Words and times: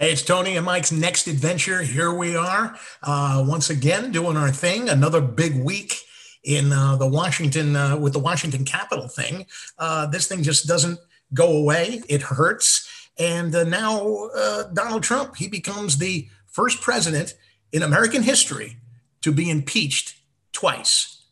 Hey, 0.00 0.12
it's 0.12 0.22
Tony 0.22 0.56
and 0.56 0.64
Mike's 0.64 0.92
next 0.92 1.26
adventure. 1.26 1.82
Here 1.82 2.12
we 2.12 2.36
are, 2.36 2.78
uh, 3.02 3.44
once 3.44 3.68
again 3.68 4.12
doing 4.12 4.36
our 4.36 4.52
thing. 4.52 4.88
Another 4.88 5.20
big 5.20 5.60
week 5.60 5.96
in 6.44 6.72
uh, 6.72 6.94
the 6.94 7.06
Washington 7.08 7.74
uh, 7.74 7.96
with 7.96 8.12
the 8.12 8.20
Washington 8.20 8.64
Capitol 8.64 9.08
thing. 9.08 9.46
Uh, 9.76 10.06
this 10.06 10.28
thing 10.28 10.44
just 10.44 10.68
doesn't 10.68 11.00
go 11.34 11.50
away. 11.50 12.00
It 12.08 12.22
hurts, 12.22 12.88
and 13.18 13.52
uh, 13.52 13.64
now 13.64 14.28
uh, 14.36 14.68
Donald 14.72 15.02
Trump 15.02 15.34
he 15.34 15.48
becomes 15.48 15.98
the 15.98 16.28
first 16.46 16.80
president 16.80 17.34
in 17.72 17.82
American 17.82 18.22
history 18.22 18.76
to 19.22 19.32
be 19.32 19.50
impeached 19.50 20.14
twice. 20.52 21.24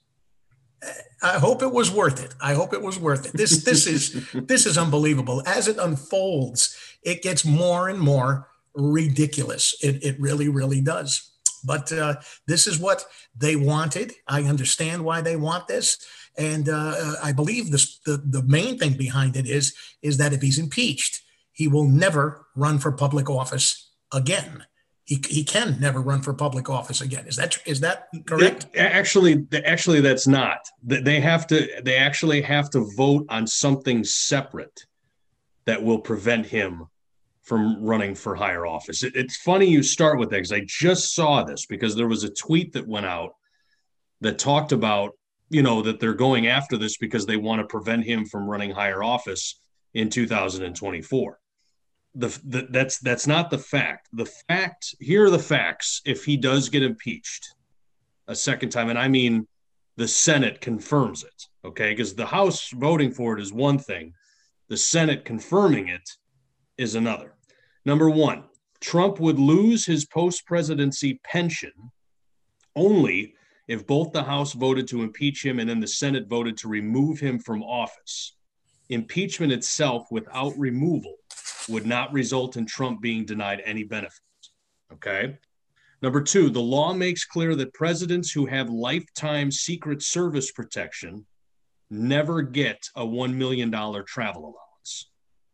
I 1.22 1.38
hope 1.38 1.62
it 1.62 1.72
was 1.72 1.88
worth 1.88 2.20
it. 2.20 2.34
I 2.40 2.54
hope 2.54 2.74
it 2.74 2.82
was 2.82 2.98
worth 2.98 3.26
it. 3.26 3.32
This 3.34 3.62
this 3.62 3.86
is 3.86 4.26
this 4.34 4.66
is 4.66 4.76
unbelievable. 4.76 5.40
As 5.46 5.68
it 5.68 5.78
unfolds, 5.78 6.76
it 7.04 7.22
gets 7.22 7.44
more 7.44 7.88
and 7.88 8.00
more 8.00 8.48
ridiculous. 8.76 9.74
It, 9.82 10.04
it 10.04 10.20
really, 10.20 10.48
really 10.48 10.80
does. 10.80 11.30
But 11.64 11.90
uh, 11.92 12.16
this 12.46 12.66
is 12.66 12.78
what 12.78 13.04
they 13.36 13.56
wanted. 13.56 14.12
I 14.28 14.42
understand 14.42 15.04
why 15.04 15.20
they 15.20 15.36
want 15.36 15.66
this. 15.66 15.98
And 16.38 16.68
uh, 16.68 17.14
I 17.22 17.32
believe 17.32 17.70
this, 17.70 17.98
the, 18.06 18.22
the 18.24 18.42
main 18.42 18.78
thing 18.78 18.96
behind 18.96 19.36
it 19.36 19.46
is, 19.46 19.74
is 20.02 20.18
that 20.18 20.32
if 20.32 20.42
he's 20.42 20.58
impeached, 20.58 21.22
he 21.52 21.66
will 21.66 21.88
never 21.88 22.46
run 22.54 22.78
for 22.78 22.92
public 22.92 23.30
office 23.30 23.90
again. 24.12 24.64
He, 25.04 25.22
he 25.28 25.44
can 25.44 25.78
never 25.80 26.00
run 26.00 26.20
for 26.20 26.34
public 26.34 26.68
office 26.68 27.00
again. 27.00 27.26
Is 27.26 27.36
that 27.36 27.56
is 27.64 27.80
that 27.80 28.08
correct? 28.26 28.66
It, 28.74 28.80
actually, 28.80 29.46
actually, 29.64 30.00
that's 30.00 30.26
not. 30.26 30.58
They 30.82 31.20
have 31.20 31.46
to. 31.46 31.68
They 31.84 31.96
actually 31.96 32.42
have 32.42 32.70
to 32.70 32.90
vote 32.96 33.24
on 33.28 33.46
something 33.46 34.02
separate 34.02 34.84
that 35.64 35.80
will 35.80 36.00
prevent 36.00 36.46
him 36.46 36.88
from 37.46 37.80
running 37.82 38.14
for 38.14 38.34
higher 38.34 38.66
office. 38.66 39.04
It, 39.04 39.14
it's 39.14 39.36
funny 39.36 39.66
you 39.66 39.82
start 39.82 40.18
with 40.18 40.30
that 40.30 40.36
because 40.36 40.52
I 40.52 40.64
just 40.66 41.14
saw 41.14 41.44
this 41.44 41.64
because 41.64 41.94
there 41.94 42.08
was 42.08 42.24
a 42.24 42.30
tweet 42.30 42.72
that 42.72 42.86
went 42.86 43.06
out 43.06 43.34
that 44.20 44.38
talked 44.38 44.72
about, 44.72 45.12
you 45.48 45.62
know, 45.62 45.80
that 45.82 46.00
they're 46.00 46.12
going 46.12 46.48
after 46.48 46.76
this 46.76 46.96
because 46.96 47.24
they 47.24 47.36
want 47.36 47.60
to 47.60 47.66
prevent 47.66 48.04
him 48.04 48.26
from 48.26 48.50
running 48.50 48.72
higher 48.72 49.02
office 49.02 49.60
in 49.94 50.10
2024. 50.10 51.38
The, 52.16 52.40
the, 52.44 52.66
that's 52.70 52.98
that's 52.98 53.26
not 53.26 53.50
the 53.50 53.58
fact. 53.58 54.08
The 54.12 54.26
fact 54.48 54.96
here 54.98 55.26
are 55.26 55.30
the 55.30 55.38
facts. 55.38 56.00
If 56.04 56.24
he 56.24 56.36
does 56.36 56.68
get 56.68 56.82
impeached 56.82 57.46
a 58.26 58.34
second 58.34 58.70
time, 58.70 58.88
and 58.88 58.98
I 58.98 59.06
mean 59.06 59.46
the 59.96 60.08
Senate 60.08 60.60
confirms 60.60 61.22
it, 61.22 61.44
okay? 61.64 61.90
Because 61.92 62.14
the 62.14 62.26
House 62.26 62.70
voting 62.70 63.12
for 63.12 63.38
it 63.38 63.42
is 63.42 63.52
one 63.52 63.78
thing, 63.78 64.14
the 64.68 64.76
Senate 64.76 65.24
confirming 65.24 65.88
it 65.88 66.08
is 66.76 66.94
another. 66.94 67.35
Number 67.86 68.10
one, 68.10 68.42
Trump 68.80 69.20
would 69.20 69.38
lose 69.38 69.86
his 69.86 70.04
post 70.04 70.44
presidency 70.44 71.20
pension 71.24 71.70
only 72.74 73.34
if 73.68 73.86
both 73.86 74.12
the 74.12 74.24
House 74.24 74.52
voted 74.52 74.88
to 74.88 75.02
impeach 75.02 75.46
him 75.46 75.60
and 75.60 75.70
then 75.70 75.78
the 75.78 75.86
Senate 75.86 76.26
voted 76.28 76.56
to 76.58 76.68
remove 76.68 77.20
him 77.20 77.38
from 77.38 77.62
office. 77.62 78.34
Impeachment 78.88 79.52
itself 79.52 80.08
without 80.10 80.52
removal 80.58 81.14
would 81.68 81.86
not 81.86 82.12
result 82.12 82.56
in 82.56 82.66
Trump 82.66 83.00
being 83.00 83.24
denied 83.24 83.62
any 83.64 83.84
benefits. 83.84 84.20
Okay. 84.92 85.38
Number 86.02 86.20
two, 86.20 86.50
the 86.50 86.60
law 86.60 86.92
makes 86.92 87.24
clear 87.24 87.54
that 87.54 87.72
presidents 87.72 88.32
who 88.32 88.46
have 88.46 88.68
lifetime 88.68 89.50
Secret 89.52 90.02
Service 90.02 90.50
protection 90.50 91.24
never 91.88 92.42
get 92.42 92.88
a 92.96 93.06
$1 93.06 93.32
million 93.32 93.70
travel 93.70 94.42
allowance. 94.42 94.65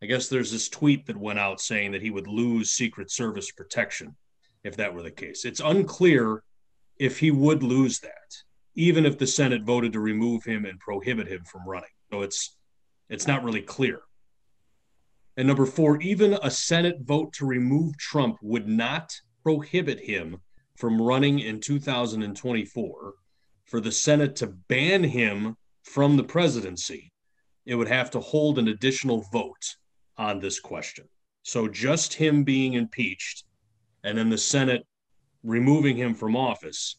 I 0.02 0.06
guess 0.06 0.26
there's 0.26 0.50
this 0.50 0.68
tweet 0.68 1.06
that 1.06 1.16
went 1.16 1.38
out 1.38 1.60
saying 1.60 1.92
that 1.92 2.02
he 2.02 2.10
would 2.10 2.26
lose 2.26 2.72
Secret 2.72 3.08
Service 3.08 3.52
protection 3.52 4.16
if 4.64 4.76
that 4.76 4.92
were 4.92 5.02
the 5.02 5.12
case. 5.12 5.44
It's 5.44 5.60
unclear 5.60 6.42
if 6.98 7.20
he 7.20 7.30
would 7.30 7.62
lose 7.62 8.00
that, 8.00 8.34
even 8.74 9.06
if 9.06 9.16
the 9.16 9.28
Senate 9.28 9.62
voted 9.62 9.92
to 9.92 10.00
remove 10.00 10.42
him 10.42 10.64
and 10.64 10.80
prohibit 10.80 11.28
him 11.28 11.44
from 11.44 11.68
running. 11.68 11.88
So 12.10 12.22
it's 12.22 12.56
it's 13.10 13.28
not 13.28 13.44
really 13.44 13.62
clear. 13.62 14.00
And 15.36 15.46
number 15.46 15.66
four, 15.66 16.00
even 16.00 16.36
a 16.42 16.50
Senate 16.50 17.02
vote 17.02 17.32
to 17.34 17.46
remove 17.46 17.96
Trump 17.96 18.38
would 18.42 18.66
not 18.66 19.12
prohibit 19.44 20.00
him 20.00 20.38
from 20.76 21.00
running 21.00 21.38
in 21.38 21.60
2024. 21.60 23.14
For 23.66 23.80
the 23.80 23.92
Senate 23.92 24.34
to 24.36 24.48
ban 24.48 25.04
him 25.04 25.56
from 25.84 26.16
the 26.16 26.24
presidency, 26.24 27.12
it 27.64 27.76
would 27.76 27.88
have 27.88 28.10
to 28.10 28.20
hold 28.20 28.58
an 28.58 28.66
additional 28.66 29.24
vote 29.32 29.76
on 30.16 30.40
this 30.40 30.60
question. 30.60 31.08
So 31.42 31.68
just 31.68 32.14
him 32.14 32.44
being 32.44 32.74
impeached 32.74 33.44
and 34.04 34.16
then 34.16 34.30
the 34.30 34.38
Senate 34.38 34.86
removing 35.42 35.96
him 35.96 36.14
from 36.14 36.36
office, 36.36 36.98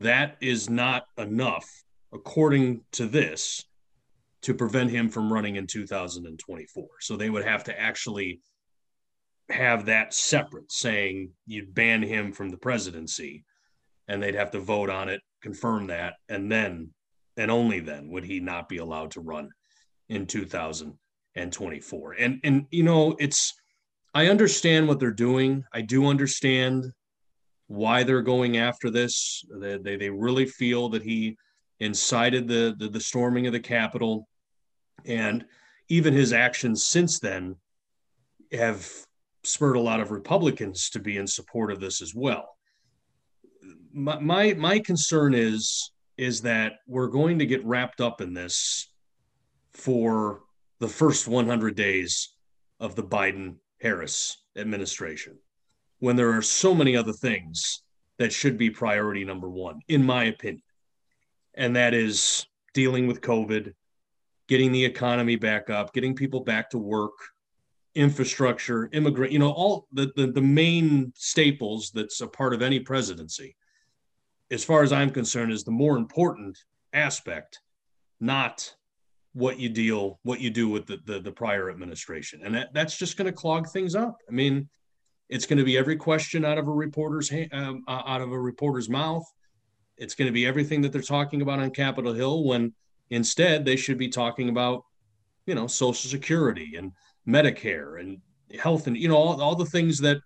that 0.00 0.36
is 0.40 0.68
not 0.68 1.04
enough, 1.16 1.68
according 2.12 2.82
to 2.92 3.06
this, 3.06 3.64
to 4.42 4.54
prevent 4.54 4.90
him 4.90 5.08
from 5.08 5.32
running 5.32 5.56
in 5.56 5.66
2024. 5.66 6.86
So 7.00 7.16
they 7.16 7.30
would 7.30 7.44
have 7.44 7.64
to 7.64 7.80
actually 7.80 8.40
have 9.50 9.86
that 9.86 10.14
separate, 10.14 10.70
saying 10.70 11.30
you'd 11.46 11.74
ban 11.74 12.02
him 12.02 12.32
from 12.32 12.50
the 12.50 12.56
presidency, 12.56 13.44
and 14.06 14.22
they'd 14.22 14.34
have 14.34 14.50
to 14.52 14.60
vote 14.60 14.90
on 14.90 15.08
it, 15.08 15.20
confirm 15.42 15.88
that, 15.88 16.14
and 16.28 16.50
then 16.50 16.90
and 17.36 17.50
only 17.52 17.78
then 17.80 18.08
would 18.10 18.24
he 18.24 18.40
not 18.40 18.68
be 18.68 18.78
allowed 18.78 19.12
to 19.12 19.20
run 19.20 19.48
in 20.08 20.26
2000 20.26 20.98
and 21.38 21.52
24. 21.52 22.12
And 22.14 22.40
and 22.44 22.66
you 22.70 22.82
know, 22.82 23.16
it's 23.18 23.54
I 24.14 24.26
understand 24.26 24.88
what 24.88 24.98
they're 24.98 25.10
doing. 25.10 25.64
I 25.72 25.80
do 25.80 26.06
understand 26.06 26.92
why 27.68 28.02
they're 28.02 28.22
going 28.22 28.56
after 28.56 28.90
this. 28.90 29.44
They 29.60 29.78
they, 29.78 29.96
they 29.96 30.10
really 30.10 30.46
feel 30.46 30.88
that 30.90 31.02
he 31.02 31.36
incited 31.80 32.48
the, 32.48 32.74
the 32.78 32.88
the 32.88 33.00
storming 33.00 33.46
of 33.46 33.52
the 33.52 33.60
Capitol, 33.60 34.28
and 35.06 35.44
even 35.88 36.12
his 36.12 36.32
actions 36.32 36.84
since 36.84 37.20
then 37.20 37.56
have 38.52 38.90
spurred 39.44 39.76
a 39.76 39.80
lot 39.80 40.00
of 40.00 40.10
Republicans 40.10 40.90
to 40.90 40.98
be 40.98 41.16
in 41.16 41.26
support 41.26 41.70
of 41.70 41.80
this 41.80 42.02
as 42.02 42.14
well. 42.14 42.56
My 43.92 44.18
my, 44.18 44.54
my 44.54 44.78
concern 44.80 45.34
is 45.34 45.92
is 46.16 46.42
that 46.42 46.72
we're 46.88 47.06
going 47.06 47.38
to 47.38 47.46
get 47.46 47.64
wrapped 47.64 48.00
up 48.00 48.20
in 48.20 48.34
this 48.34 48.90
for 49.72 50.40
the 50.80 50.88
first 50.88 51.28
100 51.28 51.74
days 51.74 52.34
of 52.80 52.94
the 52.94 53.02
Biden 53.02 53.56
Harris 53.80 54.42
administration 54.56 55.38
when 56.00 56.16
there 56.16 56.32
are 56.32 56.42
so 56.42 56.74
many 56.74 56.96
other 56.96 57.12
things 57.12 57.82
that 58.18 58.32
should 58.32 58.58
be 58.58 58.70
priority 58.70 59.24
number 59.24 59.48
one, 59.48 59.80
in 59.88 60.04
my 60.04 60.24
opinion. 60.24 60.62
And 61.54 61.74
that 61.76 61.94
is 61.94 62.46
dealing 62.74 63.06
with 63.06 63.20
COVID, 63.20 63.74
getting 64.48 64.72
the 64.72 64.84
economy 64.84 65.36
back 65.36 65.70
up, 65.70 65.92
getting 65.92 66.14
people 66.14 66.40
back 66.40 66.70
to 66.70 66.78
work, 66.78 67.14
infrastructure, 67.94 68.88
immigrant, 68.92 69.32
you 69.32 69.38
know, 69.38 69.50
all 69.50 69.88
the, 69.92 70.12
the, 70.14 70.28
the 70.28 70.40
main 70.40 71.12
staples 71.16 71.90
that's 71.92 72.20
a 72.20 72.26
part 72.26 72.54
of 72.54 72.62
any 72.62 72.78
presidency, 72.78 73.56
as 74.50 74.64
far 74.64 74.82
as 74.82 74.92
I'm 74.92 75.10
concerned, 75.10 75.52
is 75.52 75.64
the 75.64 75.70
more 75.70 75.96
important 75.96 76.58
aspect, 76.92 77.60
not 78.20 78.72
what 79.32 79.58
you 79.58 79.68
deal 79.68 80.18
what 80.22 80.40
you 80.40 80.50
do 80.50 80.68
with 80.68 80.86
the 80.86 80.98
the, 81.06 81.20
the 81.20 81.32
prior 81.32 81.70
administration. 81.70 82.40
And 82.44 82.54
that, 82.54 82.72
that's 82.72 82.96
just 82.96 83.16
going 83.16 83.26
to 83.26 83.32
clog 83.32 83.68
things 83.68 83.94
up. 83.94 84.16
I 84.28 84.32
mean 84.32 84.68
it's 85.28 85.46
going 85.46 85.58
to 85.58 85.64
be 85.64 85.76
every 85.76 85.96
question 85.96 86.44
out 86.44 86.58
of 86.58 86.66
a 86.68 86.72
reporter's 86.72 87.30
um, 87.52 87.84
out 87.88 88.20
of 88.20 88.32
a 88.32 88.40
reporter's 88.40 88.88
mouth. 88.88 89.24
It's 89.96 90.14
going 90.14 90.26
to 90.26 90.32
be 90.32 90.46
everything 90.46 90.80
that 90.82 90.92
they're 90.92 91.02
talking 91.02 91.42
about 91.42 91.58
on 91.58 91.70
capitol 91.70 92.14
hill 92.14 92.44
when 92.44 92.72
instead 93.10 93.64
they 93.64 93.76
should 93.76 93.98
be 93.98 94.08
talking 94.08 94.48
about 94.48 94.84
you 95.46 95.54
know 95.54 95.66
social 95.66 96.10
security 96.10 96.74
and 96.76 96.92
medicare 97.26 98.00
and 98.00 98.20
health 98.58 98.86
and 98.86 98.96
you 98.96 99.08
know 99.08 99.16
all, 99.16 99.40
all 99.40 99.54
the 99.54 99.64
things 99.64 99.98
that 99.98 100.18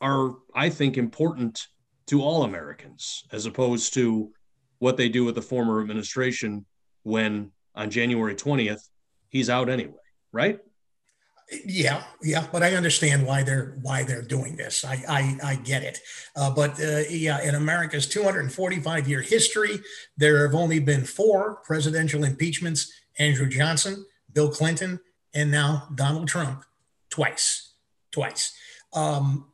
are 0.00 0.34
i 0.54 0.68
think 0.68 0.96
important 0.96 1.66
to 2.06 2.20
all 2.20 2.42
americans 2.42 3.24
as 3.32 3.46
opposed 3.46 3.94
to 3.94 4.30
what 4.78 4.96
they 4.96 5.08
do 5.08 5.24
with 5.24 5.34
the 5.34 5.42
former 5.42 5.80
administration 5.80 6.64
when 7.04 7.50
on 7.74 7.90
January 7.90 8.34
20th, 8.34 8.88
he's 9.28 9.50
out 9.50 9.68
anyway, 9.68 9.94
right? 10.32 10.60
Yeah, 11.66 12.02
yeah, 12.22 12.46
but 12.50 12.62
I 12.62 12.74
understand 12.74 13.26
why 13.26 13.42
they're 13.42 13.76
why 13.82 14.02
they're 14.02 14.22
doing 14.22 14.56
this. 14.56 14.82
I 14.82 15.02
I, 15.06 15.38
I 15.44 15.54
get 15.56 15.82
it, 15.82 15.98
uh, 16.34 16.50
but 16.50 16.80
uh, 16.80 17.02
yeah, 17.10 17.42
in 17.42 17.54
America's 17.54 18.06
245 18.06 19.06
year 19.06 19.20
history, 19.20 19.78
there 20.16 20.46
have 20.46 20.54
only 20.54 20.78
been 20.78 21.04
four 21.04 21.56
presidential 21.64 22.24
impeachments: 22.24 22.90
Andrew 23.18 23.46
Johnson, 23.46 24.06
Bill 24.32 24.50
Clinton, 24.50 25.00
and 25.34 25.50
now 25.50 25.88
Donald 25.94 26.28
Trump, 26.28 26.64
twice, 27.10 27.74
twice. 28.10 28.56
Um, 28.94 29.52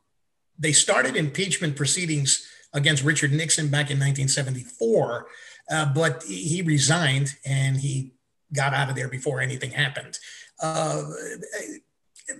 they 0.57 0.71
started 0.71 1.17
impeachment 1.17 1.75
proceedings 1.75 2.47
against 2.73 3.03
Richard 3.03 3.33
Nixon 3.33 3.67
back 3.67 3.91
in 3.91 3.99
1974 3.99 5.27
uh, 5.71 5.85
but 5.93 6.23
he 6.23 6.61
resigned 6.61 7.35
and 7.45 7.77
he 7.77 8.13
got 8.53 8.73
out 8.73 8.89
of 8.89 8.95
there 8.95 9.07
before 9.07 9.39
anything 9.39 9.71
happened. 9.71 10.19
Uh, 10.61 11.03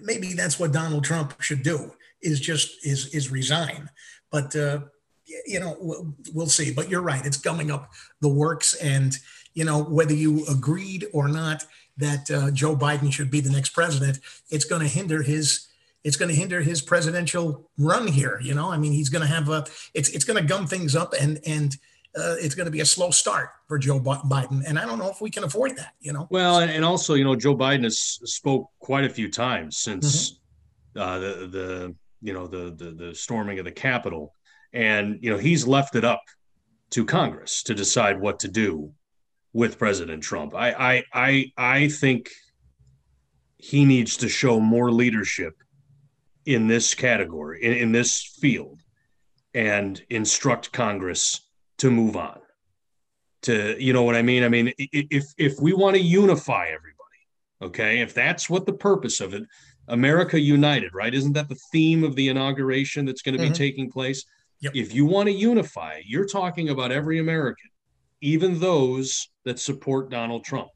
maybe 0.01 0.33
that's 0.33 0.59
what 0.59 0.71
Donald 0.71 1.03
Trump 1.03 1.41
should 1.41 1.63
do. 1.63 1.93
is 2.21 2.39
just 2.39 2.85
is 2.85 3.07
is 3.15 3.31
resign. 3.31 3.89
But 4.31 4.55
uh, 4.55 4.81
you 5.45 5.59
know, 5.59 5.75
we'll, 6.33 6.47
see. 6.47 6.71
But 6.73 6.89
you're 6.89 7.01
right; 7.01 7.25
it's 7.25 7.37
gumming 7.37 7.71
up 7.71 7.91
the 8.21 8.29
works, 8.29 8.73
and 8.75 9.17
you 9.53 9.65
know 9.65 9.83
whether 9.83 10.13
you 10.13 10.45
agreed 10.47 11.07
or 11.13 11.27
not 11.27 11.65
that 11.97 12.29
uh, 12.31 12.51
Joe 12.51 12.75
Biden 12.75 13.11
should 13.11 13.31
be 13.31 13.41
the 13.41 13.51
next 13.51 13.69
president, 13.69 14.19
it's 14.49 14.65
going 14.65 14.81
to 14.81 14.87
hinder 14.87 15.21
his 15.21 15.67
it's 16.03 16.17
going 16.17 16.29
to 16.29 16.35
hinder 16.35 16.61
his 16.61 16.81
presidential 16.81 17.69
run 17.77 18.07
here. 18.07 18.39
You 18.41 18.55
know, 18.55 18.71
I 18.71 18.77
mean, 18.77 18.91
he's 18.91 19.09
going 19.09 19.21
to 19.21 19.33
have 19.33 19.49
a 19.49 19.65
it's 19.93 20.09
it's 20.09 20.25
going 20.25 20.41
to 20.41 20.47
gum 20.47 20.67
things 20.67 20.95
up, 20.95 21.13
and 21.19 21.39
and 21.45 21.75
uh, 22.15 22.35
it's 22.39 22.55
going 22.55 22.65
to 22.65 22.71
be 22.71 22.81
a 22.81 22.85
slow 22.85 23.09
start 23.09 23.49
for 23.67 23.77
Joe 23.77 23.99
Biden, 23.99 24.63
and 24.67 24.77
I 24.77 24.85
don't 24.85 24.99
know 24.99 25.09
if 25.09 25.21
we 25.21 25.29
can 25.29 25.43
afford 25.43 25.77
that. 25.77 25.93
You 26.01 26.13
know. 26.13 26.27
Well, 26.29 26.59
and 26.59 26.83
also, 26.83 27.13
you 27.13 27.23
know, 27.23 27.35
Joe 27.35 27.55
Biden 27.55 27.83
has 27.83 27.99
spoke 27.99 28.69
quite 28.79 29.05
a 29.05 29.09
few 29.09 29.31
times 29.31 29.77
since 29.77 30.31
mm-hmm. 30.95 31.01
uh, 31.01 31.19
the 31.19 31.47
the 31.47 31.95
you 32.21 32.33
know 32.33 32.47
the, 32.47 32.75
the 32.75 32.91
the 32.91 33.15
storming 33.15 33.59
of 33.59 33.65
the 33.65 33.71
Capitol, 33.71 34.35
and 34.73 35.19
you 35.21 35.31
know 35.31 35.37
he's 35.37 35.65
left 35.65 35.95
it 35.95 36.03
up 36.03 36.21
to 36.91 37.05
Congress 37.05 37.63
to 37.63 37.73
decide 37.73 38.19
what 38.19 38.39
to 38.39 38.49
do 38.49 38.91
with 39.53 39.79
President 39.79 40.21
Trump. 40.21 40.53
I 40.53 40.71
I 40.71 41.03
I, 41.13 41.51
I 41.57 41.87
think 41.87 42.29
he 43.57 43.85
needs 43.85 44.17
to 44.17 44.27
show 44.27 44.59
more 44.59 44.91
leadership 44.91 45.53
in 46.45 46.67
this 46.67 46.93
category 46.93 47.63
in, 47.63 47.73
in 47.73 47.91
this 47.91 48.35
field 48.41 48.81
and 49.53 50.01
instruct 50.09 50.71
Congress 50.71 51.41
to 51.81 51.89
move 51.89 52.15
on. 52.15 52.39
To 53.43 53.75
you 53.83 53.91
know 53.91 54.03
what 54.03 54.15
I 54.15 54.21
mean? 54.21 54.43
I 54.43 54.49
mean, 54.49 54.71
if 54.77 55.25
if 55.37 55.59
we 55.59 55.73
want 55.73 55.95
to 55.95 56.01
unify 56.01 56.67
everybody, 56.67 57.21
okay, 57.61 58.01
if 58.01 58.13
that's 58.13 58.49
what 58.49 58.67
the 58.67 58.73
purpose 58.73 59.19
of 59.19 59.33
it, 59.33 59.43
America 59.87 60.39
United, 60.39 60.93
right? 60.93 61.13
Isn't 61.13 61.33
that 61.33 61.49
the 61.49 61.59
theme 61.71 62.03
of 62.03 62.15
the 62.15 62.29
inauguration 62.29 63.05
that's 63.05 63.23
going 63.23 63.35
to 63.35 63.43
mm-hmm. 63.43 63.51
be 63.51 63.57
taking 63.57 63.91
place? 63.91 64.25
Yep. 64.59 64.75
If 64.75 64.93
you 64.93 65.07
want 65.07 65.27
to 65.27 65.33
unify, 65.33 66.01
you're 66.05 66.27
talking 66.27 66.69
about 66.69 66.91
every 66.91 67.17
American, 67.17 67.69
even 68.21 68.59
those 68.59 69.29
that 69.43 69.59
support 69.59 70.11
Donald 70.11 70.43
Trump, 70.43 70.69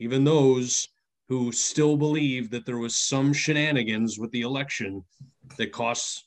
even 0.00 0.24
those 0.24 0.88
who 1.28 1.52
still 1.52 1.96
believe 1.96 2.50
that 2.50 2.66
there 2.66 2.78
was 2.78 2.96
some 2.96 3.32
shenanigans 3.32 4.18
with 4.18 4.32
the 4.32 4.40
election 4.40 5.04
that 5.56 5.70
costs 5.70 6.24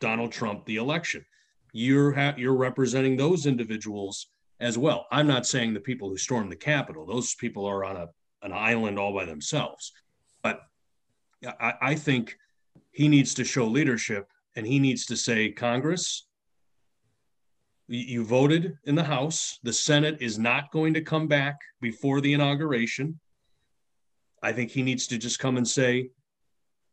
Donald 0.00 0.30
Trump 0.30 0.64
the 0.64 0.76
election 0.76 1.24
you're 1.72 2.12
ha- 2.12 2.34
you're 2.36 2.56
representing 2.56 3.16
those 3.16 3.46
individuals 3.46 4.28
as 4.60 4.76
well. 4.76 5.06
I'm 5.10 5.26
not 5.26 5.46
saying 5.46 5.74
the 5.74 5.80
people 5.80 6.08
who 6.08 6.16
stormed 6.16 6.50
the 6.50 6.56
Capitol; 6.56 7.06
those 7.06 7.34
people 7.34 7.66
are 7.66 7.84
on 7.84 7.96
a 7.96 8.08
an 8.42 8.52
island 8.52 8.98
all 8.98 9.12
by 9.12 9.24
themselves. 9.24 9.92
But 10.42 10.60
I, 11.60 11.74
I 11.80 11.94
think 11.94 12.36
he 12.92 13.08
needs 13.08 13.34
to 13.34 13.44
show 13.44 13.66
leadership, 13.66 14.28
and 14.56 14.66
he 14.66 14.78
needs 14.78 15.06
to 15.06 15.16
say, 15.16 15.50
Congress, 15.50 16.26
you 17.88 18.24
voted 18.24 18.76
in 18.84 18.94
the 18.94 19.04
House. 19.04 19.58
The 19.62 19.72
Senate 19.72 20.18
is 20.20 20.38
not 20.38 20.70
going 20.72 20.94
to 20.94 21.00
come 21.00 21.26
back 21.26 21.56
before 21.80 22.20
the 22.20 22.32
inauguration. 22.32 23.18
I 24.42 24.52
think 24.52 24.70
he 24.70 24.82
needs 24.82 25.06
to 25.08 25.18
just 25.18 25.38
come 25.38 25.56
and 25.56 25.66
say, 25.66 26.10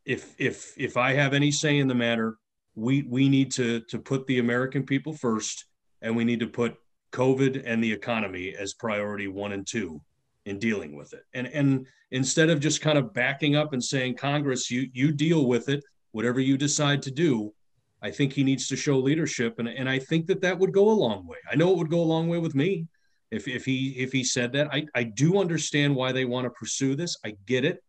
if 0.06 0.36
if 0.38 0.74
if 0.78 0.98
I 0.98 1.14
have 1.14 1.34
any 1.34 1.52
say 1.52 1.80
in 1.80 1.88
the 1.88 1.96
matter, 1.96 2.38
we 2.76 3.04
we 3.04 3.30
need 3.30 3.52
to 3.54 3.82
to 3.82 4.00
put 4.00 4.28
the 4.28 4.40
American 4.40 4.84
people 4.84 5.14
first, 5.14 5.66
and 6.02 6.16
we 6.16 6.26
need 6.26 6.40
to 6.42 6.48
put 6.48 6.76
COVID 7.12 7.64
and 7.66 7.84
the 7.84 7.92
economy 7.92 8.54
as 8.58 8.74
priority 8.74 9.28
one 9.28 9.54
and 9.54 9.66
two 9.66 10.02
in 10.46 10.60
dealing 10.60 10.96
with 10.96 11.14
it. 11.14 11.24
And 11.34 11.48
and 11.48 11.88
instead 12.12 12.50
of 12.50 12.60
just 12.60 12.82
kind 12.82 12.98
of 12.98 13.14
backing 13.14 13.56
up 13.56 13.74
and 13.74 13.84
saying, 13.84 14.16
Congress, 14.16 14.70
you 14.70 14.90
you 14.94 15.12
deal 15.12 15.48
with 15.48 15.70
it, 15.70 15.84
whatever 16.12 16.40
you 16.40 16.58
decide 16.58 17.02
to 17.04 17.12
do. 17.12 17.54
I 18.02 18.12
think 18.12 18.34
he 18.34 18.44
needs 18.44 18.68
to 18.68 18.76
show 18.76 19.00
leadership, 19.00 19.60
and 19.60 19.68
and 19.68 19.90
I 19.90 20.00
think 20.00 20.28
that 20.28 20.42
that 20.42 20.60
would 20.60 20.74
go 20.74 20.90
a 20.90 20.92
long 20.92 21.26
way. 21.26 21.38
I 21.50 21.56
know 21.56 21.72
it 21.72 21.78
would 21.78 21.90
go 21.90 22.02
a 22.02 22.04
long 22.04 22.28
way 22.28 22.38
with 22.38 22.54
me 22.54 22.88
if 23.32 23.48
if 23.48 23.66
he 23.66 23.96
if 23.98 24.12
he 24.12 24.24
said 24.24 24.52
that. 24.54 24.68
I 24.72 24.86
I 24.94 25.04
do 25.04 25.40
understand 25.40 25.96
why 25.96 26.12
they 26.12 26.26
want 26.26 26.46
to 26.46 26.52
pursue 26.52 26.96
this. 26.96 27.18
I 27.26 27.36
get 27.46 27.66
it. 27.66 27.84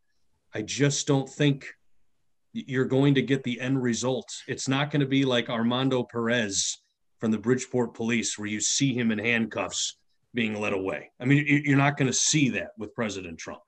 I 0.55 0.62
just 0.62 1.06
don't 1.06 1.29
think 1.29 1.67
you're 2.67 2.87
going 2.87 3.14
to 3.14 3.23
get 3.23 3.43
the 3.43 3.61
end 3.61 3.82
result. 3.82 4.29
It's 4.49 4.69
not 4.69 4.91
going 4.91 5.00
to 5.00 5.06
be 5.06 5.25
like 5.25 5.50
Armando 5.50 6.03
Perez 6.03 6.79
from 7.19 7.31
the 7.31 7.38
Bridgeport 7.38 7.94
police, 7.94 8.38
where 8.38 8.49
you 8.49 8.61
see 8.61 8.94
him 8.94 9.11
in 9.11 9.19
handcuffs 9.19 9.97
being 10.35 10.58
led 10.61 10.73
away. 10.73 11.11
I 11.20 11.25
mean, 11.25 11.44
you're 11.47 11.79
not 11.79 11.97
going 11.97 12.08
to 12.08 12.12
see 12.12 12.50
that 12.50 12.70
with 12.79 12.94
President 12.94 13.38
Trump. 13.38 13.62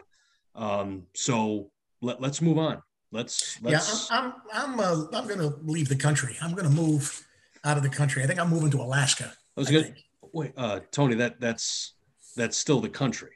Um, 0.55 1.05
so 1.14 1.70
let, 2.00 2.23
us 2.23 2.40
move 2.40 2.58
on. 2.58 2.82
Let's, 3.11 3.61
let's. 3.62 4.11
Yeah, 4.11 4.19
I'm 4.19 4.35
I'm 4.52 4.73
I'm, 4.73 4.81
uh, 4.81 5.05
I'm 5.12 5.26
going 5.26 5.41
to 5.41 5.56
leave 5.62 5.88
the 5.88 5.96
country. 5.96 6.37
I'm 6.43 6.52
going 6.52 6.69
to 6.69 6.75
move 6.75 7.26
out 7.64 7.76
of 7.76 7.82
the 7.82 7.88
country. 7.88 8.23
I 8.23 8.26
think 8.26 8.38
I'm 8.38 8.50
moving 8.50 8.70
to 8.73 8.81
Alaska. 8.81 9.32
I 9.56 9.61
was 9.61 9.70
good. 9.70 9.94
Wait, 10.32 10.52
uh, 10.56 10.81
Tony, 10.91 11.14
that 11.17 11.41
that's 11.41 11.94
that's 12.37 12.56
still 12.56 12.81
the 12.81 12.88
country. 12.88 13.32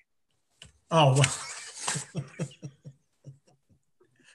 Oh 0.91 1.15
well. 1.15 2.47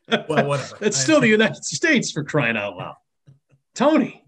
well, 0.09 0.48
whatever. 0.48 0.77
It's 0.81 0.98
still 0.98 1.21
the 1.21 1.27
United 1.27 1.63
States 1.63 2.12
for 2.12 2.24
crying 2.24 2.57
out 2.57 2.77
loud. 2.77 2.95
Tony, 3.75 4.24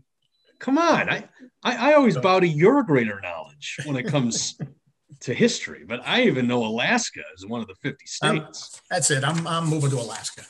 come 0.60 0.78
on. 0.78 1.10
I, 1.10 1.28
I, 1.64 1.92
I 1.92 1.94
always 1.94 2.18
bow 2.18 2.40
to 2.40 2.48
your 2.48 2.84
greater 2.84 3.20
knowledge 3.22 3.78
when 3.86 3.96
it 3.96 4.08
comes 4.08 4.58
to 5.22 5.34
history, 5.34 5.84
but 5.88 6.02
I 6.06 6.24
even 6.24 6.48
know 6.48 6.64
Alaska 6.64 7.22
is 7.36 7.46
one 7.46 7.62
of 7.62 7.68
the 7.68 7.76
50 7.76 8.06
states. 8.06 8.82
that's 8.90 9.12
it. 9.12 9.24
I'm, 9.24 9.46
I'm 9.48 9.68
moving 9.68 9.90
to 9.92 9.98
Alaska. 9.98 10.44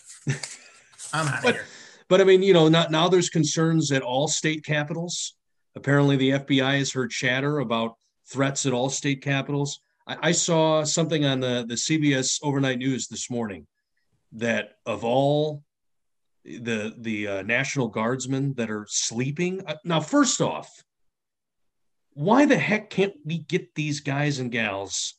I'm 1.13 1.27
out 1.27 1.43
but, 1.43 1.55
here. 1.55 1.65
But 2.07 2.21
I 2.21 2.23
mean, 2.23 2.43
you 2.43 2.53
know, 2.53 2.67
not, 2.67 2.91
now 2.91 3.07
there's 3.07 3.29
concerns 3.29 3.91
at 3.91 4.01
all 4.01 4.27
state 4.27 4.65
capitals. 4.65 5.35
Apparently, 5.75 6.17
the 6.17 6.31
FBI 6.31 6.79
has 6.79 6.91
heard 6.91 7.11
chatter 7.11 7.59
about 7.59 7.95
threats 8.27 8.65
at 8.65 8.73
all 8.73 8.89
state 8.89 9.21
capitals. 9.21 9.79
I, 10.07 10.17
I 10.21 10.31
saw 10.31 10.83
something 10.83 11.25
on 11.25 11.39
the, 11.39 11.65
the 11.67 11.75
CBS 11.75 12.39
overnight 12.43 12.79
news 12.79 13.07
this 13.07 13.29
morning 13.29 13.65
that 14.33 14.75
of 14.85 15.03
all 15.03 15.63
the 16.43 16.93
the 16.97 17.27
uh, 17.27 17.41
national 17.43 17.87
guardsmen 17.87 18.53
that 18.55 18.69
are 18.71 18.85
sleeping 18.89 19.61
uh, 19.65 19.75
now 19.83 19.99
first 19.99 20.41
off 20.41 20.83
why 22.13 22.45
the 22.45 22.57
heck 22.57 22.89
can't 22.89 23.13
we 23.25 23.39
get 23.39 23.75
these 23.75 23.99
guys 23.99 24.39
and 24.39 24.51
gals 24.51 25.15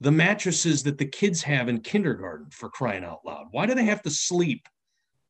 the 0.00 0.12
mattresses 0.12 0.82
that 0.82 0.98
the 0.98 1.06
kids 1.06 1.42
have 1.42 1.68
in 1.68 1.80
kindergarten 1.80 2.50
for 2.50 2.68
crying 2.68 3.04
out 3.04 3.20
loud? 3.24 3.46
Why 3.50 3.66
do 3.66 3.74
they 3.74 3.84
have 3.84 4.02
to 4.02 4.10
sleep 4.10 4.68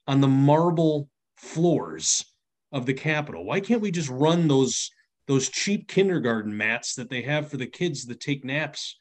on 0.06 0.20
the 0.20 0.28
marble 0.28 1.08
floors 1.36 2.24
of 2.72 2.84
the 2.84 2.94
capitol? 2.94 3.44
Why 3.44 3.60
can't 3.60 3.80
we 3.80 3.90
just 3.90 4.10
run 4.10 4.48
those 4.48 4.90
those 5.26 5.48
cheap 5.48 5.88
kindergarten 5.88 6.54
mats 6.54 6.94
that 6.96 7.08
they 7.08 7.22
have 7.22 7.48
for 7.48 7.56
the 7.56 7.66
kids 7.66 8.04
that 8.06 8.20
take 8.20 8.44
naps 8.44 8.98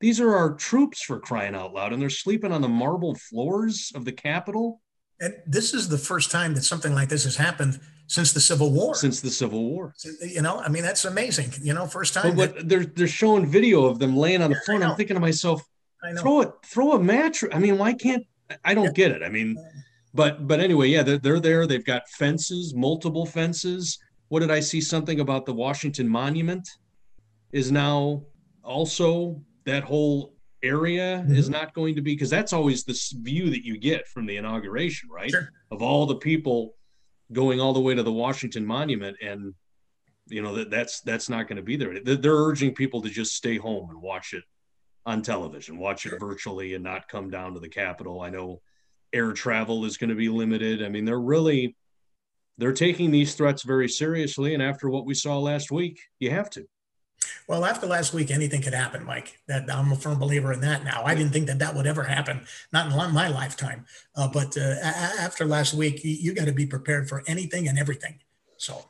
these 0.00 0.20
are 0.20 0.34
our 0.34 0.54
troops 0.54 1.02
for 1.02 1.18
crying 1.18 1.54
out 1.54 1.72
loud, 1.72 1.92
and 1.92 2.00
they're 2.00 2.10
sleeping 2.10 2.52
on 2.52 2.60
the 2.60 2.68
marble 2.68 3.14
floors 3.14 3.92
of 3.94 4.04
the 4.04 4.12
Capitol. 4.12 4.80
And 5.20 5.34
this 5.46 5.72
is 5.72 5.88
the 5.88 5.98
first 5.98 6.30
time 6.30 6.54
that 6.54 6.62
something 6.62 6.94
like 6.94 7.08
this 7.08 7.24
has 7.24 7.36
happened 7.36 7.80
since 8.06 8.32
the 8.32 8.40
Civil 8.40 8.72
War. 8.72 8.94
Since 8.94 9.20
the 9.20 9.30
Civil 9.30 9.64
War, 9.64 9.94
you 10.20 10.42
know, 10.42 10.60
I 10.60 10.68
mean, 10.68 10.82
that's 10.82 11.04
amazing. 11.06 11.52
You 11.62 11.72
know, 11.72 11.86
first 11.86 12.12
time. 12.14 12.36
But, 12.36 12.54
that, 12.54 12.68
they're 12.68 12.84
they're 12.84 13.08
showing 13.08 13.46
video 13.46 13.86
of 13.86 13.98
them 13.98 14.16
laying 14.16 14.42
on 14.42 14.50
the 14.50 14.60
floor. 14.66 14.82
I'm 14.82 14.96
thinking 14.96 15.14
to 15.14 15.20
myself, 15.20 15.62
throw 16.18 16.42
it, 16.42 16.52
throw 16.64 16.92
a 16.92 17.02
mattress. 17.02 17.52
I 17.54 17.58
mean, 17.58 17.78
why 17.78 17.94
can't 17.94 18.24
I? 18.64 18.74
Don't 18.74 18.84
yeah. 18.84 18.92
get 18.92 19.10
it. 19.12 19.22
I 19.22 19.30
mean, 19.30 19.56
but 20.12 20.46
but 20.46 20.60
anyway, 20.60 20.88
yeah, 20.88 21.02
they're, 21.02 21.18
they're 21.18 21.40
there. 21.40 21.66
They've 21.66 21.84
got 21.84 22.08
fences, 22.10 22.74
multiple 22.74 23.24
fences. 23.24 23.98
What 24.28 24.40
did 24.40 24.50
I 24.50 24.60
see? 24.60 24.80
Something 24.80 25.20
about 25.20 25.46
the 25.46 25.54
Washington 25.54 26.08
Monument 26.08 26.68
is 27.52 27.72
now 27.72 28.22
also 28.62 29.40
that 29.66 29.84
whole 29.84 30.34
area 30.62 31.22
mm-hmm. 31.22 31.34
is 31.34 31.50
not 31.50 31.74
going 31.74 31.94
to 31.96 32.00
be 32.00 32.14
because 32.14 32.30
that's 32.30 32.52
always 32.52 32.84
the 32.84 32.98
view 33.22 33.50
that 33.50 33.64
you 33.64 33.78
get 33.78 34.08
from 34.08 34.26
the 34.26 34.36
inauguration, 34.36 35.08
right? 35.10 35.30
Sure. 35.30 35.52
Of 35.70 35.82
all 35.82 36.06
the 36.06 36.16
people 36.16 36.74
going 37.32 37.60
all 37.60 37.72
the 37.72 37.80
way 37.80 37.94
to 37.94 38.02
the 38.02 38.12
Washington 38.12 38.64
Monument, 38.64 39.16
and 39.20 39.54
you 40.28 40.42
know 40.42 40.54
that 40.56 40.70
that's 40.70 41.00
that's 41.00 41.28
not 41.28 41.48
going 41.48 41.56
to 41.56 41.62
be 41.62 41.76
there. 41.76 42.00
They're 42.00 42.32
urging 42.32 42.74
people 42.74 43.02
to 43.02 43.10
just 43.10 43.34
stay 43.34 43.56
home 43.56 43.90
and 43.90 44.00
watch 44.00 44.32
it 44.32 44.44
on 45.04 45.22
television, 45.22 45.78
watch 45.78 46.06
it 46.06 46.18
virtually, 46.18 46.74
and 46.74 46.82
not 46.82 47.08
come 47.08 47.30
down 47.30 47.54
to 47.54 47.60
the 47.60 47.68
Capitol. 47.68 48.22
I 48.22 48.30
know 48.30 48.60
air 49.12 49.32
travel 49.32 49.84
is 49.84 49.96
going 49.96 50.10
to 50.10 50.16
be 50.16 50.28
limited. 50.28 50.84
I 50.84 50.88
mean, 50.88 51.04
they're 51.04 51.20
really 51.20 51.76
they're 52.58 52.72
taking 52.72 53.10
these 53.10 53.34
threats 53.34 53.62
very 53.62 53.88
seriously, 53.88 54.54
and 54.54 54.62
after 54.62 54.88
what 54.88 55.06
we 55.06 55.14
saw 55.14 55.38
last 55.38 55.70
week, 55.70 56.00
you 56.18 56.30
have 56.30 56.50
to. 56.50 56.66
Well, 57.48 57.64
after 57.64 57.86
last 57.86 58.12
week, 58.12 58.30
anything 58.30 58.62
could 58.62 58.74
happen, 58.74 59.04
Mike. 59.04 59.38
That 59.48 59.70
I'm 59.72 59.92
a 59.92 59.96
firm 59.96 60.18
believer 60.18 60.52
in 60.52 60.60
that 60.60 60.84
now. 60.84 61.02
I 61.04 61.14
didn't 61.14 61.32
think 61.32 61.46
that 61.46 61.58
that 61.58 61.74
would 61.74 61.86
ever 61.86 62.02
happen, 62.02 62.46
not 62.72 62.86
in 62.90 63.14
my 63.14 63.28
lifetime. 63.28 63.86
Uh, 64.14 64.28
but 64.28 64.56
uh, 64.56 64.76
after 64.82 65.44
last 65.44 65.74
week, 65.74 66.04
you, 66.04 66.12
you 66.12 66.34
got 66.34 66.46
to 66.46 66.52
be 66.52 66.66
prepared 66.66 67.08
for 67.08 67.22
anything 67.26 67.68
and 67.68 67.78
everything. 67.78 68.18
So, 68.56 68.84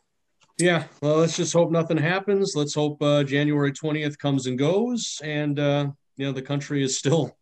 yeah. 0.59 0.85
Well, 1.01 1.17
let's 1.17 1.37
just 1.37 1.53
hope 1.53 1.71
nothing 1.71 1.99
happens. 1.99 2.55
Let's 2.57 2.75
hope 2.75 3.03
uh, 3.03 3.25
January 3.25 3.73
20th 3.73 4.19
comes 4.19 4.47
and 4.47 4.59
goes, 4.59 5.21
and 5.23 5.59
uh, 5.59 5.89
you 6.17 6.27
know 6.27 6.33
the 6.33 6.43
country 6.43 6.83
is 6.83 6.99
still 6.99 7.37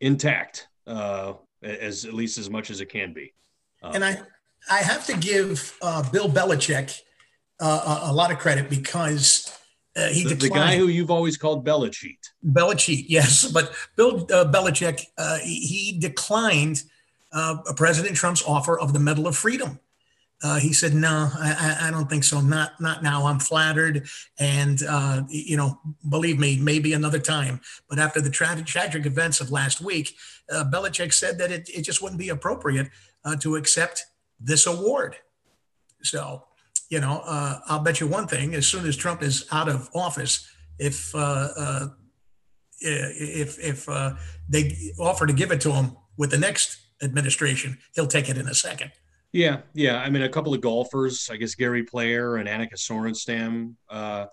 intact, 0.00 0.68
uh, 0.86 1.34
as 1.62 2.04
at 2.04 2.14
least 2.14 2.38
as 2.38 2.50
much 2.50 2.70
as 2.70 2.80
it 2.80 2.86
can 2.86 3.12
be. 3.12 3.34
Uh, 3.82 3.92
and 3.94 4.04
I 4.04 4.22
I 4.70 4.78
have 4.78 5.06
to 5.06 5.16
give 5.16 5.76
uh, 5.82 6.08
Bill 6.10 6.28
Belichick 6.28 7.00
uh, 7.60 8.00
a, 8.06 8.10
a, 8.10 8.12
lot 8.12 8.32
of 8.32 8.38
credit 8.38 8.70
because 8.70 9.56
uh, 9.96 10.08
he 10.08 10.24
the, 10.24 10.34
the, 10.34 10.48
guy 10.48 10.76
who 10.76 10.88
you've 10.88 11.10
always 11.10 11.36
called 11.36 11.64
Belichick. 11.64 12.18
Belichick, 12.44 13.04
yes, 13.08 13.50
but 13.50 13.72
Bill 13.96 14.24
uh, 14.32 14.44
Belichick 14.50 15.06
uh, 15.16 15.38
he, 15.38 15.96
declined 15.98 16.82
uh, 17.32 17.58
President 17.76 18.16
Trump's 18.16 18.42
offer 18.42 18.78
of 18.78 18.92
the 18.92 18.98
Medal 18.98 19.26
of 19.26 19.36
Freedom. 19.36 19.78
Uh, 20.42 20.58
he 20.58 20.72
said, 20.72 20.94
"No, 20.94 21.30
I, 21.38 21.78
I, 21.82 21.90
don't 21.90 22.10
think 22.10 22.24
so. 22.24 22.40
Not 22.40 22.78
not 22.80 23.02
now. 23.02 23.26
I'm 23.26 23.38
flattered, 23.38 24.06
and 24.38 24.82
uh, 24.86 25.22
you 25.28 25.56
know, 25.56 25.78
believe 26.08 26.38
me, 26.38 26.58
maybe 26.58 26.92
another 26.92 27.20
time. 27.20 27.60
But 27.88 27.98
after 27.98 28.20
the 28.20 28.30
tra- 28.30 28.62
tragic 28.62 29.06
events 29.06 29.40
of 29.40 29.50
last 29.50 29.80
week, 29.80 30.14
uh, 30.52 30.64
Belichick 30.64 31.14
said 31.14 31.38
that 31.38 31.50
it, 31.50 31.70
it 31.72 31.82
just 31.82 32.02
wouldn't 32.02 32.18
be 32.18 32.28
appropriate 32.28 32.90
uh, 33.24 33.36
to 33.36 33.56
accept 33.56 34.04
this 34.40 34.66
award. 34.66 35.16
So, 36.02 36.44
you 36.90 37.00
know, 37.00 37.22
uh, 37.24 37.60
I'll 37.66 37.80
bet 37.80 38.00
you 38.00 38.06
one 38.06 38.26
thing: 38.26 38.54
as 38.54 38.66
soon 38.66 38.86
as 38.86 38.96
Trump 38.96 39.22
is 39.22 39.46
out 39.52 39.68
of 39.68 39.88
office, 39.94 40.48
if 40.78 41.14
uh, 41.14 41.88
if 42.80 43.58
if 43.58 43.86
they 44.48 44.92
offer 44.98 45.26
to 45.26 45.32
give 45.32 45.50
it 45.50 45.60
to 45.62 45.72
him 45.72 45.96
with 46.16 46.30
the 46.30 46.38
next 46.38 46.78
administration, 47.02 47.78
he'll 47.94 48.06
take 48.06 48.28
it 48.28 48.38
in 48.38 48.48
a 48.48 48.54
second. 48.54 48.92
Yeah, 49.32 49.62
yeah. 49.74 49.96
I 49.96 50.10
mean, 50.10 50.22
a 50.22 50.28
couple 50.28 50.54
of 50.54 50.60
golfers, 50.60 51.28
I 51.28 51.36
guess 51.36 51.56
Gary 51.56 51.82
Player 51.82 52.36
and 52.36 52.48
Annika 52.48 52.74
Sorenstam 52.74 53.74
uh, 53.90 54.26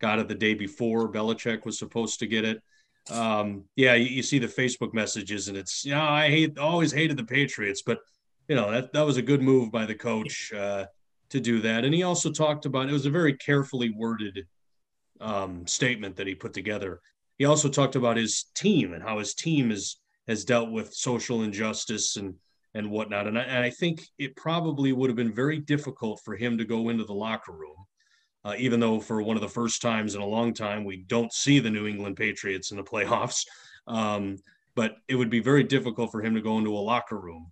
got 0.00 0.18
it 0.18 0.26
the 0.26 0.34
day 0.34 0.54
before 0.54 1.12
Belichick 1.12 1.64
was 1.64 1.78
supposed 1.78 2.18
to 2.18 2.26
get 2.26 2.44
it. 2.44 2.60
Um, 3.08 3.64
yeah, 3.76 3.94
you, 3.94 4.06
you, 4.06 4.22
see 4.22 4.40
the 4.40 4.48
Facebook 4.48 4.92
messages, 4.92 5.46
and 5.46 5.56
it's 5.56 5.84
you 5.84 5.92
know 5.92 6.02
I 6.02 6.28
hate 6.28 6.58
always 6.58 6.92
hated 6.92 7.16
the 7.16 7.24
Patriots, 7.24 7.82
but 7.82 8.00
you 8.48 8.56
know 8.56 8.70
that 8.70 8.92
that 8.92 9.06
was 9.06 9.16
a 9.16 9.22
good 9.22 9.40
move 9.40 9.70
by 9.70 9.86
the 9.86 9.94
coach 9.94 10.52
uh, 10.52 10.86
to 11.30 11.40
do 11.40 11.60
that. 11.60 11.84
And 11.84 11.94
he 11.94 12.02
also 12.02 12.30
talked 12.30 12.66
about 12.66 12.88
it 12.88 12.92
was 12.92 13.06
a 13.06 13.10
very 13.10 13.34
carefully 13.34 13.90
worded 13.90 14.46
um, 15.20 15.66
statement 15.66 16.16
that 16.16 16.26
he 16.26 16.34
put 16.34 16.52
together. 16.52 17.00
He 17.38 17.44
also 17.44 17.68
talked 17.68 17.96
about 17.96 18.16
his 18.16 18.46
team 18.54 18.94
and 18.94 19.02
how 19.02 19.18
his 19.18 19.34
team 19.34 19.70
is 19.70 19.96
has 20.26 20.44
dealt 20.44 20.70
with 20.70 20.92
social 20.92 21.42
injustice 21.42 22.16
and 22.16 22.34
and 22.74 22.90
whatnot. 22.90 23.26
And 23.26 23.38
I, 23.38 23.42
and 23.42 23.64
I, 23.64 23.70
think 23.70 24.06
it 24.18 24.36
probably 24.36 24.92
would 24.92 25.08
have 25.08 25.16
been 25.16 25.34
very 25.34 25.58
difficult 25.58 26.20
for 26.22 26.36
him 26.36 26.58
to 26.58 26.64
go 26.64 26.90
into 26.90 27.04
the 27.04 27.14
locker 27.14 27.52
room, 27.52 27.76
uh, 28.44 28.54
even 28.58 28.78
though 28.78 29.00
for 29.00 29.22
one 29.22 29.36
of 29.36 29.40
the 29.40 29.48
first 29.48 29.80
times 29.80 30.14
in 30.14 30.20
a 30.20 30.26
long 30.26 30.52
time 30.52 30.84
we 30.84 30.98
don't 30.98 31.32
see 31.32 31.60
the 31.60 31.70
New 31.70 31.86
England 31.86 32.16
Patriots 32.16 32.70
in 32.70 32.76
the 32.76 32.84
playoffs. 32.84 33.46
Um, 33.86 34.36
but 34.74 34.96
it 35.08 35.16
would 35.16 35.30
be 35.30 35.40
very 35.40 35.64
difficult 35.64 36.12
for 36.12 36.22
him 36.22 36.34
to 36.34 36.42
go 36.42 36.58
into 36.58 36.76
a 36.76 36.78
locker 36.78 37.18
room 37.18 37.50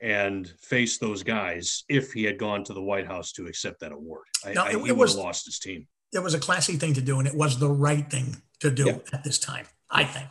and 0.00 0.48
face 0.60 0.98
those 0.98 1.22
guys 1.22 1.84
if 1.88 2.12
he 2.12 2.24
had 2.24 2.38
gone 2.38 2.64
to 2.64 2.72
the 2.72 2.82
White 2.82 3.06
House 3.06 3.32
to 3.32 3.46
accept 3.46 3.80
that 3.80 3.92
award. 3.92 4.24
I, 4.44 4.52
no, 4.52 4.64
it, 4.64 4.68
I, 4.68 4.70
he 4.70 4.76
it 4.76 4.80
was, 4.80 4.96
would 4.96 5.08
have 5.10 5.26
lost 5.26 5.46
his 5.46 5.58
team. 5.58 5.86
It 6.12 6.22
was 6.22 6.34
a 6.34 6.38
classy 6.38 6.76
thing 6.76 6.94
to 6.94 7.00
do, 7.00 7.18
and 7.18 7.28
it 7.28 7.34
was 7.34 7.58
the 7.58 7.68
right 7.68 8.08
thing 8.10 8.36
to 8.60 8.70
do 8.70 8.86
yeah. 8.86 8.98
at 9.12 9.24
this 9.24 9.38
time, 9.38 9.66
I 9.90 10.04
think. 10.04 10.30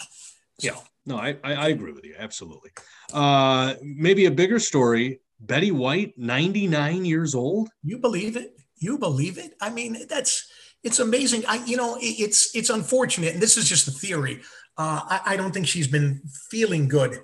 So. 0.59 0.67
Yeah. 0.67 0.79
No, 1.05 1.17
I, 1.17 1.37
I, 1.43 1.53
I 1.53 1.67
agree 1.69 1.91
with 1.91 2.05
you. 2.05 2.15
Absolutely. 2.17 2.71
Uh, 3.13 3.75
maybe 3.81 4.25
a 4.25 4.31
bigger 4.31 4.59
story. 4.59 5.21
Betty 5.39 5.71
White, 5.71 6.13
99 6.17 7.05
years 7.05 7.33
old. 7.33 7.69
You 7.81 7.97
believe 7.97 8.35
it? 8.35 8.55
You 8.77 8.97
believe 8.97 9.37
it? 9.37 9.53
I 9.61 9.69
mean, 9.69 10.05
that's 10.07 10.51
it's 10.83 10.99
amazing. 10.99 11.43
I, 11.47 11.63
you 11.65 11.77
know, 11.77 11.97
it's 11.99 12.55
it's 12.55 12.69
unfortunate, 12.69 13.33
and 13.33 13.41
this 13.41 13.57
is 13.57 13.67
just 13.67 13.87
a 13.87 13.91
theory. 13.91 14.41
Uh, 14.77 15.01
I, 15.03 15.21
I 15.25 15.37
don't 15.37 15.53
think 15.53 15.67
she's 15.67 15.87
been 15.87 16.21
feeling 16.49 16.87
good 16.87 17.19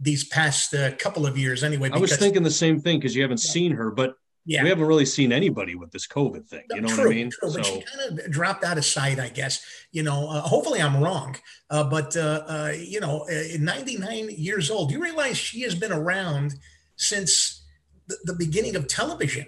these 0.00 0.24
past 0.24 0.74
uh, 0.74 0.92
couple 0.96 1.26
of 1.26 1.36
years, 1.36 1.64
anyway. 1.64 1.90
I 1.92 1.98
was 1.98 2.16
thinking 2.16 2.42
the 2.42 2.50
same 2.50 2.80
thing 2.80 2.98
because 2.98 3.14
you 3.14 3.22
haven't 3.22 3.42
yeah. 3.44 3.50
seen 3.50 3.72
her, 3.72 3.90
but 3.90 4.14
yeah. 4.48 4.62
we 4.62 4.70
haven't 4.70 4.86
really 4.86 5.04
seen 5.04 5.30
anybody 5.30 5.74
with 5.74 5.90
this 5.90 6.06
COVID 6.06 6.46
thing. 6.46 6.62
You 6.70 6.80
know 6.80 6.88
true, 6.88 7.04
what 7.04 7.12
I 7.12 7.14
mean? 7.14 7.30
True, 7.30 7.50
so. 7.50 7.56
but 7.56 7.66
she 7.66 7.82
kind 7.82 8.18
of 8.18 8.30
dropped 8.30 8.64
out 8.64 8.78
of 8.78 8.84
sight, 8.84 9.18
I 9.18 9.28
guess. 9.28 9.62
You 9.92 10.02
know, 10.02 10.30
uh, 10.30 10.40
hopefully 10.40 10.80
I'm 10.80 11.02
wrong, 11.02 11.36
uh, 11.68 11.84
but 11.84 12.16
uh, 12.16 12.44
uh 12.48 12.72
you 12.76 13.00
know, 13.00 13.26
uh, 13.30 13.58
99 13.58 14.30
years 14.30 14.70
old. 14.70 14.90
You 14.90 15.02
realize 15.02 15.36
she 15.36 15.60
has 15.62 15.74
been 15.74 15.92
around 15.92 16.54
since 16.96 17.64
the, 18.06 18.16
the, 18.24 18.34
beginning 18.34 18.74
of 18.74 18.88
television. 18.88 19.46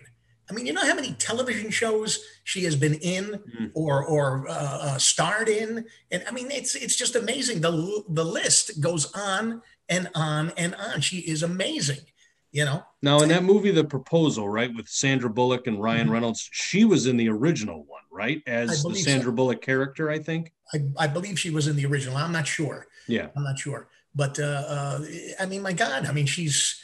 I 0.50 0.52
mean, 0.52 0.66
you 0.66 0.72
know 0.72 0.84
how 0.84 0.94
many 0.94 1.14
television 1.14 1.70
shows 1.70 2.22
she 2.44 2.64
has 2.64 2.76
been 2.76 2.94
in 2.94 3.24
mm-hmm. 3.24 3.66
or 3.74 4.04
or 4.04 4.46
uh, 4.50 4.98
starred 4.98 5.48
in, 5.48 5.86
and 6.10 6.24
I 6.28 6.30
mean, 6.32 6.50
it's 6.50 6.74
it's 6.74 6.96
just 6.96 7.16
amazing. 7.16 7.62
the 7.62 8.02
The 8.10 8.24
list 8.24 8.82
goes 8.82 9.10
on 9.14 9.62
and 9.90 10.08
on 10.14 10.52
and 10.56 10.74
on. 10.76 11.02
She 11.02 11.18
is 11.18 11.42
amazing 11.42 12.06
you 12.52 12.64
know. 12.64 12.84
Now 13.02 13.20
in 13.20 13.28
that 13.28 13.44
movie, 13.44 13.70
The 13.70 13.84
Proposal, 13.84 14.48
right, 14.48 14.74
with 14.74 14.88
Sandra 14.88 15.30
Bullock 15.30 15.66
and 15.66 15.80
Ryan 15.80 16.04
mm-hmm. 16.04 16.12
Reynolds, 16.12 16.48
she 16.52 16.84
was 16.84 17.06
in 17.06 17.16
the 17.16 17.28
original 17.28 17.84
one, 17.84 18.02
right, 18.10 18.42
as 18.46 18.82
the 18.82 18.94
Sandra 18.94 19.30
so. 19.30 19.36
Bullock 19.36 19.62
character, 19.62 20.10
I 20.10 20.18
think. 20.18 20.52
I, 20.72 20.82
I, 20.98 21.06
believe 21.06 21.38
she 21.38 21.50
was 21.50 21.66
in 21.66 21.76
the 21.76 21.86
original. 21.86 22.16
I'm 22.16 22.32
not 22.32 22.46
sure. 22.46 22.86
Yeah, 23.06 23.28
I'm 23.36 23.44
not 23.44 23.58
sure, 23.58 23.88
but 24.14 24.38
uh, 24.38 24.64
uh, 24.66 25.04
I 25.38 25.46
mean, 25.46 25.62
my 25.62 25.72
God, 25.72 26.06
I 26.06 26.12
mean, 26.12 26.26
she's. 26.26 26.80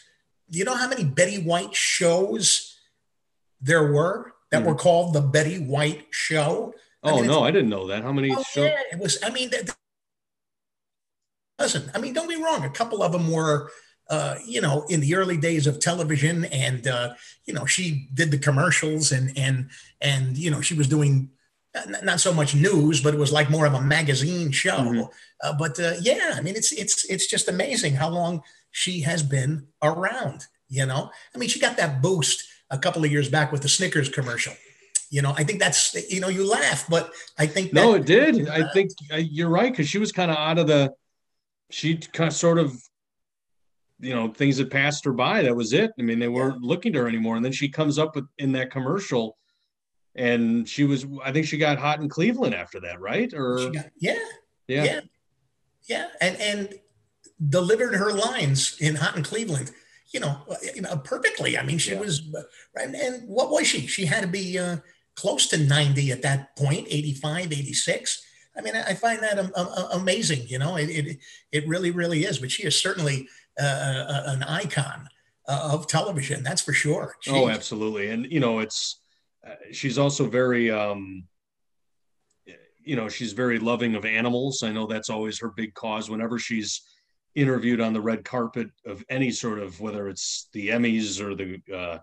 You 0.49 0.65
know 0.65 0.77
how 0.77 0.89
many 0.89 1.03
Betty 1.03 1.43
White 1.43 1.75
shows 1.75 2.79
there 3.61 3.93
were 3.93 4.33
that 4.53 4.59
mm-hmm. 4.59 4.69
were 4.69 4.75
called 4.77 5.13
the 5.13 5.21
Betty 5.21 5.59
White 5.59 6.07
Show? 6.11 6.73
I 7.03 7.11
oh 7.11 7.17
mean, 7.17 7.27
no, 7.27 7.43
I 7.43 7.51
didn't 7.51 7.69
know 7.69 7.89
that. 7.89 8.05
How 8.05 8.13
many 8.13 8.31
oh, 8.31 8.45
shows? 8.45 8.67
Yeah, 8.67 8.79
it 8.93 9.01
was. 9.01 9.19
I 9.25 9.31
mean, 9.31 9.51
that 9.51 9.75
doesn't. 11.59 11.91
I 11.95 11.99
mean, 11.99 12.13
don't 12.13 12.29
be 12.29 12.43
wrong. 12.43 12.65
A 12.65 12.71
couple 12.71 13.03
of 13.03 13.13
them 13.13 13.31
were 13.31 13.71
uh, 14.09 14.37
you 14.45 14.61
know, 14.61 14.85
in 14.89 15.01
the 15.01 15.17
early 15.17 15.37
days 15.37 15.67
of 15.67 15.81
television, 15.81 16.45
and 16.47 16.87
uh, 16.87 17.15
you 17.45 17.53
know, 17.53 17.67
she 17.67 18.09
did 18.15 18.31
the 18.31 18.39
commercials, 18.39 19.11
and 19.11 19.37
and 19.37 19.69
and 20.01 20.37
you 20.37 20.51
know, 20.51 20.61
she 20.61 20.75
was 20.75 20.87
doing 20.87 21.31
not 22.03 22.21
so 22.21 22.33
much 22.33 22.55
news, 22.55 23.01
but 23.03 23.15
it 23.15 23.21
was 23.21 23.33
like 23.33 23.51
more 23.51 23.67
of 23.67 23.75
a 23.75 23.81
magazine 23.81 24.51
show. 24.51 24.77
Mm-hmm. 24.77 25.03
Uh, 25.43 25.53
but 25.59 25.79
uh, 25.81 25.95
yeah, 26.01 26.35
I 26.35 26.41
mean, 26.41 26.55
it's 26.57 26.73
it's 26.73 27.05
it's 27.11 27.27
just 27.27 27.49
amazing 27.49 27.95
how 27.95 28.09
long 28.09 28.43
she 28.71 29.01
has 29.01 29.23
been 29.23 29.67
around. 29.83 30.47
You 30.69 30.87
know, 30.87 31.11
I 31.35 31.39
mean, 31.39 31.49
she 31.49 31.61
got 31.61 31.77
that 31.77 32.03
boost 32.03 32.47
a 32.71 32.79
couple 32.79 33.05
of 33.05 33.11
years 33.11 33.29
back 33.29 33.53
with 33.53 33.63
the 33.63 33.69
Snickers 33.69 34.09
commercial. 34.09 34.55
You 35.11 35.23
know, 35.23 35.35
I 35.37 35.45
think 35.45 35.61
that's 35.61 35.95
you 36.11 36.21
know, 36.21 36.29
you 36.29 36.49
laugh, 36.49 36.87
but 36.89 37.13
I 37.39 37.47
think 37.47 37.73
no, 37.73 37.95
it 37.95 38.07
did. 38.07 38.49
I 38.49 38.71
think 38.73 38.93
uh, 39.13 39.17
you're 39.17 39.49
right 39.49 39.73
because 39.73 39.89
she 39.89 39.99
was 39.99 40.13
kind 40.13 40.31
of 40.31 40.37
out 40.37 40.59
of 40.59 40.67
the. 40.67 40.95
She 41.71 41.97
kind 41.97 42.29
of 42.29 42.35
sort 42.35 42.59
of 42.59 42.77
you 43.99 44.15
know 44.15 44.29
things 44.29 44.59
had 44.59 44.71
passed 44.71 45.05
her 45.05 45.13
by 45.13 45.43
that 45.43 45.57
was 45.57 45.73
it. 45.73 45.93
I 45.99 46.03
mean 46.03 46.19
they 46.19 46.29
weren't 46.29 46.63
looking 46.63 46.93
to 46.93 47.01
her 47.01 47.09
anymore. 47.09 47.37
And 47.37 47.45
then 47.45 47.53
she 47.53 47.69
comes 47.69 47.99
up 47.99 48.15
with 48.15 48.27
in 48.39 48.53
that 48.53 48.71
commercial 48.71 49.37
and 50.19 50.67
she 50.67 50.85
was 50.85 51.05
i 51.23 51.31
think 51.31 51.47
she 51.47 51.59
got 51.59 51.79
hot 51.79 52.01
in 52.01 52.09
cleveland 52.09 52.55
after 52.55 52.81
that 52.81 53.01
right? 53.01 53.33
Or 53.35 53.71
got, 53.71 53.87
yeah, 53.99 54.19
yeah. 54.69 54.85
Yeah. 54.85 55.01
Yeah. 55.89 56.07
And 56.21 56.41
and 56.41 56.75
delivered 57.49 57.95
her 57.95 58.13
lines 58.13 58.77
in 58.81 58.97
hot 58.97 59.17
in 59.17 59.23
cleveland 59.23 59.73
you 60.11 60.21
know, 60.21 60.39
you 60.75 60.83
know 60.83 60.97
perfectly. 60.99 61.59
I 61.59 61.65
mean 61.65 61.79
she 61.79 61.93
yeah. 61.93 62.01
was 62.01 62.23
right 62.77 62.89
and 62.89 63.29
what 63.29 63.51
was 63.51 63.67
she? 63.67 63.87
She 63.87 64.07
had 64.07 64.23
to 64.23 64.29
be 64.29 64.59
uh, 64.59 64.79
close 65.15 65.47
to 65.49 65.59
90 65.59 66.13
at 66.13 66.23
that 66.23 66.57
point 66.57 66.87
85 66.89 67.53
86 67.53 68.23
I 68.57 68.63
mean, 68.63 68.75
I 68.75 68.95
find 68.95 69.23
that 69.23 69.39
amazing. 69.93 70.47
You 70.49 70.59
know, 70.59 70.77
it, 70.77 70.89
it, 70.89 71.19
it 71.53 71.69
really, 71.69 71.91
really 71.91 72.25
is. 72.25 72.39
But 72.39 72.51
she 72.51 72.65
is 72.65 72.81
certainly 72.81 73.29
uh, 73.61 73.65
uh, 73.65 74.23
an 74.27 74.43
icon 74.43 75.09
uh, 75.49 75.71
of 75.73 75.87
television. 75.87 76.43
That's 76.43 76.63
for 76.63 76.73
sure. 76.73 77.17
Oh, 77.29 77.49
absolutely. 77.49 78.11
And 78.11 78.31
you 78.31 78.41
know, 78.41 78.61
it's 78.61 79.01
uh, 79.47 79.55
she's 79.73 79.99
also 79.99 80.27
very, 80.27 80.71
um, 80.71 81.25
you 82.83 82.97
know, 82.97 83.09
she's 83.09 83.33
very 83.33 83.59
loving 83.59 83.95
of 83.95 84.05
animals. 84.05 84.63
I 84.63 84.73
know 84.73 84.87
that's 84.87 85.11
always 85.11 85.39
her 85.41 85.53
big 85.57 85.75
cause. 85.75 86.09
Whenever 86.09 86.39
she's 86.39 86.83
interviewed 87.35 87.81
on 87.81 87.93
the 87.93 88.01
red 88.01 88.25
carpet 88.25 88.69
of 88.87 89.05
any 89.11 89.31
sort 89.31 89.59
of 89.59 89.79
whether 89.81 90.09
it's 90.09 90.49
the 90.55 90.69
Emmys 90.71 91.21
or 91.21 91.35
the 91.35 91.61
uh, 91.75 91.99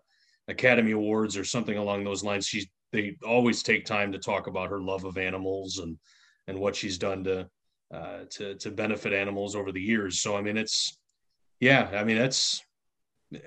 Academy 0.48 0.92
Awards 0.92 1.36
or 1.36 1.44
something 1.44 1.78
along 1.78 2.04
those 2.04 2.24
lines, 2.24 2.46
she 2.46 2.70
they 2.92 3.18
always 3.26 3.64
take 3.64 3.86
time 3.86 4.12
to 4.12 4.20
talk 4.20 4.46
about 4.48 4.70
her 4.70 4.80
love 4.80 5.04
of 5.04 5.18
animals 5.18 5.80
and 5.80 5.98
and 6.48 6.60
what 6.60 6.76
she's 6.76 6.98
done 6.98 7.24
to 7.24 7.50
uh, 7.94 8.20
to 8.32 8.56
to 8.56 8.72
benefit 8.72 9.14
animals 9.14 9.56
over 9.56 9.72
the 9.72 9.82
years. 9.82 10.22
So 10.22 10.36
I 10.36 10.42
mean, 10.42 10.58
it's 10.58 10.98
yeah, 11.60 11.90
I 11.94 12.04
mean 12.04 12.18
that's 12.18 12.62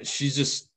she's 0.03 0.37
just 0.37 0.69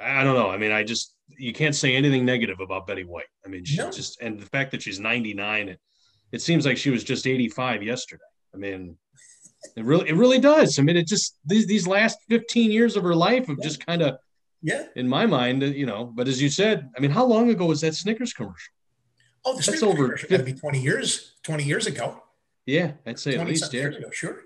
I 0.00 0.24
don't 0.24 0.36
know. 0.36 0.50
I 0.50 0.56
mean, 0.56 0.72
I 0.72 0.84
just 0.84 1.14
you 1.28 1.52
can't 1.52 1.74
say 1.74 1.94
anything 1.94 2.24
negative 2.24 2.60
about 2.60 2.86
Betty 2.86 3.04
White. 3.04 3.24
I 3.44 3.48
mean, 3.48 3.64
she 3.64 3.76
no. 3.76 3.90
just 3.90 4.20
and 4.20 4.40
the 4.40 4.46
fact 4.46 4.70
that 4.72 4.82
she's 4.82 5.00
99, 5.00 5.68
it, 5.68 5.80
it 6.32 6.42
seems 6.42 6.64
like 6.64 6.76
she 6.76 6.90
was 6.90 7.04
just 7.04 7.26
85 7.26 7.82
yesterday. 7.82 8.22
I 8.54 8.58
mean, 8.58 8.96
it 9.76 9.84
really 9.84 10.08
it 10.08 10.14
really 10.14 10.38
does. 10.38 10.78
I 10.78 10.82
mean, 10.82 10.96
it 10.96 11.06
just 11.06 11.38
these 11.44 11.66
these 11.66 11.86
last 11.86 12.18
15 12.28 12.70
years 12.70 12.96
of 12.96 13.02
her 13.02 13.14
life 13.14 13.46
have 13.46 13.58
yeah. 13.58 13.64
just 13.64 13.84
kind 13.84 14.02
of 14.02 14.16
yeah, 14.62 14.86
in 14.96 15.08
my 15.08 15.26
mind, 15.26 15.62
you 15.62 15.86
know. 15.86 16.04
But 16.04 16.28
as 16.28 16.40
you 16.40 16.48
said, 16.48 16.90
I 16.96 17.00
mean, 17.00 17.10
how 17.10 17.24
long 17.24 17.50
ago 17.50 17.66
was 17.66 17.80
that 17.80 17.94
Snickers 17.94 18.32
commercial? 18.32 18.72
Oh, 19.44 19.56
the 19.56 19.62
Snickers 19.62 19.82
over 19.82 20.08
got 20.08 20.28
to 20.28 20.42
be 20.42 20.52
20 20.52 20.80
years, 20.80 21.34
20 21.42 21.64
years 21.64 21.86
ago. 21.86 22.22
Yeah, 22.66 22.92
I'd 23.06 23.18
say 23.18 23.36
at 23.36 23.46
least 23.46 23.72
yeah. 23.72 23.86
Ago, 23.86 24.10
sure. 24.12 24.42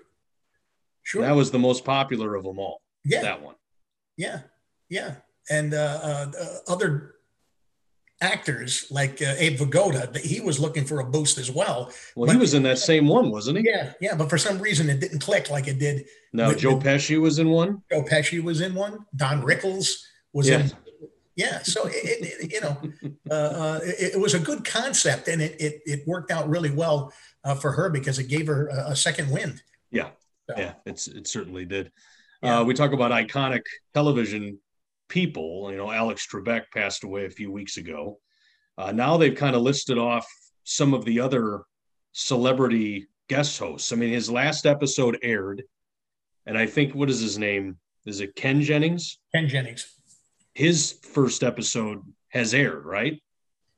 Sure. 1.03 1.21
That 1.21 1.35
was 1.35 1.51
the 1.51 1.59
most 1.59 1.85
popular 1.85 2.35
of 2.35 2.43
them 2.43 2.59
all. 2.59 2.81
Yeah. 3.05 3.21
That 3.21 3.41
one. 3.41 3.55
Yeah. 4.17 4.41
Yeah. 4.89 5.15
and 5.49 5.73
uh, 5.73 6.31
uh, 6.37 6.57
other 6.67 7.15
actors 8.21 8.87
like 8.89 9.21
uh, 9.21 9.35
Abe 9.37 9.59
Vigoda, 9.59 10.17
he 10.17 10.41
was 10.41 10.59
looking 10.59 10.85
for 10.85 10.99
a 10.99 11.05
boost 11.05 11.37
as 11.37 11.51
well. 11.51 11.91
Well, 12.15 12.27
but, 12.27 12.33
he 12.33 12.37
was 12.37 12.53
in 12.53 12.63
that 12.63 12.79
same 12.79 13.07
one, 13.07 13.29
wasn't 13.29 13.59
he? 13.59 13.65
Yeah, 13.67 13.93
yeah. 14.01 14.15
But 14.15 14.29
for 14.29 14.37
some 14.37 14.59
reason, 14.59 14.89
it 14.89 14.99
didn't 14.99 15.19
click 15.19 15.49
like 15.49 15.67
it 15.67 15.79
did. 15.79 16.05
No, 16.33 16.53
Joe 16.53 16.77
Pesci 16.79 17.19
was 17.19 17.39
in 17.39 17.49
one. 17.49 17.83
Joe 17.91 18.03
Pesci 18.03 18.41
was 18.41 18.61
in 18.61 18.73
one. 18.73 19.05
Don 19.15 19.41
Rickles 19.41 20.01
was 20.33 20.49
yeah. 20.49 20.61
in. 20.61 20.71
Yeah, 21.37 21.61
so 21.61 21.85
it, 21.85 21.93
it, 21.93 22.51
you 22.51 22.61
know, 22.61 22.77
uh, 23.29 23.33
uh, 23.33 23.79
it, 23.83 24.15
it, 24.15 24.19
was 24.19 24.33
a 24.33 24.39
good 24.39 24.65
concept, 24.65 25.27
and 25.27 25.39
it 25.39 25.55
it, 25.61 25.81
it 25.85 26.07
worked 26.07 26.31
out 26.31 26.49
really 26.49 26.71
well 26.71 27.13
uh, 27.43 27.53
for 27.53 27.71
her 27.73 27.91
because 27.91 28.17
it 28.17 28.23
gave 28.23 28.47
her 28.47 28.67
a, 28.69 28.91
a 28.91 28.95
second 28.95 29.29
wind. 29.29 29.61
Yeah, 29.91 30.09
so. 30.49 30.55
yeah, 30.57 30.73
it's 30.87 31.07
it 31.07 31.27
certainly 31.27 31.63
did. 31.63 31.91
Yeah. 32.41 32.59
Uh, 32.59 32.63
we 32.63 32.73
talk 32.73 32.91
about 32.91 33.11
iconic 33.11 33.61
television 33.93 34.57
people. 35.09 35.69
You 35.69 35.77
know, 35.77 35.91
Alex 35.91 36.27
Trebek 36.27 36.63
passed 36.73 37.03
away 37.03 37.25
a 37.25 37.29
few 37.29 37.51
weeks 37.51 37.77
ago. 37.77 38.17
Uh, 38.75 38.91
now 38.91 39.15
they've 39.17 39.35
kind 39.35 39.55
of 39.55 39.61
listed 39.61 39.99
off 39.99 40.27
some 40.63 40.95
of 40.95 41.05
the 41.05 41.19
other 41.19 41.61
celebrity 42.13 43.09
guest 43.29 43.59
hosts. 43.59 43.93
I 43.93 43.95
mean, 43.95 44.09
his 44.09 44.31
last 44.31 44.65
episode 44.65 45.19
aired, 45.21 45.61
and 46.47 46.57
I 46.57 46.65
think 46.65 46.95
what 46.95 47.11
is 47.11 47.19
his 47.19 47.37
name? 47.37 47.77
Is 48.07 48.21
it 48.21 48.35
Ken 48.35 48.63
Jennings? 48.63 49.19
Ken 49.35 49.47
Jennings. 49.47 49.96
His 50.57 50.93
first 51.13 51.43
episode 51.43 52.01
has 52.29 52.55
aired, 52.55 52.83
right? 52.83 53.21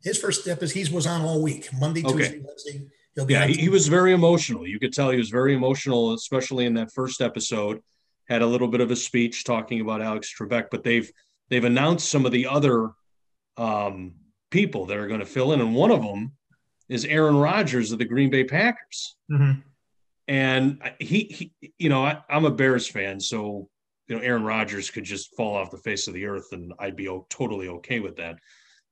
His 0.01 0.17
first 0.17 0.47
episode, 0.47 0.73
he 0.73 0.95
was 0.95 1.05
on 1.05 1.19
all 1.19 1.41
week, 1.41 1.67
Monday, 1.77 2.05
okay. 2.05 2.13
Tuesday, 2.13 2.41
Wednesday. 2.41 2.87
yeah, 3.27 3.45
he, 3.45 3.55
he 3.55 3.67
was 3.67 3.89
very 3.89 4.13
emotional. 4.13 4.65
You 4.65 4.79
could 4.79 4.93
tell 4.93 5.09
he 5.09 5.17
was 5.17 5.29
very 5.29 5.53
emotional, 5.53 6.13
especially 6.13 6.65
in 6.65 6.75
that 6.75 6.93
first 6.93 7.19
episode 7.19 7.81
had 8.29 8.41
a 8.41 8.45
little 8.45 8.69
bit 8.69 8.79
of 8.79 8.91
a 8.91 8.95
speech 8.95 9.43
talking 9.43 9.81
about 9.81 10.01
Alex 10.01 10.33
Trebek, 10.33 10.67
but 10.71 10.85
they've 10.85 11.11
they've 11.49 11.65
announced 11.65 12.07
some 12.07 12.25
of 12.25 12.31
the 12.31 12.47
other 12.47 12.91
um, 13.57 14.13
people 14.49 14.85
that 14.85 14.95
are 14.95 15.07
going 15.07 15.19
to 15.19 15.25
fill 15.25 15.51
in, 15.51 15.59
and 15.59 15.75
one 15.75 15.91
of 15.91 16.01
them 16.01 16.31
is 16.87 17.03
Aaron 17.03 17.35
Rodgers 17.35 17.91
of 17.91 17.99
the 17.99 18.05
Green 18.05 18.29
Bay 18.29 18.45
Packers. 18.45 19.17
Mm-hmm. 19.29 19.59
And 20.29 20.79
he, 20.99 21.51
he, 21.59 21.73
you 21.77 21.89
know, 21.89 22.05
I, 22.05 22.21
am 22.29 22.45
a 22.45 22.51
Bears 22.51 22.87
fan, 22.87 23.19
so 23.19 23.67
you 24.09 24.15
know 24.15 24.21
Aaron 24.21 24.43
Rodgers 24.43 24.89
could 24.89 25.05
just 25.05 25.35
fall 25.35 25.55
off 25.55 25.71
the 25.71 25.77
face 25.77 26.07
of 26.07 26.13
the 26.13 26.25
earth, 26.25 26.51
and 26.51 26.73
I'd 26.79 26.95
be 26.95 27.05
totally 27.29 27.69
okay 27.69 27.99
with 27.99 28.17
that. 28.17 28.39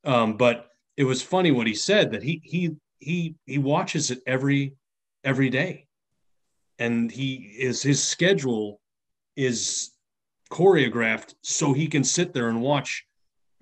Um, 0.06 0.38
but 0.38 0.70
it 0.96 1.04
was 1.04 1.22
funny 1.22 1.52
what 1.52 1.68
he 1.68 1.74
said 1.74 2.12
that 2.12 2.24
he 2.24 2.42
he 2.44 2.76
he 3.00 3.36
he 3.46 3.58
watches 3.58 4.12
it 4.12 4.20
every 4.26 4.76
every 5.24 5.50
day, 5.50 5.88
and 6.80 7.12
he 7.12 7.56
is 7.60 7.82
his 7.82 8.02
schedule 8.02 8.80
is 9.36 9.92
choreographed 10.50 11.34
so 11.42 11.74
he 11.74 11.88
can 11.88 12.04
sit 12.04 12.34
there 12.34 12.50
and 12.50 12.62
watch 12.62 13.06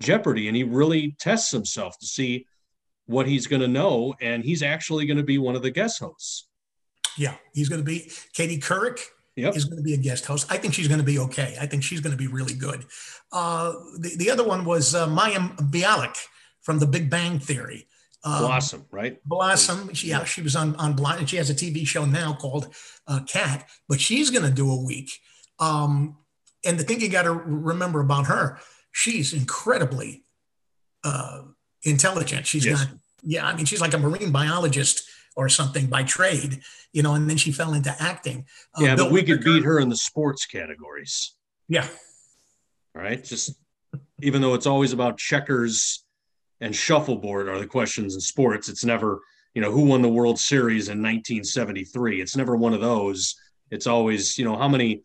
Jeopardy 0.00 0.46
and 0.48 0.56
he 0.56 0.62
really 0.62 1.16
tests 1.18 1.50
himself 1.50 1.98
to 1.98 2.06
see 2.06 2.46
what 3.06 3.26
he's 3.26 3.46
going 3.46 3.62
to 3.62 3.68
know. 3.68 4.14
And 4.20 4.44
he's 4.44 4.62
actually 4.62 5.06
going 5.06 5.16
to 5.16 5.22
be 5.22 5.38
one 5.38 5.56
of 5.56 5.62
the 5.62 5.70
guest 5.70 6.00
hosts. 6.00 6.48
Yeah, 7.16 7.34
he's 7.54 7.68
going 7.68 7.80
to 7.80 7.84
be 7.84 8.10
Katie 8.34 8.58
Couric. 8.58 9.00
Yep. 9.36 9.54
is 9.54 9.66
going 9.66 9.76
to 9.76 9.82
be 9.82 9.92
a 9.92 9.98
guest 9.98 10.24
host. 10.24 10.46
I 10.50 10.56
think 10.56 10.72
she's 10.72 10.88
going 10.88 11.00
to 11.00 11.04
be 11.04 11.18
okay. 11.18 11.56
I 11.60 11.66
think 11.66 11.82
she's 11.82 12.00
going 12.00 12.12
to 12.12 12.16
be 12.16 12.26
really 12.26 12.54
good. 12.54 12.86
Uh, 13.30 13.74
the, 13.98 14.16
the 14.16 14.30
other 14.30 14.44
one 14.44 14.64
was 14.64 14.94
uh, 14.94 15.06
Mayim 15.06 15.56
Bialik 15.70 16.16
from 16.62 16.78
The 16.78 16.86
Big 16.86 17.10
Bang 17.10 17.38
Theory. 17.38 17.86
Um, 18.24 18.40
Blossom, 18.40 18.86
right? 18.90 19.22
Blossom. 19.24 19.92
She, 19.92 20.08
yeah, 20.08 20.24
she 20.24 20.42
was 20.42 20.56
on 20.56 20.74
on 20.76 20.94
Blind. 20.94 21.28
She 21.28 21.36
has 21.36 21.50
a 21.50 21.54
TV 21.54 21.86
show 21.86 22.04
now 22.06 22.32
called 22.32 22.74
uh, 23.06 23.20
Cat, 23.28 23.68
but 23.88 24.00
she's 24.00 24.30
going 24.30 24.44
to 24.44 24.50
do 24.50 24.70
a 24.70 24.82
week. 24.82 25.10
Um, 25.58 26.16
and 26.64 26.78
the 26.78 26.82
thing 26.82 27.00
you 27.00 27.08
got 27.08 27.22
to 27.22 27.32
remember 27.32 28.00
about 28.00 28.26
her, 28.26 28.58
she's 28.90 29.32
incredibly 29.32 30.24
uh, 31.04 31.42
intelligent. 31.84 32.46
She's 32.46 32.66
yes. 32.66 32.84
got, 32.84 32.94
yeah, 33.22 33.46
I 33.46 33.54
mean, 33.54 33.66
she's 33.66 33.80
like 33.80 33.94
a 33.94 33.98
marine 33.98 34.32
biologist 34.32 35.08
or 35.36 35.48
something 35.48 35.86
by 35.86 36.02
trade, 36.02 36.60
you 36.92 37.02
know, 37.02 37.14
and 37.14 37.28
then 37.28 37.36
she 37.36 37.52
fell 37.52 37.74
into 37.74 37.94
acting. 38.02 38.46
Uh, 38.74 38.84
yeah, 38.84 38.94
Bill 38.96 39.06
but 39.06 39.12
we 39.12 39.22
could 39.22 39.44
beat 39.44 39.64
her 39.64 39.78
in 39.78 39.88
the 39.88 39.96
sports 39.96 40.46
categories. 40.46 41.34
Yeah. 41.68 41.86
All 42.96 43.02
right. 43.02 43.22
Just 43.22 43.54
even 44.22 44.40
though 44.40 44.54
it's 44.54 44.66
always 44.66 44.92
about 44.92 45.18
checkers 45.18 46.04
and 46.60 46.74
shuffleboard 46.74 47.48
are 47.48 47.58
the 47.58 47.66
questions 47.66 48.14
in 48.14 48.20
sports, 48.20 48.70
it's 48.70 48.84
never, 48.84 49.20
you 49.54 49.60
know, 49.60 49.70
who 49.70 49.84
won 49.84 50.00
the 50.00 50.08
World 50.08 50.38
Series 50.38 50.88
in 50.88 50.98
1973. 51.02 52.22
It's 52.22 52.36
never 52.36 52.56
one 52.56 52.72
of 52.72 52.80
those. 52.80 53.36
It's 53.70 53.86
always, 53.86 54.38
you 54.38 54.44
know, 54.44 54.56
how 54.56 54.68
many 54.68 55.02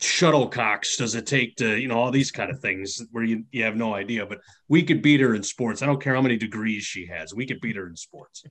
shuttlecocks 0.00 0.98
does 0.98 1.14
it 1.14 1.24
take 1.24 1.54
to 1.54 1.78
you 1.78 1.86
know 1.86 1.96
all 1.96 2.10
these 2.10 2.32
kind 2.32 2.50
of 2.50 2.58
things 2.58 3.00
where 3.12 3.22
you, 3.22 3.44
you 3.52 3.62
have 3.62 3.76
no 3.76 3.94
idea 3.94 4.26
but 4.26 4.40
we 4.68 4.82
could 4.82 5.00
beat 5.00 5.20
her 5.20 5.36
in 5.36 5.42
sports 5.42 5.82
i 5.82 5.86
don't 5.86 6.02
care 6.02 6.16
how 6.16 6.20
many 6.20 6.36
degrees 6.36 6.82
she 6.82 7.06
has 7.06 7.32
we 7.32 7.46
could 7.46 7.60
beat 7.60 7.76
her 7.76 7.86
in 7.86 7.94
sports 7.94 8.42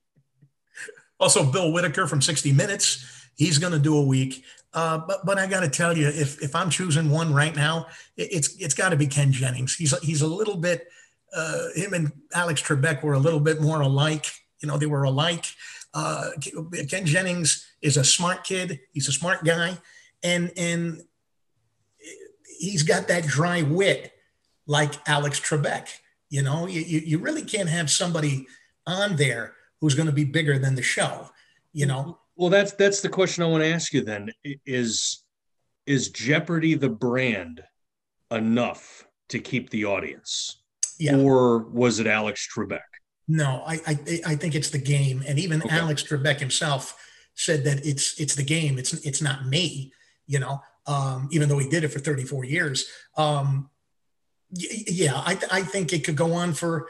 also 1.24 1.44
bill 1.50 1.72
whitaker 1.72 2.06
from 2.06 2.22
60 2.22 2.52
minutes 2.52 3.30
he's 3.36 3.58
going 3.58 3.74
to 3.74 3.80
do 3.80 3.98
a 3.98 4.06
week. 4.06 4.44
Uh, 4.74 4.98
but 4.98 5.26
but 5.26 5.38
i 5.38 5.46
got 5.46 5.60
to 5.62 5.70
tell 5.70 5.96
you 5.96 6.08
if 6.08 6.42
if 6.42 6.56
i'm 6.56 6.70
choosing 6.70 7.10
one 7.10 7.32
right 7.32 7.56
now 7.56 7.86
it, 8.18 8.30
it's 8.32 8.56
it's 8.60 8.74
got 8.74 8.90
to 8.90 8.96
be 8.96 9.08
ken 9.08 9.32
jennings. 9.32 9.76
He's 9.76 9.98
he's 10.00 10.22
a 10.22 10.28
little 10.28 10.58
bit 10.58 10.88
uh, 11.36 11.68
him 11.76 11.94
and 11.94 12.12
alex 12.34 12.62
trebek 12.62 13.04
were 13.04 13.14
a 13.14 13.20
little 13.20 13.40
bit 13.40 13.62
more 13.62 13.82
alike. 13.82 14.26
You 14.62 14.68
know 14.68 14.78
they 14.78 14.88
were 14.88 15.04
alike. 15.04 15.46
Uh, 15.94 16.32
ken 16.90 17.06
jennings 17.06 17.68
is 17.82 17.98
a 17.98 18.04
smart 18.04 18.44
kid. 18.44 18.80
He's 18.94 19.08
a 19.08 19.12
smart 19.12 19.44
guy. 19.44 19.78
And 20.24 20.52
and 20.58 21.04
he's 22.60 22.84
got 22.84 23.08
that 23.10 23.28
dry 23.28 23.62
wit 23.62 24.12
like 24.66 24.94
Alex 25.08 25.40
Trebek. 25.40 25.88
You 26.30 26.42
know, 26.42 26.66
you, 26.66 26.82
you 26.82 27.20
really 27.20 27.44
can't 27.44 27.70
have 27.70 27.92
somebody 27.92 28.48
on 28.88 29.18
there 29.18 29.54
who's 29.84 29.96
going 29.96 30.08
to 30.08 30.14
be 30.14 30.24
bigger 30.24 30.58
than 30.58 30.76
the 30.76 30.82
show. 30.82 31.30
You 31.74 31.86
know. 31.88 32.18
Well, 32.38 32.50
that's 32.50 32.72
that's 32.72 33.02
the 33.02 33.10
question 33.10 33.44
I 33.44 33.48
want 33.48 33.64
to 33.64 33.70
ask 33.70 33.94
you. 33.94 34.02
Then 34.02 34.32
is 34.66 35.24
is 35.86 36.10
Jeopardy 36.10 36.76
the 36.76 36.90
brand 36.90 37.62
enough 38.32 39.06
to 39.28 39.40
keep 39.40 39.70
the 39.72 39.84
audience, 39.84 40.62
yeah. 41.00 41.18
or 41.18 41.60
was 41.60 42.00
it 42.00 42.08
Alex 42.08 42.48
Trebek? 42.56 42.80
No, 43.28 43.62
I 43.68 43.74
I, 43.86 44.22
I 44.26 44.36
think 44.36 44.56
it's 44.56 44.70
the 44.70 44.78
game, 44.78 45.22
and 45.28 45.38
even 45.38 45.62
okay. 45.62 45.78
Alex 45.78 46.02
Trebek 46.02 46.40
himself 46.40 46.98
said 47.36 47.66
that 47.66 47.86
it's 47.86 48.18
it's 48.22 48.36
the 48.36 48.44
game. 48.44 48.80
It's 48.80 48.94
it's 49.06 49.22
not 49.22 49.48
me. 49.48 49.92
You 50.28 50.40
know, 50.40 50.62
um, 50.88 51.28
even 51.34 51.50
though 51.50 51.60
he 51.60 51.68
did 51.68 51.84
it 51.84 51.90
for 51.90 52.00
34 52.00 52.46
years. 52.46 52.86
Um, 53.18 53.70
yeah, 54.56 55.16
I, 55.16 55.38
I 55.52 55.62
think 55.64 55.92
it 55.92 56.06
could 56.06 56.16
go 56.16 56.34
on 56.34 56.54
for 56.54 56.88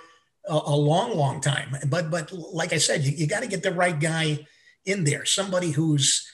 a, 0.48 0.60
a 0.66 0.76
long, 0.76 1.16
long 1.16 1.42
time. 1.42 1.78
But 1.88 2.10
but 2.10 2.32
like 2.32 2.74
I 2.74 2.78
said, 2.78 3.04
you, 3.04 3.12
you 3.12 3.28
got 3.28 3.42
to 3.42 3.48
get 3.48 3.64
the 3.64 3.72
right 3.74 4.00
guy 4.00 4.46
in 4.86 5.04
there, 5.04 5.26
somebody 5.26 5.72
who's 5.72 6.28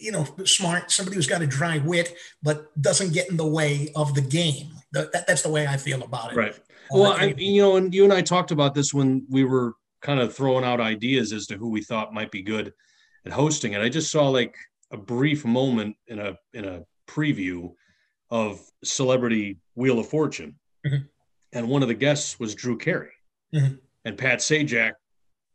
you 0.00 0.12
know 0.12 0.26
smart, 0.44 0.90
somebody 0.90 1.16
who's 1.16 1.26
got 1.26 1.42
a 1.42 1.46
dry 1.46 1.78
wit, 1.78 2.14
but 2.42 2.66
doesn't 2.80 3.12
get 3.12 3.30
in 3.30 3.36
the 3.36 3.46
way 3.46 3.90
of 3.94 4.14
the 4.14 4.20
game. 4.20 4.68
The, 4.92 5.10
that, 5.12 5.26
that's 5.26 5.42
the 5.42 5.50
way 5.50 5.66
I 5.66 5.76
feel 5.76 6.02
about 6.02 6.32
it. 6.32 6.36
Right. 6.36 6.54
Uh, 6.54 6.98
well, 6.98 7.12
I, 7.12 7.34
you 7.36 7.62
know, 7.62 7.76
and 7.76 7.94
you 7.94 8.04
and 8.04 8.12
I 8.12 8.22
talked 8.22 8.50
about 8.50 8.74
this 8.74 8.94
when 8.94 9.26
we 9.28 9.44
were 9.44 9.74
kind 10.00 10.20
of 10.20 10.34
throwing 10.34 10.64
out 10.64 10.80
ideas 10.80 11.32
as 11.32 11.46
to 11.48 11.56
who 11.56 11.68
we 11.70 11.82
thought 11.82 12.14
might 12.14 12.30
be 12.30 12.42
good 12.42 12.72
at 13.26 13.32
hosting 13.32 13.72
it. 13.72 13.80
I 13.80 13.88
just 13.88 14.10
saw 14.10 14.28
like 14.28 14.54
a 14.90 14.96
brief 14.96 15.44
moment 15.44 15.96
in 16.06 16.18
a 16.18 16.36
in 16.52 16.64
a 16.64 16.84
preview 17.06 17.72
of 18.30 18.60
Celebrity 18.84 19.58
Wheel 19.74 19.98
of 19.98 20.08
Fortune, 20.08 20.56
mm-hmm. 20.86 21.04
and 21.52 21.68
one 21.68 21.82
of 21.82 21.88
the 21.88 21.94
guests 21.94 22.38
was 22.38 22.54
Drew 22.54 22.76
Carey, 22.76 23.10
mm-hmm. 23.54 23.74
and 24.04 24.18
Pat 24.18 24.38
Sajak 24.38 24.92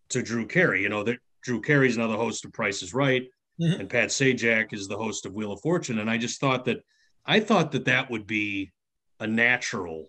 to 0.09 0.21
Drew 0.21 0.45
Carey. 0.45 0.81
You 0.81 0.89
know 0.89 1.03
that 1.03 1.19
Drew 1.41 1.61
Carey's 1.61 1.97
now 1.97 2.07
the 2.07 2.17
host 2.17 2.45
of 2.45 2.53
Price 2.53 2.81
is 2.81 2.93
Right, 2.93 3.23
mm-hmm. 3.59 3.81
and 3.81 3.89
Pat 3.89 4.09
Sajak 4.09 4.73
is 4.73 4.87
the 4.87 4.97
host 4.97 5.25
of 5.25 5.33
Wheel 5.33 5.51
of 5.51 5.61
Fortune. 5.61 5.99
And 5.99 6.09
I 6.09 6.17
just 6.17 6.39
thought 6.39 6.65
that 6.65 6.83
I 7.25 7.39
thought 7.39 7.71
that 7.71 7.85
that 7.85 8.09
would 8.09 8.27
be 8.27 8.71
a 9.19 9.27
natural 9.27 10.07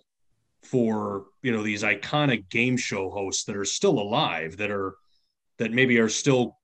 for 0.62 1.26
you 1.42 1.52
know 1.52 1.62
these 1.62 1.82
iconic 1.82 2.48
game 2.48 2.76
show 2.76 3.10
hosts 3.10 3.44
that 3.44 3.56
are 3.56 3.64
still 3.64 3.98
alive 3.98 4.56
that 4.56 4.70
are 4.70 4.94
that 5.58 5.72
maybe 5.72 5.98
are 5.98 6.08
still 6.08 6.56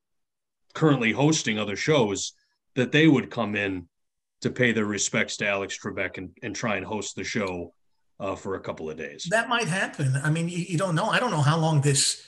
currently 0.74 1.12
hosting 1.12 1.58
other 1.58 1.76
shows 1.76 2.32
that 2.74 2.92
they 2.92 3.06
would 3.06 3.30
come 3.30 3.54
in 3.56 3.88
to 4.40 4.50
pay 4.50 4.72
their 4.72 4.86
respects 4.86 5.36
to 5.36 5.46
Alex 5.46 5.78
Trebek 5.78 6.16
and, 6.16 6.30
and 6.42 6.56
try 6.56 6.76
and 6.76 6.86
host 6.86 7.14
the 7.14 7.24
show 7.24 7.74
uh, 8.20 8.36
for 8.36 8.54
a 8.54 8.60
couple 8.60 8.88
of 8.88 8.96
days. 8.96 9.26
That 9.30 9.48
might 9.48 9.66
happen. 9.66 10.14
I 10.22 10.30
mean, 10.30 10.48
you, 10.48 10.58
you, 10.58 10.78
don't 10.78 10.94
know. 10.94 11.06
I 11.06 11.18
don't 11.18 11.30
know 11.30 11.40
how 11.40 11.58
long 11.58 11.80
this 11.80 12.22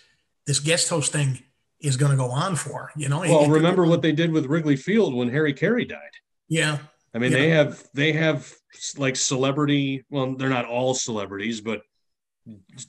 this 0.46 0.58
guest 0.58 0.88
hosting 0.88 1.38
is 1.80 1.96
going 1.96 2.10
to 2.10 2.16
go 2.16 2.30
on 2.30 2.56
for. 2.56 2.90
You 2.96 3.08
know. 3.08 3.20
Well, 3.20 3.44
it, 3.44 3.50
remember 3.50 3.84
it, 3.84 3.88
what 3.88 4.02
they 4.02 4.12
did 4.12 4.32
with 4.32 4.46
Wrigley 4.46 4.76
Field 4.76 5.14
when 5.14 5.28
Harry 5.28 5.52
Caray 5.52 5.84
died. 5.84 6.00
Yeah. 6.48 6.78
I 7.14 7.18
mean, 7.18 7.30
they 7.30 7.50
know. 7.50 7.56
have 7.56 7.84
they 7.92 8.12
have 8.12 8.50
like 8.96 9.16
celebrity. 9.16 10.04
Well, 10.08 10.34
they're 10.34 10.48
not 10.48 10.64
all 10.64 10.94
celebrities, 10.94 11.60
but 11.60 11.82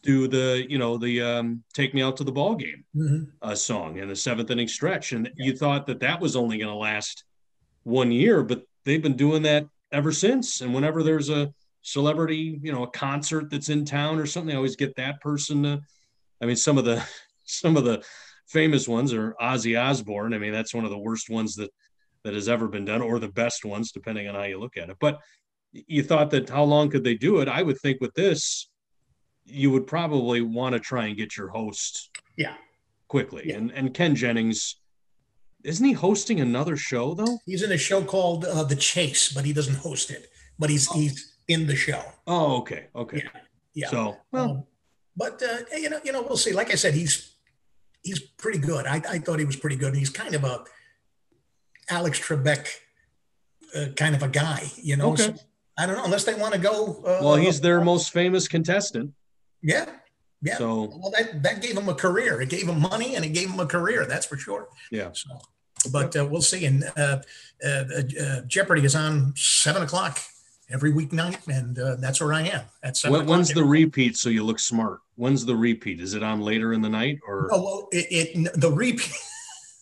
do 0.01 0.27
the 0.27 0.65
you 0.69 0.77
know 0.77 0.97
the 0.97 1.21
um, 1.21 1.63
"Take 1.73 1.93
Me 1.93 2.01
Out 2.01 2.17
to 2.17 2.23
the 2.23 2.31
Ball 2.31 2.55
Game" 2.55 2.85
mm-hmm. 2.95 3.23
uh, 3.41 3.53
song 3.53 3.97
in 3.97 4.07
the 4.07 4.15
seventh 4.15 4.49
inning 4.49 4.69
stretch, 4.69 5.11
and 5.11 5.29
yeah. 5.35 5.45
you 5.47 5.57
thought 5.57 5.87
that 5.87 5.99
that 5.99 6.21
was 6.21 6.37
only 6.37 6.57
going 6.57 6.69
to 6.69 6.75
last 6.75 7.25
one 7.83 8.13
year, 8.13 8.43
but 8.43 8.63
they've 8.85 9.03
been 9.03 9.17
doing 9.17 9.43
that 9.43 9.67
ever 9.91 10.13
since. 10.13 10.61
And 10.61 10.73
whenever 10.73 11.03
there's 11.03 11.29
a 11.29 11.53
celebrity, 11.83 12.59
you 12.63 12.71
know, 12.71 12.83
a 12.83 12.89
concert 12.89 13.51
that's 13.51 13.69
in 13.69 13.85
town 13.85 14.17
or 14.17 14.25
something. 14.25 14.53
I 14.53 14.57
always 14.57 14.75
get 14.75 14.95
that 14.95 15.21
person 15.21 15.63
to. 15.63 15.81
I 16.41 16.45
mean, 16.45 16.55
some 16.55 16.77
of 16.77 16.85
the 16.85 17.05
some 17.45 17.77
of 17.77 17.83
the 17.83 18.03
famous 18.47 18.87
ones 18.87 19.13
are 19.13 19.35
Ozzy 19.39 19.79
Osbourne. 19.79 20.33
I 20.33 20.39
mean, 20.39 20.53
that's 20.53 20.73
one 20.73 20.85
of 20.85 20.91
the 20.91 20.97
worst 20.97 21.29
ones 21.29 21.55
that 21.55 21.69
that 22.23 22.33
has 22.33 22.49
ever 22.49 22.67
been 22.67 22.85
done, 22.85 23.01
or 23.01 23.19
the 23.19 23.27
best 23.27 23.65
ones, 23.65 23.91
depending 23.91 24.27
on 24.27 24.35
how 24.35 24.43
you 24.43 24.59
look 24.59 24.77
at 24.77 24.89
it. 24.89 24.97
But 24.99 25.19
you 25.73 26.03
thought 26.03 26.31
that 26.31 26.49
how 26.49 26.63
long 26.63 26.89
could 26.89 27.03
they 27.03 27.15
do 27.15 27.39
it? 27.39 27.47
I 27.47 27.61
would 27.61 27.79
think 27.79 27.99
with 27.99 28.13
this, 28.13 28.69
you 29.45 29.71
would 29.71 29.85
probably 29.85 30.41
want 30.41 30.73
to 30.73 30.79
try 30.79 31.07
and 31.07 31.17
get 31.17 31.35
your 31.35 31.49
host, 31.49 32.09
yeah, 32.37 32.55
quickly. 33.09 33.43
Yeah. 33.45 33.57
And 33.57 33.71
and 33.71 33.93
Ken 33.93 34.15
Jennings, 34.15 34.77
isn't 35.63 35.85
he 35.85 35.93
hosting 35.93 36.39
another 36.39 36.77
show 36.77 37.13
though? 37.13 37.39
He's 37.45 37.63
in 37.63 37.73
a 37.73 37.77
show 37.77 38.03
called 38.03 38.45
uh, 38.45 38.63
The 38.63 38.77
Chase, 38.77 39.33
but 39.33 39.43
he 39.43 39.51
doesn't 39.51 39.75
host 39.75 40.11
it. 40.11 40.29
But 40.57 40.69
he's 40.69 40.89
he's 40.91 41.32
in 41.47 41.67
the 41.67 41.75
show. 41.75 42.01
Oh, 42.27 42.57
okay, 42.57 42.87
okay. 42.95 43.23
Yeah. 43.23 43.39
Yeah. 43.75 43.89
So 43.89 44.17
well, 44.31 44.43
Um, 44.51 44.63
but 45.17 45.41
uh, 45.43 45.57
you 45.77 45.89
know, 45.89 45.99
you 46.03 46.11
know, 46.11 46.21
we'll 46.21 46.37
see. 46.37 46.53
Like 46.53 46.71
I 46.71 46.75
said, 46.75 46.93
he's 46.93 47.33
he's 48.03 48.19
pretty 48.19 48.59
good. 48.59 48.85
I, 48.85 49.01
I 49.09 49.19
thought 49.19 49.39
he 49.39 49.45
was 49.45 49.55
pretty 49.55 49.75
good. 49.77 49.95
He's 49.95 50.09
kind 50.09 50.35
of 50.35 50.43
a 50.43 50.63
Alex 51.89 52.19
Trebek 52.19 52.67
uh, 53.75 53.87
kind 53.95 54.15
of 54.15 54.23
a 54.23 54.27
guy, 54.27 54.71
you 54.77 54.95
know. 54.95 55.11
Okay. 55.13 55.23
So, 55.23 55.35
I 55.77 55.87
don't 55.87 55.97
know 55.97 56.05
unless 56.05 56.23
they 56.23 56.35
want 56.35 56.53
to 56.53 56.59
go. 56.59 57.01
Uh, 57.03 57.19
well, 57.23 57.35
he's 57.35 57.59
their 57.59 57.81
most 57.81 58.11
famous 58.13 58.47
contestant. 58.47 59.11
yeah, 59.63 59.85
yeah. 60.41 60.57
So 60.57 60.83
well, 61.01 61.11
that 61.17 61.41
that 61.41 61.61
gave 61.63 61.75
him 61.75 61.89
a 61.89 61.95
career. 61.95 62.39
It 62.41 62.49
gave 62.49 62.67
him 62.69 62.79
money, 62.79 63.15
and 63.15 63.25
it 63.25 63.29
gave 63.29 63.49
him 63.49 63.59
a 63.59 63.65
career. 63.65 64.05
That's 64.05 64.25
for 64.27 64.37
sure. 64.37 64.67
yeah. 64.91 65.09
So, 65.13 65.29
but 65.91 66.15
uh, 66.15 66.27
we'll 66.29 66.43
see. 66.43 66.65
And 66.65 66.83
uh, 66.95 67.21
uh, 67.65 67.67
uh, 67.67 68.41
Jeopardy 68.45 68.85
is 68.85 68.93
on 68.95 69.33
seven 69.35 69.81
o'clock 69.81 70.19
every 70.73 70.91
weeknight, 70.91 71.47
and 71.47 71.77
uh, 71.77 71.95
that's 71.99 72.19
where 72.19 72.33
I 72.33 72.41
am 72.41 72.61
at 72.81 72.97
seven. 72.97 73.19
When, 73.19 73.27
when's 73.27 73.53
the 73.53 73.63
repeat? 73.63 74.17
So 74.17 74.29
you 74.29 74.43
look 74.43 74.59
smart. 74.59 74.99
When's 75.15 75.45
the 75.45 75.55
repeat? 75.55 76.01
Is 76.01 76.15
it 76.15 76.23
on 76.23 76.41
later 76.41 76.73
in 76.73 76.81
the 76.81 76.89
night 76.89 77.19
or 77.27 77.49
Oh 77.51 77.63
well, 77.63 77.87
it, 77.91 78.35
it 78.35 78.59
the 78.59 78.71
repeat. 78.71 79.13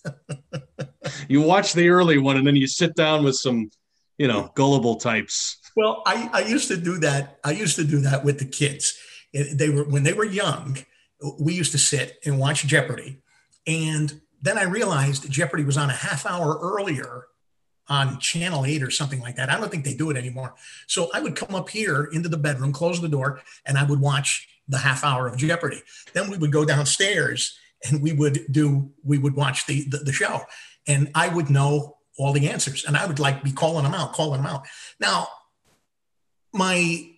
you 1.28 1.42
watch 1.42 1.74
the 1.74 1.90
early 1.90 2.18
one 2.18 2.38
and 2.38 2.46
then 2.46 2.56
you 2.56 2.68
sit 2.68 2.96
down 2.96 3.24
with 3.24 3.36
some, 3.36 3.72
you 4.18 4.28
know, 4.28 4.52
gullible 4.56 4.96
types? 4.98 5.58
Well, 5.76 6.04
I, 6.06 6.30
I 6.34 6.42
used 6.42 6.68
to 6.68 6.78
do 6.78 6.98
that. 7.00 7.40
I 7.44 7.52
used 7.52 7.78
to 7.78 7.86
do 7.86 8.02
that 8.02 8.26
with 8.26 8.40
the 8.40 8.46
kids. 8.46 8.98
It- 9.34 9.58
they 9.58 9.70
were 9.70 9.86
when 9.86 10.04
they 10.04 10.14
were 10.14 10.26
young. 10.26 10.78
We 11.40 11.54
used 11.54 11.72
to 11.74 11.78
sit 11.78 12.18
and 12.26 12.40
watch 12.40 12.66
Jeopardy, 12.66 13.22
and 13.68 14.22
then 14.42 14.58
I 14.58 14.64
realized 14.64 15.30
Jeopardy 15.32 15.64
was 15.64 15.78
on 15.78 15.90
a 15.92 15.94
half 15.94 16.26
hour 16.26 16.58
earlier 16.60 17.26
on 17.92 18.18
Channel 18.20 18.66
Eight 18.66 18.82
or 18.82 18.90
something 18.90 19.20
like 19.20 19.36
that. 19.36 19.50
I 19.50 19.60
don't 19.60 19.70
think 19.70 19.84
they 19.84 19.94
do 19.94 20.10
it 20.10 20.16
anymore. 20.16 20.56
So 20.88 21.10
I 21.14 21.20
would 21.20 21.36
come 21.36 21.54
up 21.54 21.70
here 21.70 22.06
into 22.14 22.30
the 22.30 22.38
bedroom, 22.38 22.72
close 22.72 23.02
the 23.02 23.10
door, 23.10 23.42
and 23.66 23.78
I 23.78 23.84
would 23.84 24.00
watch 24.00 24.48
the 24.70 24.78
half 24.78 25.04
hour 25.04 25.28
of 25.28 25.36
Jeopardy. 25.36 25.82
Then 26.14 26.32
we 26.32 26.38
would 26.38 26.54
go 26.54 26.64
downstairs 26.64 27.60
and 27.84 28.02
we 28.02 28.14
would 28.14 28.46
do 28.50 28.90
we 29.04 29.18
would 29.18 29.36
watch 29.36 29.66
the 29.66 29.84
the, 29.90 29.98
the 29.98 30.14
show, 30.14 30.42
and 30.88 31.12
I 31.14 31.28
would 31.28 31.50
know 31.50 31.98
all 32.18 32.32
the 32.32 32.48
answers, 32.48 32.86
and 32.86 32.96
I 32.96 33.06
would 33.06 33.20
like 33.20 33.44
be 33.44 33.52
calling 33.52 33.84
them 33.84 33.94
out, 33.94 34.14
calling 34.14 34.42
them 34.42 34.52
out. 34.52 34.64
Now 35.00 35.28
my 36.54 37.10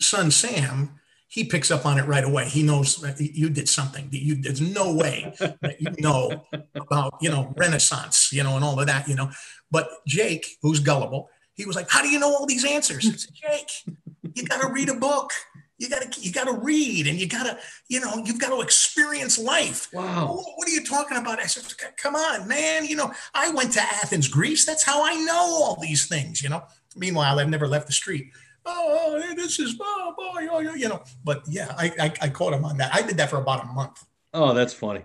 son 0.00 0.30
Sam, 0.30 0.98
he 1.28 1.44
picks 1.44 1.70
up 1.70 1.84
on 1.84 1.98
it 1.98 2.06
right 2.06 2.24
away. 2.24 2.48
He 2.48 2.62
knows 2.62 2.96
that 2.96 3.20
you 3.20 3.50
did 3.50 3.68
something. 3.68 4.08
You, 4.10 4.36
there's 4.36 4.60
no 4.60 4.94
way 4.94 5.34
that 5.60 5.80
you 5.80 5.90
know 5.98 6.46
about, 6.74 7.14
you 7.20 7.30
know, 7.30 7.52
Renaissance, 7.56 8.32
you 8.32 8.42
know, 8.42 8.56
and 8.56 8.64
all 8.64 8.80
of 8.80 8.86
that, 8.86 9.06
you 9.06 9.14
know. 9.14 9.30
But 9.70 9.88
Jake, 10.06 10.46
who's 10.62 10.80
gullible, 10.80 11.28
he 11.54 11.64
was 11.66 11.76
like, 11.76 11.90
"How 11.90 12.02
do 12.02 12.08
you 12.08 12.18
know 12.18 12.28
all 12.34 12.46
these 12.46 12.64
answers?" 12.64 13.06
I 13.06 13.12
said, 13.16 13.34
"Jake, 13.34 13.96
you 14.34 14.44
got 14.46 14.60
to 14.60 14.68
read 14.72 14.88
a 14.88 14.94
book. 14.94 15.32
You 15.80 15.88
got 15.88 16.02
to, 16.10 16.20
you 16.20 16.32
got 16.32 16.44
to 16.46 16.54
read, 16.54 17.06
and 17.06 17.18
you 17.20 17.28
got 17.28 17.44
to, 17.44 17.56
you 17.88 18.00
know, 18.00 18.16
you've 18.24 18.40
got 18.40 18.50
to 18.50 18.60
experience 18.62 19.38
life." 19.38 19.88
Wow. 19.92 20.28
"Oh, 20.40 20.52
What 20.56 20.66
are 20.68 20.72
you 20.72 20.84
talking 20.84 21.16
about? 21.18 21.38
I 21.38 21.46
said, 21.46 21.62
come 21.96 22.16
on, 22.16 22.48
man. 22.48 22.84
You 22.84 22.96
know, 22.96 23.12
I 23.34 23.50
went 23.50 23.72
to 23.74 23.80
Athens, 23.80 24.26
Greece. 24.28 24.64
That's 24.64 24.82
how 24.82 25.04
I 25.04 25.14
know 25.14 25.34
all 25.34 25.78
these 25.80 26.06
things, 26.08 26.42
you 26.42 26.48
know. 26.48 26.62
Meanwhile, 26.96 27.38
I've 27.38 27.48
never 27.48 27.68
left 27.68 27.86
the 27.86 27.92
street. 27.92 28.32
Oh, 28.66 29.22
this 29.36 29.58
is, 29.60 29.76
oh, 29.80 30.14
boy, 30.16 30.48
oh, 30.50 30.58
you 30.58 30.88
know. 30.88 31.02
But 31.24 31.42
yeah, 31.48 31.74
I, 31.78 31.92
I, 32.00 32.12
I 32.22 32.28
caught 32.28 32.52
him 32.52 32.64
on 32.64 32.76
that. 32.78 32.92
I 32.94 33.02
did 33.02 33.16
that 33.18 33.30
for 33.30 33.36
about 33.36 33.62
a 33.62 33.66
month. 33.66 34.04
Oh, 34.34 34.52
that's 34.54 34.74
funny. 34.74 35.02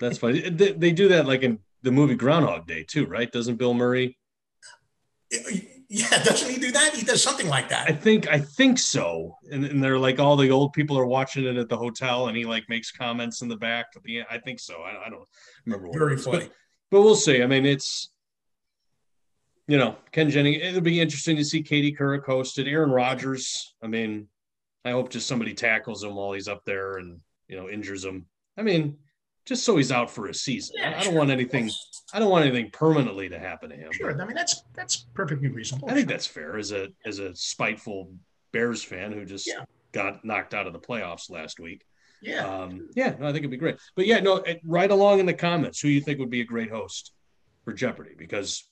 That's 0.00 0.18
funny. 0.18 0.40
They, 0.50 0.72
they 0.72 0.90
do 0.90 1.08
that 1.08 1.26
like 1.26 1.42
in 1.42 1.60
the 1.82 1.92
movie 1.92 2.14
Groundhog 2.14 2.66
Day 2.66 2.84
too, 2.84 3.06
right? 3.06 3.30
Doesn't 3.30 3.56
Bill 3.56 3.74
Murray? 3.74 4.18
Yeah, 5.94 6.22
doesn't 6.24 6.50
he 6.50 6.58
do 6.58 6.72
that? 6.72 6.94
He 6.94 7.04
does 7.04 7.22
something 7.22 7.48
like 7.48 7.68
that. 7.68 7.86
I 7.88 7.92
think 7.92 8.26
I 8.26 8.38
think 8.38 8.78
so. 8.78 9.36
And, 9.50 9.64
and 9.64 9.84
they're 9.84 9.98
like 9.98 10.18
all 10.18 10.36
the 10.36 10.50
old 10.50 10.72
people 10.72 10.98
are 10.98 11.04
watching 11.04 11.44
it 11.44 11.56
at 11.56 11.68
the 11.68 11.76
hotel, 11.76 12.28
and 12.28 12.36
he 12.36 12.46
like 12.46 12.64
makes 12.70 12.90
comments 12.90 13.42
in 13.42 13.48
the 13.48 13.56
back. 13.56 13.88
At 13.94 14.02
the 14.02 14.18
end. 14.18 14.26
I 14.30 14.38
think 14.38 14.58
so. 14.58 14.82
I, 14.82 15.06
I 15.06 15.10
don't 15.10 15.28
remember. 15.66 15.88
What 15.88 15.98
Very 15.98 16.14
was, 16.14 16.24
funny. 16.24 16.38
But, 16.38 16.52
but 16.90 17.02
we'll 17.02 17.14
see. 17.14 17.42
I 17.42 17.46
mean, 17.46 17.66
it's 17.66 18.10
you 19.68 19.76
know 19.76 19.96
Ken 20.12 20.30
Jennings. 20.30 20.62
It'll 20.62 20.80
be 20.80 20.98
interesting 20.98 21.36
to 21.36 21.44
see 21.44 21.62
Katie 21.62 21.94
Couric 21.94 22.24
hosted. 22.24 22.66
Aaron 22.68 22.90
Rodgers. 22.90 23.74
I 23.82 23.86
mean, 23.86 24.28
I 24.86 24.92
hope 24.92 25.10
just 25.10 25.26
somebody 25.26 25.52
tackles 25.52 26.02
him 26.02 26.14
while 26.14 26.32
he's 26.32 26.48
up 26.48 26.64
there 26.64 26.96
and 26.96 27.20
you 27.48 27.56
know 27.56 27.68
injures 27.68 28.02
him. 28.02 28.24
I 28.56 28.62
mean, 28.62 28.96
just 29.44 29.64
so 29.64 29.76
he's 29.76 29.90
out 29.90 30.10
for 30.10 30.28
a 30.28 30.34
season. 30.34 30.76
I, 30.82 30.88
I 30.88 30.90
don't 30.92 31.02
sure. 31.04 31.12
want 31.14 31.30
anything. 31.30 31.70
I 32.14 32.18
don't 32.18 32.30
want 32.30 32.44
anything 32.46 32.70
permanently 32.70 33.28
to 33.28 33.38
happen 33.38 33.70
to 33.70 33.76
him. 33.76 33.90
Sure. 33.92 34.20
I 34.20 34.24
mean, 34.24 34.36
that's 34.36 34.62
that's 34.74 35.06
perfectly 35.14 35.48
reasonable. 35.48 35.90
I 35.90 35.94
think 35.94 36.08
that's 36.08 36.26
fair 36.26 36.56
as 36.56 36.72
a 36.72 36.88
as 37.04 37.18
a 37.18 37.34
spiteful 37.34 38.12
Bears 38.52 38.82
fan 38.82 39.12
who 39.12 39.24
just 39.24 39.46
Yeah. 39.46 39.64
got 39.92 40.24
knocked 40.24 40.54
out 40.54 40.66
of 40.66 40.72
the 40.72 40.78
playoffs 40.78 41.30
last 41.30 41.58
week. 41.58 41.84
yeah. 42.20 42.46
Um, 42.46 42.88
yeah, 42.94 43.14
no, 43.18 43.26
I 43.26 43.32
think 43.32 43.38
it'd 43.38 43.50
be 43.50 43.56
great. 43.56 43.78
But 43.96 44.06
yeah, 44.06 44.20
no, 44.20 44.44
right 44.64 44.90
along 44.90 45.20
in 45.20 45.26
the 45.26 45.34
comments, 45.34 45.80
who 45.80 45.88
you 45.88 46.00
think 46.00 46.18
would 46.20 46.30
be 46.30 46.40
a 46.42 46.44
great 46.44 46.70
host 46.70 47.12
for 47.64 47.72
Jeopardy? 47.72 48.14
Because 48.16 48.68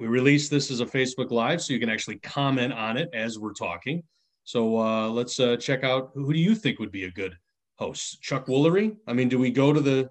we 0.00 0.06
release 0.08 0.48
this 0.48 0.70
as 0.70 0.80
a 0.80 0.86
Facebook 0.86 1.30
Live, 1.30 1.62
so 1.62 1.72
you 1.74 1.78
can 1.78 1.90
actually 1.90 2.16
comment 2.18 2.72
on 2.72 2.96
it 2.96 3.10
as 3.14 3.38
we're 3.38 3.52
talking. 3.52 4.02
So 4.44 4.78
uh, 4.78 5.08
let's 5.10 5.38
uh, 5.38 5.56
check 5.58 5.84
out 5.84 6.10
who 6.14 6.32
do 6.32 6.38
you 6.40 6.54
think 6.56 6.80
would 6.80 6.90
be 6.90 7.04
a 7.04 7.10
good 7.10 7.36
host? 7.76 8.20
Chuck 8.22 8.46
Woolery? 8.46 8.96
I 9.06 9.12
mean, 9.12 9.28
do 9.28 9.38
we 9.38 9.50
go 9.50 9.72
to 9.72 9.80
the 9.80 10.10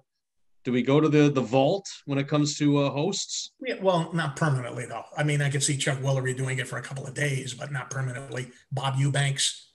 do 0.64 0.70
we 0.70 0.82
go 0.82 1.00
to 1.00 1.08
the 1.08 1.28
the 1.30 1.40
vault 1.40 1.86
when 2.06 2.18
it 2.18 2.28
comes 2.28 2.56
to 2.58 2.78
uh, 2.78 2.90
hosts? 2.90 3.50
Yeah, 3.66 3.76
well, 3.82 4.10
not 4.12 4.36
permanently 4.36 4.86
though. 4.86 5.04
I 5.16 5.24
mean, 5.24 5.42
I 5.42 5.50
could 5.50 5.62
see 5.62 5.76
Chuck 5.76 5.98
Woolery 5.98 6.36
doing 6.36 6.58
it 6.58 6.68
for 6.68 6.78
a 6.78 6.82
couple 6.82 7.06
of 7.06 7.14
days, 7.14 7.54
but 7.54 7.72
not 7.72 7.90
permanently. 7.90 8.50
Bob 8.70 8.94
Eubanks, 8.98 9.68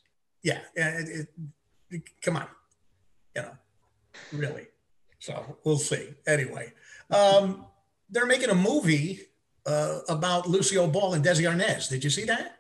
yeah, 0.44 0.60
yeah, 0.76 1.00
it, 1.00 1.10
it, 1.10 1.28
it- 1.90 2.22
come 2.22 2.38
on, 2.38 2.48
you 3.36 3.42
know, 3.42 3.52
really. 4.34 4.68
So 5.20 5.58
we'll 5.66 5.78
see. 5.78 6.10
Anyway, 6.26 6.72
um, 7.10 7.66
they're 8.10 8.26
making 8.26 8.50
a 8.50 8.56
movie 8.56 9.22
uh, 9.66 10.00
about 10.08 10.48
Lucille 10.48 10.88
Ball 10.88 11.16
and 11.16 11.26
Desi 11.26 11.44
Arnaz. 11.50 11.90
Did 11.90 12.04
you 12.04 12.10
see 12.10 12.24
that? 12.26 12.60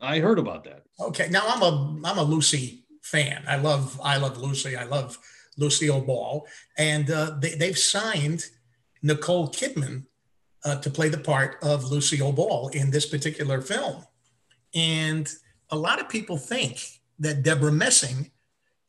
I 0.00 0.20
heard 0.20 0.38
about 0.38 0.62
that. 0.64 0.84
Okay, 1.00 1.28
now 1.28 1.42
I'm 1.46 1.62
a 1.62 2.00
I'm 2.04 2.18
a 2.18 2.22
Lucy 2.22 2.84
fan. 3.08 3.42
I 3.48 3.56
love 3.56 4.00
I 4.02 4.18
love 4.18 4.38
Lucy. 4.38 4.76
I 4.76 4.84
love 4.84 5.18
Lucille 5.56 6.00
Ball, 6.00 6.46
and 6.76 7.10
uh, 7.10 7.36
they, 7.40 7.54
they've 7.54 7.78
signed 7.78 8.44
Nicole 9.02 9.48
Kidman 9.48 10.04
uh, 10.64 10.76
to 10.76 10.90
play 10.90 11.08
the 11.08 11.18
part 11.18 11.56
of 11.62 11.90
Lucille 11.90 12.32
Ball 12.32 12.68
in 12.68 12.90
this 12.90 13.06
particular 13.06 13.60
film. 13.60 14.04
And 14.74 15.28
a 15.70 15.76
lot 15.76 16.00
of 16.00 16.08
people 16.08 16.36
think 16.36 16.80
that 17.18 17.42
Debra 17.42 17.72
Messing 17.72 18.30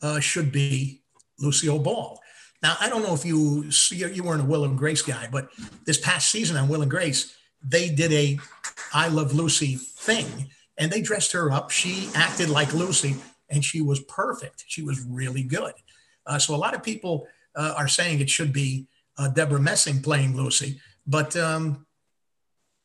uh, 0.02 0.20
should 0.20 0.52
be 0.52 1.02
Lucille 1.40 1.80
Ball. 1.80 2.20
Now, 2.62 2.76
I 2.80 2.90
don't 2.90 3.04
know 3.04 3.14
if 3.14 3.26
you 3.26 3.72
see, 3.72 3.98
you 3.98 4.24
weren't 4.24 4.42
a 4.42 4.46
Will 4.46 4.66
and 4.66 4.78
Grace 4.78 5.02
guy, 5.02 5.30
but 5.32 5.50
this 5.86 6.00
past 6.00 6.30
season 6.30 6.58
on 6.58 6.68
Will 6.68 6.82
and 6.82 6.92
Grace, 6.92 7.36
they 7.64 7.90
did 7.90 8.12
a 8.12 8.38
I 8.94 9.08
Love 9.08 9.34
Lucy 9.34 9.76
thing 9.76 10.50
and 10.78 10.92
they 10.92 11.02
dressed 11.02 11.32
her 11.34 11.52
up. 11.52 11.72
She 11.72 12.10
acted 12.16 12.50
like 12.50 12.74
Lucy 12.74 13.16
and 13.50 13.64
she 13.64 13.82
was 13.82 14.00
perfect. 14.02 14.64
She 14.68 14.82
was 14.82 15.02
really 15.02 15.44
good. 15.44 15.74
Uh, 16.26 16.40
so 16.40 16.56
a 16.56 16.58
lot 16.58 16.74
of 16.74 16.84
people 16.84 17.28
uh, 17.56 17.74
are 17.78 17.88
saying 17.88 18.20
it 18.20 18.30
should 18.30 18.54
be 18.54 18.88
uh, 19.18 19.30
Debra 19.30 19.60
Messing 19.60 20.02
playing 20.02 20.36
Lucy, 20.36 20.80
but 21.08 21.36
um, 21.36 21.86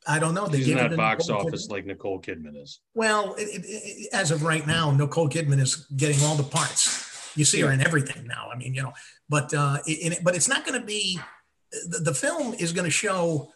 I 0.07 0.19
don't 0.19 0.33
know. 0.33 0.47
They 0.47 0.61
She's 0.61 0.75
not 0.75 0.95
box 0.95 1.27
Nicole 1.27 1.47
office 1.47 1.67
Kidman. 1.67 1.71
like 1.71 1.85
Nicole 1.85 2.21
Kidman 2.21 2.61
is. 2.61 2.79
Well, 2.93 3.33
it, 3.35 3.43
it, 3.43 3.65
it, 3.65 4.09
as 4.13 4.31
of 4.31 4.43
right 4.43 4.65
now, 4.65 4.91
Nicole 4.91 5.29
Kidman 5.29 5.59
is 5.59 5.87
getting 5.95 6.23
all 6.23 6.35
the 6.35 6.43
parts. 6.43 7.31
You 7.35 7.45
see 7.45 7.61
her 7.61 7.71
in 7.71 7.81
everything 7.81 8.25
now. 8.27 8.49
I 8.53 8.57
mean, 8.57 8.73
you 8.73 8.81
know, 8.81 8.93
but 9.29 9.53
uh, 9.53 9.79
but 10.23 10.35
it's 10.35 10.47
not 10.47 10.65
going 10.65 10.79
to 10.79 10.85
be. 10.85 11.19
The, 11.89 11.99
the 11.99 12.13
film 12.13 12.53
is 12.53 12.71
going 12.71 12.85
to 12.85 12.91
show 12.91 13.51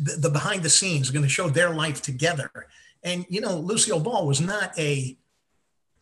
the, 0.00 0.16
the 0.18 0.30
behind 0.30 0.62
the 0.62 0.70
scenes. 0.70 1.10
Going 1.10 1.24
to 1.24 1.28
show 1.28 1.48
their 1.48 1.70
life 1.70 2.00
together. 2.00 2.50
And 3.02 3.26
you 3.28 3.40
know, 3.40 3.58
Lucille 3.58 4.00
Ball 4.00 4.26
was 4.26 4.40
not 4.40 4.78
a 4.78 5.16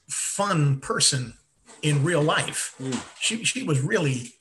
fun 0.08 0.80
person 0.80 1.34
in 1.82 2.04
real 2.04 2.22
life. 2.22 2.74
Mm. 2.80 3.02
She 3.20 3.44
she 3.44 3.62
was 3.62 3.80
really 3.80 4.34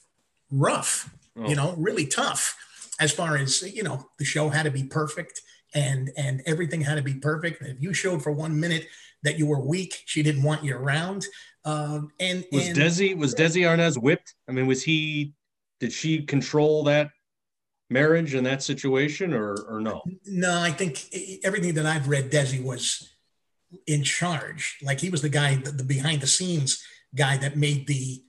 rough. 0.51 1.09
Oh. 1.37 1.47
You 1.47 1.55
know, 1.55 1.75
really 1.77 2.05
tough. 2.05 2.57
As 2.99 3.11
far 3.11 3.37
as 3.37 3.61
you 3.61 3.83
know, 3.83 4.09
the 4.19 4.25
show 4.25 4.49
had 4.49 4.63
to 4.63 4.71
be 4.71 4.83
perfect. 4.83 5.41
and 5.73 6.11
and 6.17 6.41
everything 6.45 6.81
had 6.81 6.95
to 6.95 7.01
be 7.01 7.15
perfect. 7.15 7.61
If 7.61 7.81
you 7.81 7.93
showed 7.93 8.21
for 8.21 8.31
one 8.31 8.59
minute 8.59 8.87
that 9.23 9.37
you 9.37 9.45
were 9.45 9.59
weak, 9.59 10.03
she 10.05 10.23
didn't 10.23 10.43
want 10.43 10.63
you 10.63 10.75
around. 10.75 11.25
Uh, 11.63 12.01
and 12.19 12.43
was 12.51 12.67
and, 12.67 12.77
Desi 12.77 13.15
was 13.15 13.35
Desi 13.35 13.61
Arnaz 13.63 13.97
whipped? 13.97 14.35
I 14.47 14.51
mean, 14.51 14.67
was 14.67 14.83
he? 14.83 15.33
Did 15.79 15.93
she 15.93 16.23
control 16.23 16.83
that 16.85 17.09
marriage 17.89 18.35
in 18.35 18.43
that 18.43 18.63
situation, 18.63 19.33
or 19.33 19.55
or 19.67 19.79
no? 19.79 20.01
No, 20.25 20.59
I 20.59 20.71
think 20.71 21.05
everything 21.43 21.73
that 21.75 21.85
I've 21.85 22.07
read, 22.07 22.31
Desi 22.31 22.63
was 22.63 23.10
in 23.87 24.03
charge. 24.03 24.77
Like 24.81 24.99
he 24.99 25.09
was 25.09 25.21
the 25.21 25.29
guy, 25.29 25.55
the, 25.55 25.71
the 25.71 25.83
behind 25.83 26.21
the 26.21 26.27
scenes 26.27 26.83
guy 27.15 27.37
that 27.37 27.57
made 27.57 27.87
the 27.87 28.23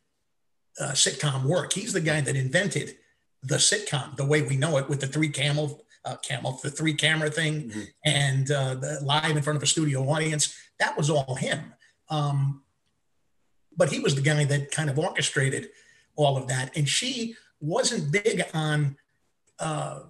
uh, 0.80 0.92
sitcom 0.92 1.44
work. 1.44 1.72
He's 1.72 1.92
the 1.92 2.00
guy 2.00 2.20
that 2.20 2.36
invented 2.36 2.96
the 3.42 3.56
sitcom 3.56 4.16
the 4.16 4.24
way 4.24 4.42
we 4.42 4.56
know 4.56 4.78
it 4.78 4.88
with 4.88 5.00
the 5.00 5.06
three 5.06 5.28
camel 5.28 5.84
uh, 6.04 6.16
camel 6.16 6.58
the 6.62 6.70
three 6.70 6.94
camera 6.94 7.30
thing 7.30 7.68
mm-hmm. 7.68 7.80
and 8.04 8.50
uh, 8.50 8.74
the 8.74 9.00
live 9.02 9.36
in 9.36 9.42
front 9.42 9.56
of 9.56 9.62
a 9.62 9.66
studio 9.66 10.02
audience 10.08 10.56
that 10.78 10.96
was 10.96 11.10
all 11.10 11.34
him 11.34 11.72
um, 12.08 12.62
but 13.76 13.90
he 13.90 14.00
was 14.00 14.14
the 14.14 14.20
guy 14.20 14.44
that 14.44 14.70
kind 14.70 14.90
of 14.90 14.98
orchestrated 14.98 15.68
all 16.16 16.36
of 16.36 16.48
that 16.48 16.76
and 16.76 16.88
she 16.88 17.34
wasn't 17.60 18.12
big 18.12 18.44
on 18.54 18.96
uh, 19.58 20.00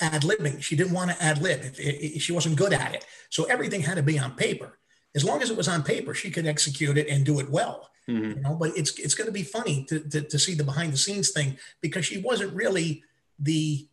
ad 0.00 0.22
libbing 0.22 0.62
she 0.62 0.76
didn't 0.76 0.92
want 0.92 1.10
to 1.10 1.22
ad 1.22 1.40
lib 1.42 1.74
she 2.18 2.32
wasn't 2.32 2.56
good 2.56 2.72
at 2.72 2.94
it 2.94 3.04
so 3.28 3.44
everything 3.44 3.80
had 3.80 3.96
to 3.96 4.02
be 4.02 4.18
on 4.18 4.32
paper 4.32 4.78
as 5.14 5.24
long 5.24 5.42
as 5.42 5.50
it 5.50 5.56
was 5.56 5.68
on 5.68 5.82
paper 5.82 6.14
she 6.14 6.30
could 6.30 6.46
execute 6.46 6.96
it 6.96 7.08
and 7.08 7.24
do 7.24 7.40
it 7.40 7.50
well 7.50 7.90
Mm-hmm. 8.10 8.30
You 8.30 8.40
know, 8.42 8.54
but 8.54 8.76
it's 8.76 8.98
it's 8.98 9.14
going 9.14 9.26
to 9.26 9.32
be 9.32 9.42
funny 9.42 9.84
to, 9.84 10.00
to, 10.00 10.22
to 10.22 10.38
see 10.38 10.54
the 10.54 10.64
behind 10.64 10.92
the 10.92 10.96
scenes 10.96 11.30
thing 11.30 11.58
because 11.80 12.04
she 12.04 12.20
wasn't 12.20 12.54
really 12.54 13.04
the 13.38 13.86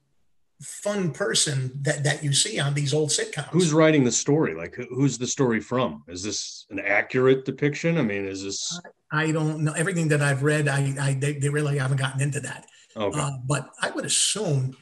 fun 0.62 1.12
person 1.12 1.72
that 1.82 2.04
that 2.04 2.24
you 2.24 2.34
see 2.34 2.60
on 2.60 2.74
these 2.74 2.94
old 2.94 3.10
sitcoms. 3.10 3.50
Who's 3.50 3.74
writing 3.74 4.04
the 4.04 4.12
story? 4.12 4.56
Like 4.56 4.76
who's 4.90 5.18
the 5.18 5.28
story 5.28 5.60
from? 5.60 6.04
Is 6.08 6.24
this 6.24 6.66
an 6.70 6.80
accurate 6.80 7.46
depiction? 7.46 7.98
I 7.98 8.02
mean, 8.02 8.26
is 8.26 8.44
this? 8.44 8.80
I, 9.12 9.24
I 9.24 9.32
don't 9.32 9.64
know. 9.64 9.74
Everything 9.74 10.08
that 10.10 10.22
I've 10.22 10.44
read, 10.44 10.68
I, 10.68 10.96
I 11.00 11.14
they, 11.14 11.34
they 11.34 11.50
really 11.50 11.78
haven't 11.78 11.98
gotten 11.98 12.22
into 12.22 12.40
that. 12.42 12.66
Okay. 12.96 13.20
Uh, 13.20 13.32
but 13.46 13.70
I 13.82 13.92
would 13.92 14.06
assume 14.06 14.76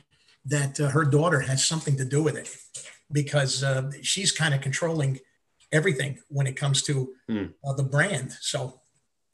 that 0.46 0.80
uh, 0.80 0.90
her 0.90 1.06
daughter 1.06 1.40
has 1.40 1.66
something 1.66 1.98
to 1.98 2.06
do 2.06 2.22
with 2.22 2.36
it 2.36 2.56
because 3.12 3.64
uh, 3.64 3.92
she's 4.02 4.32
kind 4.32 4.54
of 4.54 4.62
controlling 4.62 5.20
everything 5.72 6.20
when 6.30 6.48
it 6.48 6.56
comes 6.56 6.82
to 6.84 7.14
hmm. 7.28 7.46
uh, 7.66 7.74
the 7.74 7.84
brand. 7.84 8.32
So 8.42 8.80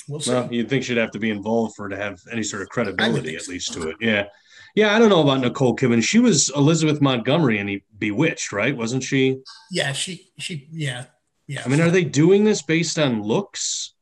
we'll 0.07 0.19
see. 0.19 0.31
Well, 0.31 0.51
you'd 0.51 0.69
think 0.69 0.83
she'd 0.83 0.97
have 0.97 1.11
to 1.11 1.19
be 1.19 1.29
involved 1.29 1.75
for 1.75 1.89
to 1.89 1.97
have 1.97 2.19
any 2.31 2.43
sort 2.43 2.61
of 2.61 2.69
credibility, 2.69 3.35
at 3.35 3.47
least 3.47 3.73
so. 3.73 3.81
to 3.81 3.89
it. 3.89 3.97
Yeah. 3.99 4.25
Yeah, 4.73 4.95
I 4.95 4.99
don't 4.99 5.09
know 5.09 5.21
about 5.21 5.41
Nicole 5.41 5.75
Kidman. 5.75 6.01
She 6.01 6.19
was 6.19 6.49
Elizabeth 6.55 7.01
Montgomery 7.01 7.59
and 7.59 7.67
he 7.67 7.83
Bewitched, 7.97 8.53
right? 8.53 8.75
Wasn't 8.75 9.03
she? 9.03 9.41
Yeah, 9.69 9.91
she 9.91 10.29
she 10.39 10.67
yeah. 10.71 11.05
Yeah. 11.47 11.63
I 11.65 11.67
mean, 11.67 11.81
are 11.81 11.91
they 11.91 12.05
doing 12.05 12.45
this 12.45 12.61
based 12.61 12.97
on 12.97 13.21
looks? 13.21 13.93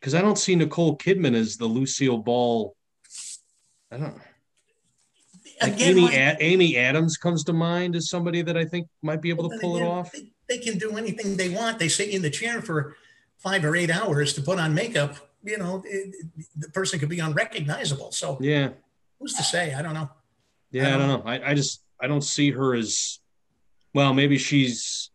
Because 0.00 0.14
I 0.14 0.22
don't 0.22 0.38
see 0.38 0.54
Nicole 0.54 0.96
Kidman 0.96 1.34
as 1.34 1.58
the 1.58 1.66
Lucille 1.66 2.18
Ball. 2.18 2.74
I 3.92 3.98
don't 3.98 4.16
know. 4.16 4.22
Like 4.22 4.27
Again, 5.60 5.98
Amy, 5.98 6.02
like, 6.02 6.36
Amy 6.40 6.76
Adams 6.76 7.16
comes 7.16 7.44
to 7.44 7.52
mind 7.52 7.96
as 7.96 8.08
somebody 8.08 8.42
that 8.42 8.56
I 8.56 8.64
think 8.64 8.88
might 9.02 9.20
be 9.20 9.30
able 9.30 9.48
to 9.50 9.58
pull 9.58 9.76
again, 9.76 9.88
it 9.88 9.90
off. 9.90 10.12
They, 10.12 10.30
they, 10.48 10.58
can 10.58 10.78
do 10.78 10.96
anything 10.96 11.36
they 11.36 11.48
want. 11.48 11.78
They 11.78 11.88
sit 11.88 12.10
in 12.10 12.22
the 12.22 12.30
chair 12.30 12.62
for 12.62 12.96
five 13.38 13.64
or 13.64 13.74
eight 13.74 13.90
hours 13.90 14.32
to 14.34 14.42
put 14.42 14.58
on 14.58 14.74
makeup 14.74 15.16
you 15.42 15.58
know, 15.58 15.82
it, 15.86 16.14
the 16.56 16.68
person 16.70 16.98
could 16.98 17.08
be 17.08 17.20
unrecognizable. 17.20 18.12
So 18.12 18.38
yeah, 18.40 18.70
who's 19.18 19.34
to 19.34 19.42
say? 19.42 19.74
I 19.74 19.82
don't 19.82 19.94
know. 19.94 20.10
Yeah, 20.70 20.88
I 20.88 20.90
don't, 20.90 21.00
I 21.00 21.06
don't 21.06 21.24
know. 21.24 21.30
I, 21.30 21.50
I 21.50 21.54
just 21.54 21.82
I 22.00 22.06
don't 22.06 22.24
see 22.24 22.50
her 22.50 22.74
as 22.74 23.20
well. 23.94 24.14
Maybe 24.14 24.38
she's 24.38 25.10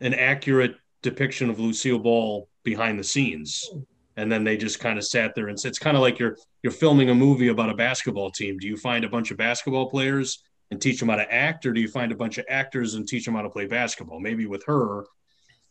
an 0.00 0.14
accurate 0.14 0.76
depiction 1.02 1.50
of 1.50 1.58
Lucille 1.58 1.98
Ball 1.98 2.48
behind 2.62 2.98
the 2.98 3.04
scenes, 3.04 3.68
oh, 3.72 3.86
and 4.16 4.30
then 4.30 4.44
they 4.44 4.56
just 4.56 4.80
kind 4.80 4.98
of 4.98 5.04
sat 5.04 5.34
there 5.34 5.48
and 5.48 5.58
it's 5.64 5.78
kind 5.78 5.96
of 5.96 6.02
like 6.02 6.18
you're 6.18 6.36
you're 6.62 6.72
filming 6.72 7.10
a 7.10 7.14
movie 7.14 7.48
about 7.48 7.70
a 7.70 7.74
basketball 7.74 8.30
team. 8.30 8.58
Do 8.58 8.66
you 8.66 8.76
find 8.76 9.04
a 9.04 9.08
bunch 9.08 9.30
of 9.30 9.36
basketball 9.36 9.90
players 9.90 10.42
and 10.70 10.80
teach 10.80 10.98
them 10.98 11.08
how 11.08 11.16
to 11.16 11.32
act, 11.32 11.66
or 11.66 11.72
do 11.72 11.80
you 11.80 11.88
find 11.88 12.12
a 12.12 12.16
bunch 12.16 12.38
of 12.38 12.46
actors 12.48 12.94
and 12.94 13.06
teach 13.06 13.24
them 13.24 13.34
how 13.34 13.42
to 13.42 13.50
play 13.50 13.66
basketball? 13.66 14.20
Maybe 14.20 14.46
with 14.46 14.64
her, 14.66 15.04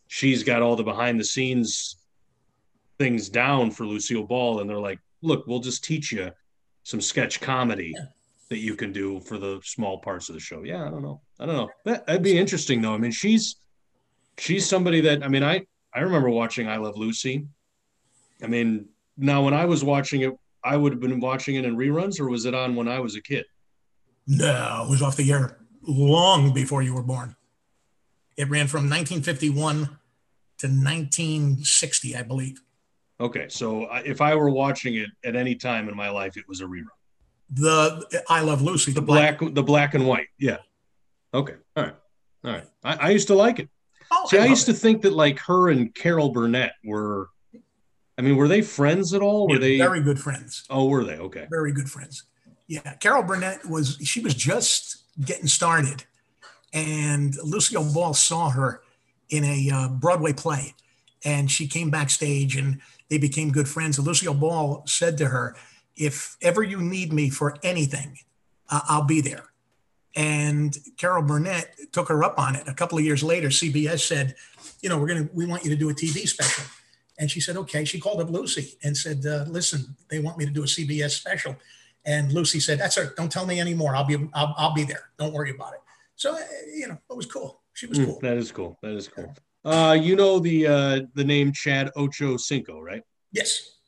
she's 0.08 0.42
got 0.42 0.62
all 0.62 0.76
the 0.76 0.84
behind 0.84 1.18
the 1.18 1.24
scenes 1.24 1.96
things 2.98 3.28
down 3.28 3.70
for 3.70 3.86
Lucille 3.86 4.24
Ball, 4.24 4.60
and 4.60 4.70
they're 4.70 4.78
like, 4.78 5.00
"Look, 5.22 5.46
we'll 5.46 5.60
just 5.60 5.84
teach 5.84 6.12
you 6.12 6.30
some 6.84 7.00
sketch 7.00 7.40
comedy 7.40 7.94
that 8.50 8.58
you 8.58 8.76
can 8.76 8.92
do 8.92 9.20
for 9.20 9.38
the 9.38 9.60
small 9.64 9.98
parts 9.98 10.28
of 10.28 10.34
the 10.34 10.40
show." 10.40 10.62
Yeah, 10.62 10.86
I 10.86 10.90
don't 10.90 11.02
know. 11.02 11.20
I 11.40 11.46
don't 11.46 11.56
know. 11.56 11.70
That, 11.84 12.06
that'd 12.06 12.22
be 12.22 12.38
interesting, 12.38 12.80
though. 12.82 12.94
I 12.94 12.98
mean, 12.98 13.10
she's 13.10 13.56
she's 14.38 14.68
somebody 14.68 15.00
that 15.02 15.22
I 15.22 15.28
mean, 15.28 15.42
I 15.42 15.66
I 15.92 16.00
remember 16.00 16.30
watching 16.30 16.68
I 16.68 16.76
Love 16.76 16.96
Lucy. 16.96 17.46
I 18.44 18.46
mean, 18.46 18.86
now 19.16 19.42
when 19.42 19.54
I 19.54 19.64
was 19.64 19.82
watching 19.82 20.20
it, 20.20 20.32
I 20.62 20.76
would 20.76 20.92
have 20.92 21.00
been 21.00 21.18
watching 21.18 21.56
it 21.56 21.64
in 21.64 21.76
reruns, 21.76 22.20
or 22.20 22.28
was 22.28 22.44
it 22.44 22.54
on 22.54 22.76
when 22.76 22.88
I 22.88 23.00
was 23.00 23.16
a 23.16 23.22
kid? 23.22 23.44
No, 24.26 24.84
it 24.86 24.90
was 24.90 25.02
off 25.02 25.16
the 25.16 25.30
air 25.32 25.58
long 25.82 26.52
before 26.52 26.82
you 26.82 26.94
were 26.94 27.02
born. 27.02 27.36
It 28.36 28.48
ran 28.48 28.66
from 28.66 28.88
1951 28.90 29.76
to 30.58 30.66
1960, 30.66 32.16
I 32.16 32.22
believe. 32.22 32.60
Okay, 33.20 33.48
so 33.48 33.88
if 34.04 34.20
I 34.20 34.34
were 34.34 34.50
watching 34.50 34.96
it 34.96 35.08
at 35.24 35.36
any 35.36 35.54
time 35.54 35.88
in 35.88 35.96
my 35.96 36.08
life, 36.08 36.36
it 36.36 36.44
was 36.48 36.60
a 36.60 36.64
rerun. 36.64 36.84
The 37.50 38.22
I 38.28 38.40
Love 38.40 38.62
Lucy, 38.62 38.92
the, 38.92 39.00
the 39.00 39.06
black, 39.06 39.38
black, 39.38 39.54
the 39.54 39.62
black 39.62 39.94
and 39.94 40.06
white. 40.06 40.28
Yeah. 40.38 40.58
Okay. 41.32 41.54
All 41.76 41.84
right. 41.84 41.94
All 42.44 42.52
right. 42.52 42.66
I, 42.82 42.94
I 42.94 43.10
used 43.10 43.28
to 43.28 43.34
like 43.34 43.58
it. 43.58 43.68
Oh, 44.10 44.26
See, 44.28 44.38
I, 44.38 44.44
I 44.44 44.46
used 44.46 44.68
it. 44.68 44.72
to 44.72 44.78
think 44.78 45.02
that 45.02 45.12
like 45.12 45.38
her 45.40 45.70
and 45.70 45.94
Carol 45.94 46.30
Burnett 46.30 46.72
were. 46.84 47.28
I 48.16 48.22
mean, 48.22 48.36
were 48.36 48.48
they 48.48 48.62
friends 48.62 49.12
at 49.12 49.22
all? 49.22 49.48
Were 49.48 49.54
yeah, 49.54 49.60
they 49.60 49.78
very 49.78 50.02
good 50.02 50.20
friends? 50.20 50.64
Oh, 50.70 50.86
were 50.88 51.04
they? 51.04 51.16
Okay. 51.16 51.46
Very 51.50 51.72
good 51.72 51.90
friends. 51.90 52.24
Yeah, 52.66 52.94
Carol 52.94 53.22
Burnett 53.22 53.68
was. 53.68 53.98
She 54.04 54.20
was 54.20 54.34
just 54.34 55.04
getting 55.20 55.48
started, 55.48 56.04
and 56.72 57.36
Lucille 57.42 57.92
Ball 57.92 58.14
saw 58.14 58.50
her 58.50 58.82
in 59.30 59.44
a 59.44 59.70
uh, 59.70 59.88
Broadway 59.88 60.32
play, 60.32 60.74
and 61.24 61.50
she 61.50 61.66
came 61.66 61.90
backstage 61.90 62.56
and 62.56 62.80
they 63.08 63.18
became 63.18 63.50
good 63.52 63.68
friends. 63.68 63.98
And 63.98 64.06
Lucille 64.06 64.34
Ball 64.34 64.82
said 64.86 65.18
to 65.18 65.26
her, 65.26 65.56
If 65.96 66.36
ever 66.42 66.62
you 66.62 66.80
need 66.80 67.12
me 67.12 67.30
for 67.30 67.56
anything, 67.62 68.18
uh, 68.70 68.80
I'll 68.88 69.04
be 69.04 69.20
there. 69.20 69.44
And 70.16 70.76
Carol 70.96 71.22
Burnett 71.22 71.74
took 71.92 72.08
her 72.08 72.22
up 72.22 72.38
on 72.38 72.54
it. 72.54 72.68
A 72.68 72.74
couple 72.74 72.98
of 72.98 73.04
years 73.04 73.22
later, 73.22 73.48
CBS 73.48 74.00
said, 74.00 74.34
You 74.80 74.88
know, 74.88 74.98
we're 74.98 75.08
going 75.08 75.28
to, 75.28 75.34
we 75.34 75.46
want 75.46 75.64
you 75.64 75.70
to 75.70 75.76
do 75.76 75.90
a 75.90 75.94
TV 75.94 76.28
special. 76.28 76.64
And 77.18 77.30
she 77.30 77.40
said, 77.40 77.56
Okay. 77.56 77.84
She 77.84 78.00
called 78.00 78.20
up 78.20 78.30
Lucy 78.30 78.76
and 78.82 78.96
said, 78.96 79.24
uh, 79.26 79.44
Listen, 79.48 79.96
they 80.08 80.18
want 80.18 80.38
me 80.38 80.44
to 80.44 80.50
do 80.50 80.62
a 80.62 80.66
CBS 80.66 81.10
special. 81.10 81.56
And 82.04 82.32
Lucy 82.32 82.60
said, 82.60 82.78
That's 82.78 82.96
it. 82.96 83.16
Don't 83.16 83.30
tell 83.30 83.46
me 83.46 83.60
anymore. 83.60 83.96
I'll 83.96 84.04
be, 84.04 84.16
I'll, 84.34 84.54
I'll 84.56 84.74
be 84.74 84.84
there. 84.84 85.10
Don't 85.18 85.32
worry 85.32 85.50
about 85.50 85.74
it. 85.74 85.80
So, 86.16 86.34
uh, 86.34 86.40
you 86.74 86.88
know, 86.88 86.98
it 87.10 87.16
was 87.16 87.26
cool. 87.26 87.60
She 87.72 87.86
was 87.86 87.98
hmm, 87.98 88.04
cool. 88.04 88.16
Mm, 88.16 88.20
that 88.22 88.36
is 88.36 88.52
cool. 88.52 88.78
That 88.82 88.92
is 88.92 89.08
cool. 89.08 89.34
Uh, 89.64 89.96
you 89.98 90.14
know 90.14 90.38
the 90.38 90.66
uh, 90.66 91.00
the 91.14 91.24
name 91.24 91.50
Chad 91.52 91.90
Ocho 91.96 92.36
Cinco, 92.36 92.80
right? 92.80 93.02
Yes. 93.32 93.78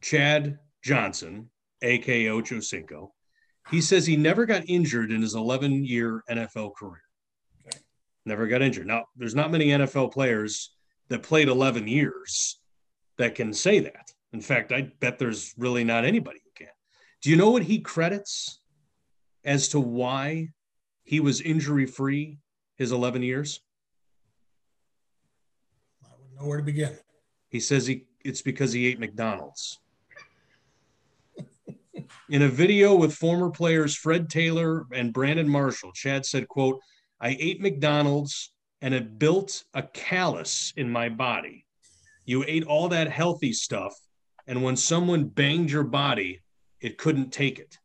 Chad 0.00 0.58
Johnson, 0.82 1.50
aka 1.82 2.28
Ocho 2.28 2.60
Cinco. 2.60 3.12
He 3.70 3.80
says 3.80 4.06
he 4.06 4.16
never 4.16 4.46
got 4.46 4.62
injured 4.66 5.12
in 5.12 5.20
his 5.20 5.34
11 5.34 5.84
year 5.84 6.22
NFL 6.30 6.74
career. 6.74 7.02
Okay. 7.66 7.78
Never 8.24 8.46
got 8.46 8.62
injured. 8.62 8.86
Now, 8.86 9.04
there's 9.16 9.34
not 9.34 9.50
many 9.50 9.66
NFL 9.66 10.12
players 10.12 10.70
that 11.08 11.22
played 11.22 11.48
11 11.48 11.88
years 11.88 12.58
that 13.16 13.34
can 13.34 13.52
say 13.52 13.80
that. 13.80 14.12
In 14.32 14.40
fact, 14.40 14.72
I 14.72 14.92
bet 15.00 15.18
there's 15.18 15.54
really 15.56 15.84
not 15.84 16.04
anybody 16.04 16.40
who 16.44 16.50
can. 16.54 16.72
Do 17.22 17.30
you 17.30 17.36
know 17.36 17.50
what 17.50 17.62
he 17.62 17.80
credits 17.80 18.60
as 19.44 19.68
to 19.68 19.80
why 19.80 20.48
he 21.04 21.20
was 21.20 21.40
injury 21.40 21.86
free 21.86 22.38
his 22.76 22.92
11 22.92 23.22
years? 23.22 23.60
I 26.04 26.08
wouldn't 26.18 26.40
know 26.40 26.46
where 26.46 26.58
to 26.58 26.62
begin. 26.62 26.96
He 27.48 27.60
says 27.60 27.86
he 27.86 28.04
it's 28.24 28.42
because 28.42 28.72
he 28.72 28.86
ate 28.86 29.00
McDonald's. 29.00 29.80
In 32.28 32.42
a 32.42 32.48
video 32.48 32.94
with 32.94 33.14
former 33.14 33.48
players 33.48 33.96
Fred 33.96 34.28
Taylor 34.28 34.86
and 34.92 35.12
Brandon 35.12 35.48
Marshall, 35.48 35.92
Chad 35.92 36.26
said, 36.26 36.48
quote, 36.48 36.78
I 37.20 37.36
ate 37.40 37.60
McDonald's 37.60 38.52
and 38.80 38.94
it 38.94 39.18
built 39.18 39.64
a 39.74 39.82
callus 39.82 40.72
in 40.76 40.90
my 40.90 41.08
body. 41.08 41.66
You 42.24 42.44
ate 42.46 42.64
all 42.64 42.88
that 42.88 43.10
healthy 43.10 43.52
stuff, 43.52 43.94
and 44.46 44.62
when 44.62 44.76
someone 44.76 45.24
banged 45.24 45.70
your 45.70 45.84
body, 45.84 46.40
it 46.80 46.98
couldn't 46.98 47.32
take 47.32 47.58
it. 47.58 47.78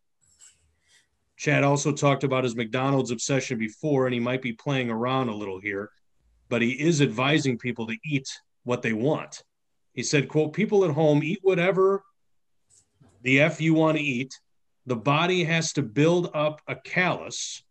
Chad 1.37 1.63
also 1.63 1.91
talked 1.91 2.23
about 2.23 2.43
his 2.43 2.55
McDonald's 2.55 3.11
obsession 3.11 3.57
before, 3.57 4.05
and 4.05 4.13
he 4.13 4.19
might 4.19 4.41
be 4.41 4.53
playing 4.53 4.89
around 4.89 5.29
a 5.29 5.35
little 5.35 5.59
here 5.59 5.89
but 6.53 6.61
he 6.61 6.71
is 6.71 7.01
advising 7.01 7.57
people 7.57 7.87
to 7.87 7.97
eat 8.05 8.29
what 8.63 8.83
they 8.83 8.93
want. 8.93 9.43
He 9.93 10.03
said, 10.03 10.27
quote, 10.27 10.53
people 10.53 10.85
at 10.85 10.91
home 10.91 11.23
eat 11.23 11.39
whatever 11.41 12.03
the 13.23 13.41
F 13.41 13.59
you 13.59 13.73
want 13.73 13.97
to 13.97 14.03
eat. 14.03 14.39
The 14.85 14.95
body 14.95 15.45
has 15.45 15.73
to 15.73 15.81
build 15.81 16.29
up 16.35 16.61
a 16.67 16.75
callus 16.75 17.63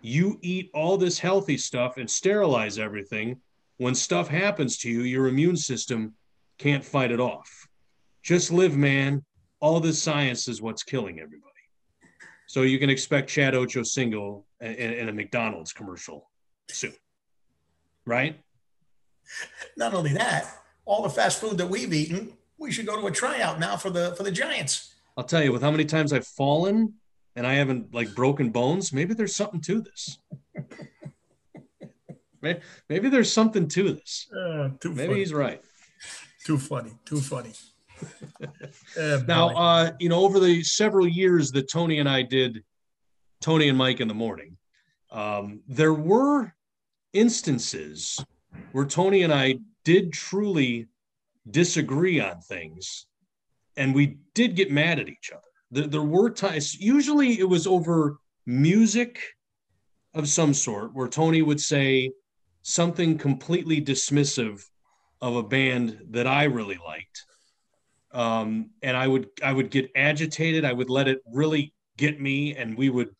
you 0.00 0.38
eat 0.42 0.70
all 0.74 0.96
this 0.96 1.18
healthy 1.18 1.56
stuff 1.56 1.96
and 1.96 2.08
sterilize 2.10 2.78
everything. 2.78 3.40
When 3.78 3.94
stuff 3.94 4.28
happens 4.28 4.78
to 4.78 4.90
you, 4.90 5.02
your 5.02 5.28
immune 5.28 5.56
system 5.56 6.14
can't 6.58 6.84
fight 6.84 7.10
it 7.10 7.20
off. 7.20 7.68
Just 8.22 8.52
live, 8.52 8.76
man. 8.76 9.24
All 9.60 9.80
this 9.80 10.02
science 10.02 10.48
is 10.48 10.60
what's 10.60 10.82
killing 10.82 11.20
everybody. 11.20 11.44
So 12.46 12.62
you 12.62 12.78
can 12.78 12.90
expect 12.90 13.28
Chad 13.28 13.54
Ochocinco 13.54 14.42
in, 14.60 14.68
in 14.68 15.08
a 15.08 15.12
McDonald's 15.12 15.72
commercial 15.72 16.30
soon, 16.68 16.94
right? 18.06 18.40
Not 19.76 19.94
only 19.94 20.12
that, 20.14 20.48
all 20.84 21.02
the 21.02 21.10
fast 21.10 21.40
food 21.40 21.58
that 21.58 21.68
we've 21.68 21.92
eaten, 21.92 22.32
we 22.56 22.72
should 22.72 22.86
go 22.86 23.00
to 23.00 23.06
a 23.06 23.10
tryout 23.10 23.60
now 23.60 23.76
for 23.76 23.90
the 23.90 24.14
for 24.16 24.22
the 24.22 24.30
Giants. 24.30 24.94
I'll 25.16 25.24
tell 25.24 25.42
you, 25.42 25.52
with 25.52 25.62
how 25.62 25.70
many 25.70 25.84
times 25.84 26.12
I've 26.12 26.26
fallen 26.26 26.94
and 27.38 27.46
I 27.46 27.54
haven't 27.54 27.94
like 27.94 28.16
broken 28.16 28.50
bones, 28.50 28.92
maybe 28.92 29.14
there's 29.14 29.36
something 29.36 29.60
to 29.60 29.80
this. 29.80 30.18
maybe, 32.42 32.60
maybe 32.88 33.08
there's 33.08 33.32
something 33.32 33.68
to 33.68 33.92
this. 33.92 34.26
Uh, 34.36 34.70
maybe 34.84 35.06
funny. 35.06 35.18
he's 35.20 35.32
right. 35.32 35.62
Too 36.44 36.58
funny. 36.58 36.98
Too 37.04 37.20
funny. 37.20 37.52
uh, 39.00 39.20
now, 39.28 39.50
uh, 39.50 39.92
you 40.00 40.08
know, 40.08 40.24
over 40.24 40.40
the 40.40 40.64
several 40.64 41.06
years 41.06 41.52
that 41.52 41.70
Tony 41.70 42.00
and 42.00 42.08
I 42.08 42.22
did 42.22 42.64
Tony 43.40 43.68
and 43.68 43.78
Mike 43.78 44.00
in 44.00 44.08
the 44.08 44.14
morning, 44.14 44.56
um, 45.12 45.60
there 45.68 45.94
were 45.94 46.52
instances 47.12 48.18
where 48.72 48.84
Tony 48.84 49.22
and 49.22 49.32
I 49.32 49.60
did 49.84 50.12
truly 50.12 50.88
disagree 51.48 52.18
on 52.18 52.40
things 52.40 53.06
and 53.76 53.94
we 53.94 54.18
did 54.34 54.56
get 54.56 54.72
mad 54.72 54.98
at 54.98 55.08
each 55.08 55.30
other. 55.32 55.42
There, 55.70 55.86
there 55.86 56.02
were 56.02 56.30
times, 56.30 56.74
usually 56.74 57.38
it 57.38 57.48
was 57.48 57.66
over 57.66 58.18
music 58.46 59.20
of 60.14 60.28
some 60.28 60.54
sort, 60.54 60.94
where 60.94 61.08
Tony 61.08 61.42
would 61.42 61.60
say 61.60 62.10
something 62.62 63.18
completely 63.18 63.80
dismissive 63.80 64.62
of 65.20 65.36
a 65.36 65.42
band 65.42 65.98
that 66.10 66.26
I 66.26 66.44
really 66.44 66.78
liked. 66.84 67.24
Um, 68.12 68.70
and 68.82 68.96
I 68.96 69.06
would 69.06 69.28
I 69.42 69.52
would 69.52 69.70
get 69.70 69.90
agitated. 69.94 70.64
I 70.64 70.72
would 70.72 70.88
let 70.88 71.08
it 71.08 71.18
really 71.30 71.74
get 71.96 72.20
me, 72.20 72.56
and 72.56 72.76
we 72.76 72.88
would 72.88 73.10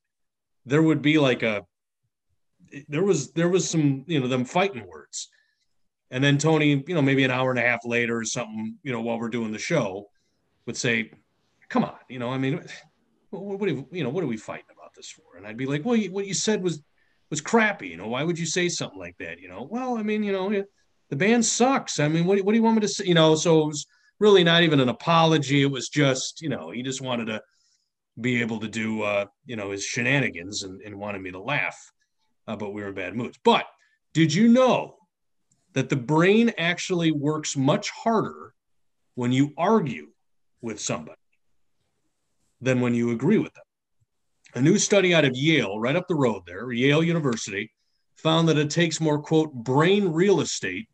there 0.64 0.82
would 0.82 1.02
be 1.02 1.18
like 1.18 1.42
a 1.42 1.66
there 2.88 3.04
was 3.04 3.32
there 3.32 3.48
was 3.48 3.68
some 3.68 4.04
you 4.06 4.20
know 4.20 4.28
them 4.28 4.44
fighting 4.44 4.86
words, 4.86 5.28
and 6.10 6.24
then 6.24 6.38
Tony 6.38 6.82
you 6.86 6.94
know 6.94 7.02
maybe 7.02 7.24
an 7.24 7.30
hour 7.30 7.50
and 7.50 7.58
a 7.58 7.62
half 7.62 7.80
later 7.84 8.18
or 8.18 8.24
something 8.24 8.76
you 8.82 8.92
know 8.92 9.02
while 9.02 9.18
we're 9.18 9.28
doing 9.28 9.52
the 9.52 9.58
show 9.58 10.06
would 10.66 10.76
say 10.76 11.10
come 11.68 11.84
on, 11.84 11.96
you 12.08 12.18
know, 12.18 12.30
I 12.30 12.38
mean, 12.38 12.62
what, 13.30 13.60
what, 13.60 13.68
you 13.68 14.04
know, 14.04 14.10
what 14.10 14.24
are 14.24 14.28
we 14.28 14.36
fighting 14.36 14.66
about 14.72 14.94
this 14.94 15.10
for? 15.10 15.36
And 15.36 15.46
I'd 15.46 15.56
be 15.56 15.66
like, 15.66 15.84
well, 15.84 15.96
you, 15.96 16.10
what 16.12 16.26
you 16.26 16.34
said 16.34 16.62
was 16.62 16.82
was 17.30 17.40
crappy. 17.40 17.88
You 17.88 17.96
know, 17.96 18.08
why 18.08 18.22
would 18.22 18.38
you 18.38 18.46
say 18.46 18.68
something 18.68 18.98
like 18.98 19.16
that? 19.18 19.40
You 19.40 19.48
know, 19.48 19.68
well, 19.70 19.98
I 19.98 20.02
mean, 20.02 20.22
you 20.22 20.32
know, 20.32 20.64
the 21.10 21.16
band 21.16 21.44
sucks. 21.44 22.00
I 22.00 22.08
mean, 22.08 22.24
what, 22.24 22.40
what 22.40 22.52
do 22.52 22.56
you 22.56 22.62
want 22.62 22.76
me 22.76 22.80
to 22.82 22.88
say? 22.88 23.04
You 23.04 23.14
know, 23.14 23.34
so 23.34 23.62
it 23.62 23.66
was 23.66 23.86
really 24.18 24.44
not 24.44 24.62
even 24.62 24.80
an 24.80 24.88
apology. 24.88 25.62
It 25.62 25.70
was 25.70 25.88
just, 25.88 26.40
you 26.40 26.48
know, 26.48 26.70
he 26.70 26.82
just 26.82 27.00
wanted 27.00 27.26
to 27.26 27.42
be 28.20 28.40
able 28.40 28.58
to 28.60 28.68
do, 28.68 29.02
uh, 29.02 29.26
you 29.46 29.56
know, 29.56 29.70
his 29.70 29.84
shenanigans 29.84 30.62
and, 30.62 30.80
and 30.82 30.98
wanted 30.98 31.22
me 31.22 31.30
to 31.30 31.40
laugh. 31.40 31.76
Uh, 32.46 32.56
but 32.56 32.72
we 32.72 32.82
were 32.82 32.88
in 32.88 32.94
bad 32.94 33.14
moods. 33.14 33.38
But 33.44 33.66
did 34.14 34.32
you 34.32 34.48
know 34.48 34.96
that 35.74 35.90
the 35.90 35.96
brain 35.96 36.52
actually 36.58 37.12
works 37.12 37.56
much 37.56 37.90
harder 37.90 38.54
when 39.14 39.32
you 39.32 39.52
argue 39.56 40.08
with 40.62 40.80
somebody? 40.80 41.18
Than 42.60 42.80
when 42.80 42.94
you 42.94 43.10
agree 43.10 43.38
with 43.38 43.52
them. 43.54 43.64
A 44.54 44.60
new 44.60 44.78
study 44.78 45.14
out 45.14 45.24
of 45.24 45.36
Yale, 45.36 45.78
right 45.78 45.96
up 45.96 46.08
the 46.08 46.14
road 46.14 46.42
there, 46.46 46.72
Yale 46.72 47.02
University, 47.02 47.70
found 48.16 48.48
that 48.48 48.58
it 48.58 48.70
takes 48.70 49.00
more, 49.00 49.20
quote, 49.20 49.52
brain 49.52 50.08
real 50.08 50.40
estate 50.40 50.88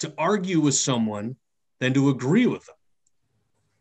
to 0.00 0.12
argue 0.18 0.60
with 0.60 0.74
someone 0.74 1.36
than 1.80 1.94
to 1.94 2.08
agree 2.08 2.46
with 2.46 2.64
them. 2.66 2.74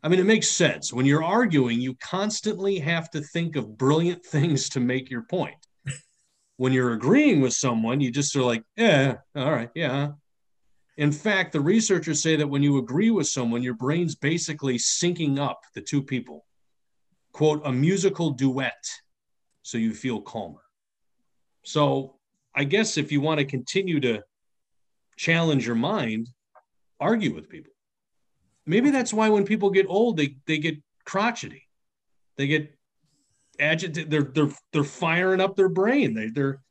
I 0.04 0.10
mean, 0.10 0.20
it 0.20 0.26
makes 0.26 0.50
sense. 0.50 0.92
When 0.92 1.06
you're 1.06 1.24
arguing, 1.24 1.80
you 1.80 1.96
constantly 1.96 2.80
have 2.80 3.10
to 3.12 3.22
think 3.22 3.56
of 3.56 3.78
brilliant 3.78 4.26
things 4.26 4.70
to 4.70 4.80
make 4.80 5.10
your 5.10 5.24
point. 5.24 5.56
When 6.58 6.74
you're 6.74 6.94
agreeing 6.94 7.42
with 7.42 7.54
someone, 7.54 8.00
you 8.00 8.12
just 8.12 8.36
are 8.36 8.44
like, 8.44 8.64
yeah, 8.78 9.16
all 9.36 9.52
right, 9.52 9.70
yeah. 9.74 10.12
In 10.98 11.12
fact, 11.12 11.54
the 11.54 11.62
researchers 11.62 12.22
say 12.22 12.36
that 12.36 12.48
when 12.48 12.62
you 12.62 12.78
agree 12.78 13.10
with 13.10 13.28
someone, 13.28 13.64
your 13.64 13.74
brain's 13.74 14.16
basically 14.16 14.78
syncing 14.78 15.40
up 15.40 15.62
the 15.74 15.82
two 15.82 16.04
people 16.04 16.46
quote, 17.34 17.62
a 17.66 17.72
musical 17.72 18.30
duet 18.30 18.86
so 19.64 19.78
you 19.78 19.94
feel 19.94 20.22
calmer. 20.22 20.62
So 21.64 22.16
I 22.56 22.64
guess 22.64 22.98
if 22.98 23.12
you 23.12 23.22
want 23.22 23.40
to 23.40 23.46
continue 23.46 24.00
to 24.02 24.24
challenge 25.18 25.66
your 25.66 25.76
mind, 25.76 26.30
argue 27.00 27.34
with 27.34 27.50
people. 27.50 27.74
Maybe 28.66 28.92
that's 28.92 29.14
why 29.14 29.30
when 29.30 29.46
people 29.46 29.70
get 29.72 29.88
old, 29.90 30.18
they, 30.18 30.38
they 30.48 30.58
get 30.58 30.78
crotchety. 31.06 31.68
They 32.38 32.48
get 32.48 32.74
agitated. 33.60 34.10
They're, 34.10 34.24
they're, 34.24 34.54
they're 34.72 34.84
firing 34.84 35.42
up 35.42 35.56
their 35.56 35.70
brain. 35.70 36.14
They, 36.14 36.28
they're, 36.28 36.62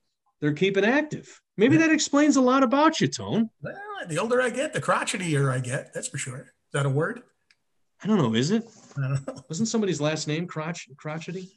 they're 0.41 0.55
keeping 0.55 0.85
active. 0.85 1.41
Maybe 1.57 1.77
that 1.77 1.93
explains 1.93 2.37
a 2.37 2.41
lot 2.41 2.63
about 2.63 3.01
you, 3.01 3.09
Tone. 3.09 3.51
Well, 3.61 3.75
the 4.09 4.19
older 4.19 4.41
I 4.41 4.51
get, 4.51 4.73
the 4.73 4.81
crotchetier 4.81 5.53
I 5.53 5.61
get. 5.61 5.93
That's 5.93 6.09
for 6.09 6.19
sure. 6.19 6.41
Is 6.41 6.73
that 6.73 6.87
a 6.87 6.91
word? 6.91 7.23
I 8.03 8.09
don't 8.09 8.19
know. 8.19 8.35
Is 8.35 8.51
it? 8.51 8.65
Wasn't 9.49 9.69
somebody's 9.69 10.01
last 10.01 10.27
name 10.27 10.47
crotch 10.47 10.89
crotchety? 10.97 11.49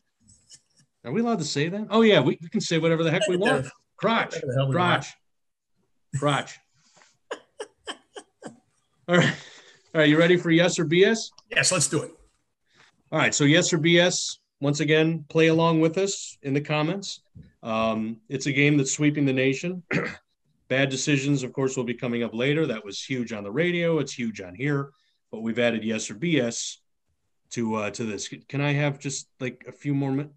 Are 1.03 1.12
we 1.12 1.21
allowed 1.21 1.39
to 1.39 1.45
say 1.45 1.69
that? 1.69 1.88
Oh 1.89 2.01
yeah, 2.01 2.19
we, 2.19 2.38
we 2.41 2.49
can 2.49 2.62
say 2.62 2.77
whatever 2.77 3.03
the 3.03 3.12
heck 3.12 3.27
we 3.27 3.38
want. 3.38 3.67
Crotch, 3.97 4.36
crotch, 4.71 5.13
crotch. 6.19 6.60
All 9.08 9.15
right, 9.15 9.36
all 9.93 10.01
right. 10.01 10.10
You 10.10 10.17
ready 10.17 10.36
for 10.36 10.51
yes 10.51 10.77
or 10.79 10.86
BS? 10.86 11.29
Yes, 11.49 11.71
let's 11.71 11.88
do 11.88 12.03
it. 12.03 12.12
All 13.10 13.19
right. 13.19 13.34
So 13.34 13.45
yes 13.45 13.71
or 13.71 13.77
BS. 13.77 14.39
Once 14.60 14.81
again, 14.81 15.23
play 15.29 15.47
along 15.47 15.79
with 15.79 15.97
us 15.97 16.38
in 16.41 16.53
the 16.53 16.60
comments. 16.60 17.21
Um, 17.63 18.17
it's 18.27 18.47
a 18.47 18.51
game 18.51 18.75
that's 18.75 18.91
sweeping 18.91 19.23
the 19.25 19.31
nation. 19.31 19.84
Bad 20.67 20.89
decisions, 20.89 21.43
of 21.43 21.53
course, 21.53 21.77
will 21.77 21.86
be 21.86 21.93
coming 21.93 22.23
up 22.23 22.34
later. 22.34 22.65
That 22.65 22.84
was 22.84 23.01
huge 23.01 23.31
on 23.31 23.45
the 23.45 23.51
radio. 23.51 23.99
It's 23.99 24.13
huge 24.13 24.41
on 24.41 24.55
here 24.55 24.89
but 25.36 25.41
we've 25.41 25.60
added 25.60 25.84
yes 25.84 26.10
or 26.10 26.15
BS 26.15 26.78
to 27.50 27.76
uh, 27.76 27.89
to 27.91 28.06
this. 28.06 28.34
Can 28.48 28.62
I 28.62 28.71
have 28.71 29.00
just 29.00 29.28
like 29.41 29.65
a 29.67 29.71
few 29.74 29.93
more 29.93 30.10
minutes? 30.10 30.34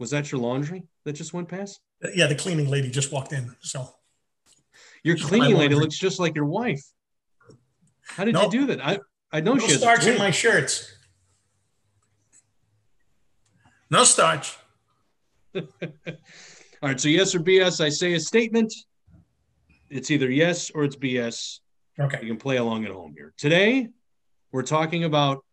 Was 0.00 0.10
that 0.10 0.32
your 0.32 0.40
laundry 0.40 0.88
that 1.04 1.12
just 1.12 1.32
went 1.32 1.48
past? 1.48 1.78
Yeah, 2.16 2.26
the 2.26 2.34
cleaning 2.34 2.68
lady 2.68 2.90
just 2.90 3.12
walked 3.12 3.32
in. 3.32 3.54
So 3.60 3.88
your 5.04 5.16
cleaning 5.16 5.56
lady 5.56 5.76
looks 5.76 5.96
just 5.96 6.18
like 6.18 6.34
your 6.34 6.46
wife. 6.46 6.82
How 8.02 8.24
did 8.24 8.34
nope. 8.34 8.52
you 8.52 8.62
do 8.62 8.66
that? 8.74 8.84
I 8.84 8.98
I 9.30 9.40
know 9.40 9.54
no 9.54 9.64
she 9.64 9.74
starch 9.74 10.04
in 10.04 10.18
my 10.18 10.32
shirts. 10.32 10.92
No 13.88 14.02
starch. 14.02 14.56
All 15.54 15.62
right. 16.82 17.00
So 17.00 17.08
yes 17.08 17.36
or 17.36 17.38
BS. 17.38 17.80
I 17.80 17.88
say 17.88 18.14
a 18.14 18.20
statement. 18.20 18.74
It's 19.90 20.10
either 20.10 20.28
yes 20.28 20.70
or 20.70 20.82
it's 20.82 20.96
BS. 20.96 21.60
Okay. 22.00 22.18
You 22.20 22.26
can 22.26 22.36
play 22.36 22.56
along 22.56 22.84
at 22.84 22.90
home 22.90 23.14
here. 23.16 23.32
Today, 23.38 23.90
we're 24.54 24.62
talking 24.62 25.02
about 25.02 25.44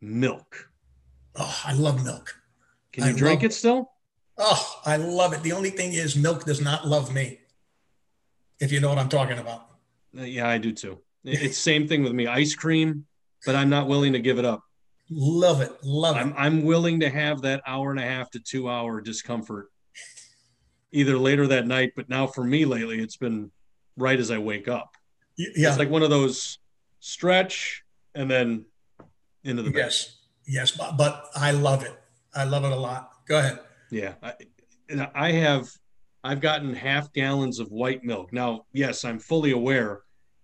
milk. 0.00 0.68
Oh, 1.36 1.60
I 1.64 1.72
love 1.72 2.04
milk. 2.04 2.34
Can 2.92 3.04
you 3.04 3.10
I 3.10 3.12
drink 3.12 3.42
love, 3.42 3.52
it 3.52 3.54
still? 3.54 3.92
Oh, 4.36 4.80
I 4.84 4.96
love 4.96 5.32
it. 5.34 5.44
The 5.44 5.52
only 5.52 5.70
thing 5.70 5.92
is, 5.92 6.16
milk 6.16 6.44
does 6.44 6.60
not 6.60 6.84
love 6.84 7.14
me. 7.14 7.38
If 8.58 8.72
you 8.72 8.80
know 8.80 8.88
what 8.88 8.98
I'm 8.98 9.08
talking 9.08 9.38
about. 9.38 9.68
Uh, 10.18 10.22
yeah, 10.22 10.48
I 10.48 10.58
do 10.58 10.72
too. 10.72 10.98
It's 11.22 11.56
same 11.58 11.86
thing 11.86 12.02
with 12.02 12.12
me. 12.12 12.26
Ice 12.26 12.56
cream, 12.56 13.06
but 13.46 13.54
I'm 13.54 13.70
not 13.70 13.86
willing 13.86 14.14
to 14.14 14.18
give 14.18 14.40
it 14.40 14.44
up. 14.44 14.64
Love 15.08 15.60
it. 15.60 15.70
Love 15.84 16.16
I'm, 16.16 16.30
it. 16.30 16.34
I'm 16.36 16.64
willing 16.64 16.98
to 16.98 17.08
have 17.10 17.42
that 17.42 17.62
hour 17.68 17.92
and 17.92 18.00
a 18.00 18.02
half 18.02 18.32
to 18.32 18.40
two 18.40 18.68
hour 18.68 19.00
discomfort 19.00 19.68
either 20.90 21.16
later 21.16 21.46
that 21.46 21.68
night, 21.68 21.92
but 21.94 22.08
now 22.08 22.26
for 22.26 22.42
me 22.42 22.64
lately, 22.64 22.98
it's 22.98 23.16
been 23.16 23.52
right 23.96 24.18
as 24.18 24.32
I 24.32 24.38
wake 24.38 24.66
up. 24.66 24.96
Yeah. 25.36 25.68
It's 25.68 25.78
like 25.78 25.88
one 25.90 26.02
of 26.02 26.10
those 26.10 26.58
stretch, 26.98 27.84
and 28.18 28.28
then 28.28 28.64
into 29.44 29.62
the 29.62 29.70
yes, 29.70 30.18
yes, 30.46 30.72
but, 30.72 30.96
but 30.98 31.26
I 31.36 31.52
love 31.52 31.84
it. 31.84 31.96
I 32.34 32.44
love 32.44 32.64
it 32.64 32.72
a 32.72 32.76
lot. 32.76 33.12
Go 33.26 33.38
ahead. 33.38 33.60
Yeah, 33.90 34.14
I, 34.22 34.34
I 35.14 35.32
have. 35.32 35.70
I've 36.24 36.40
gotten 36.40 36.74
half 36.74 37.12
gallons 37.12 37.60
of 37.60 37.68
white 37.68 38.02
milk. 38.02 38.32
Now, 38.32 38.66
yes, 38.72 39.04
I'm 39.04 39.20
fully 39.20 39.52
aware 39.52 40.02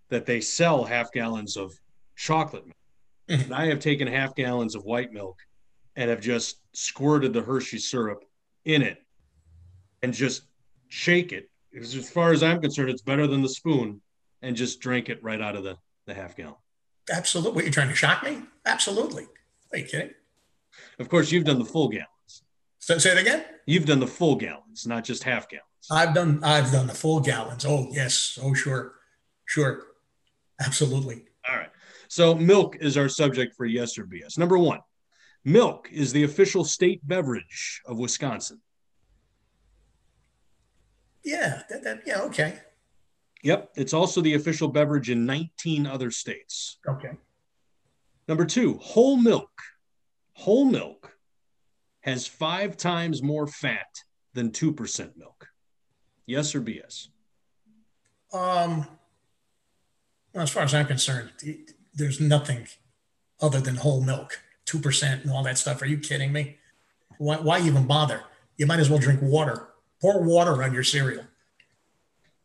that 0.08 0.24
they 0.24 0.40
sell 0.40 0.84
half 0.84 1.10
gallons 1.12 1.56
of 1.56 1.72
chocolate 2.14 2.64
milk. 2.64 2.76
Mm-hmm. 3.40 3.52
I 3.52 3.66
have 3.66 3.80
taken 3.80 4.06
half 4.06 4.36
gallons 4.36 4.76
of 4.76 4.84
white 4.84 5.12
milk 5.12 5.36
and 5.96 6.08
have 6.08 6.20
just 6.20 6.60
squirted 6.74 7.32
the 7.32 7.42
Hershey 7.42 7.78
syrup 7.78 8.24
in 8.64 8.82
it 8.82 8.98
and 10.02 10.14
just 10.14 10.44
shake 10.88 11.32
it. 11.32 11.50
Because 11.72 11.96
as 11.96 12.08
far 12.08 12.32
as 12.32 12.44
I'm 12.44 12.60
concerned, 12.60 12.90
it's 12.90 13.02
better 13.02 13.26
than 13.26 13.42
the 13.42 13.48
spoon 13.48 14.00
and 14.42 14.54
just 14.54 14.80
drank 14.80 15.08
it 15.08 15.22
right 15.24 15.40
out 15.40 15.56
of 15.56 15.64
the, 15.64 15.76
the 16.06 16.14
half 16.14 16.36
gallon. 16.36 16.54
Absolutely. 17.10 17.52
What, 17.54 17.64
you're 17.64 17.72
trying 17.72 17.88
to 17.88 17.94
shock 17.94 18.22
me? 18.22 18.42
Absolutely. 18.64 19.26
Are 19.72 19.78
you 19.78 19.84
kidding? 19.84 20.10
Of 20.98 21.08
course, 21.08 21.30
you've 21.30 21.44
done 21.44 21.58
the 21.58 21.64
full 21.64 21.88
gallons. 21.88 22.42
So 22.78 22.98
say 22.98 23.12
it 23.12 23.18
again. 23.18 23.44
You've 23.66 23.86
done 23.86 24.00
the 24.00 24.06
full 24.06 24.36
gallons, 24.36 24.86
not 24.86 25.04
just 25.04 25.22
half 25.22 25.48
gallons. 25.48 25.64
I've 25.90 26.14
done 26.14 26.42
I've 26.42 26.72
done 26.72 26.86
the 26.86 26.94
full 26.94 27.20
gallons. 27.20 27.64
Oh 27.66 27.88
yes. 27.90 28.38
Oh 28.42 28.54
sure, 28.54 28.94
sure, 29.44 29.84
absolutely. 30.60 31.24
All 31.48 31.56
right. 31.56 31.70
So 32.08 32.34
milk 32.34 32.76
is 32.80 32.96
our 32.96 33.08
subject 33.08 33.54
for 33.54 33.66
yes 33.66 33.98
or 33.98 34.04
BS. 34.04 34.38
Number 34.38 34.58
one, 34.58 34.80
milk 35.44 35.88
is 35.92 36.12
the 36.12 36.24
official 36.24 36.64
state 36.64 37.06
beverage 37.06 37.82
of 37.86 37.98
Wisconsin. 37.98 38.60
Yeah. 41.24 41.62
That, 41.70 41.84
that, 41.84 42.02
yeah. 42.06 42.20
Okay. 42.22 42.60
Yep. 43.44 43.72
It's 43.76 43.92
also 43.92 44.22
the 44.22 44.34
official 44.34 44.68
beverage 44.68 45.10
in 45.10 45.26
19 45.26 45.86
other 45.86 46.10
states. 46.10 46.78
Okay. 46.88 47.10
Number 48.26 48.46
two, 48.46 48.78
whole 48.78 49.18
milk. 49.18 49.50
Whole 50.32 50.64
milk 50.64 51.14
has 52.00 52.26
five 52.26 52.78
times 52.78 53.22
more 53.22 53.46
fat 53.46 53.86
than 54.32 54.50
2% 54.50 55.16
milk. 55.16 55.46
Yes 56.26 56.54
or 56.54 56.62
BS? 56.62 57.08
Um, 58.32 58.86
as 60.34 60.50
far 60.50 60.62
as 60.62 60.74
I'm 60.74 60.86
concerned, 60.86 61.30
there's 61.92 62.20
nothing 62.20 62.66
other 63.42 63.60
than 63.60 63.76
whole 63.76 64.00
milk, 64.00 64.40
2% 64.66 65.22
and 65.22 65.30
all 65.30 65.42
that 65.42 65.58
stuff. 65.58 65.82
Are 65.82 65.86
you 65.86 65.98
kidding 65.98 66.32
me? 66.32 66.56
Why, 67.18 67.36
why 67.36 67.60
even 67.60 67.86
bother? 67.86 68.22
You 68.56 68.66
might 68.66 68.80
as 68.80 68.88
well 68.88 68.98
drink 68.98 69.20
water. 69.22 69.68
Pour 70.00 70.22
water 70.22 70.62
on 70.62 70.72
your 70.72 70.82
cereal. 70.82 71.24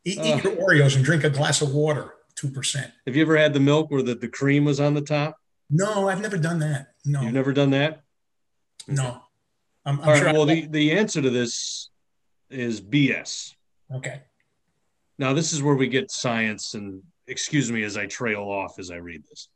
Eat, 0.09 0.19
eat 0.19 0.43
your 0.43 0.55
Oreos 0.55 0.95
and 0.95 1.05
drink 1.05 1.23
a 1.23 1.29
glass 1.29 1.61
of 1.61 1.73
water, 1.73 2.13
2%. 2.35 2.91
Have 3.05 3.15
you 3.15 3.21
ever 3.21 3.37
had 3.37 3.53
the 3.53 3.59
milk 3.59 3.91
where 3.91 4.01
the, 4.01 4.15
the 4.15 4.27
cream 4.27 4.65
was 4.65 4.79
on 4.79 4.93
the 4.93 5.01
top? 5.01 5.37
No, 5.69 6.09
I've 6.09 6.21
never 6.21 6.37
done 6.37 6.59
that. 6.59 6.87
No. 7.05 7.21
You've 7.21 7.33
never 7.33 7.53
done 7.53 7.69
that? 7.71 8.01
No. 8.87 9.21
I'm, 9.85 9.99
I'm 9.99 9.99
All 9.99 10.13
right. 10.13 10.19
Sure 10.19 10.33
well, 10.33 10.45
the, 10.45 10.67
the 10.67 10.91
answer 10.93 11.21
to 11.21 11.29
this 11.29 11.89
is 12.49 12.81
BS. 12.81 13.53
Okay. 13.93 14.21
Now, 15.17 15.33
this 15.33 15.53
is 15.53 15.61
where 15.61 15.75
we 15.75 15.87
get 15.87 16.11
science, 16.11 16.73
and 16.73 17.03
excuse 17.27 17.71
me 17.71 17.83
as 17.83 17.97
I 17.97 18.05
trail 18.05 18.41
off 18.41 18.79
as 18.79 18.89
I 18.89 18.95
read 18.95 19.23
this. 19.29 19.49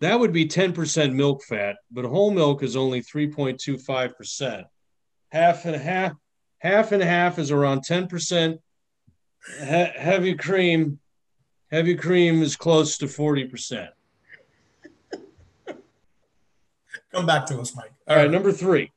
That 0.00 0.18
would 0.18 0.32
be 0.32 0.46
10% 0.46 1.12
milk 1.12 1.42
fat, 1.42 1.76
but 1.90 2.04
whole 2.04 2.30
milk 2.30 2.62
is 2.62 2.76
only 2.76 3.02
3.25%. 3.02 4.64
Half 5.30 5.64
and 5.64 5.76
half, 5.76 6.12
half 6.58 6.92
and 6.92 7.02
half 7.02 7.38
is 7.38 7.50
around 7.50 7.80
10%. 7.80 8.58
He- 9.58 9.64
heavy 9.64 10.34
cream, 10.34 10.98
heavy 11.70 11.94
cream 11.94 12.42
is 12.42 12.56
close 12.56 12.98
to 12.98 13.06
40%. 13.06 13.88
Come 17.12 17.26
back 17.26 17.46
to 17.46 17.58
us, 17.58 17.74
Mike. 17.74 17.92
All 18.06 18.16
right, 18.16 18.30
number 18.30 18.52
three. 18.52 18.92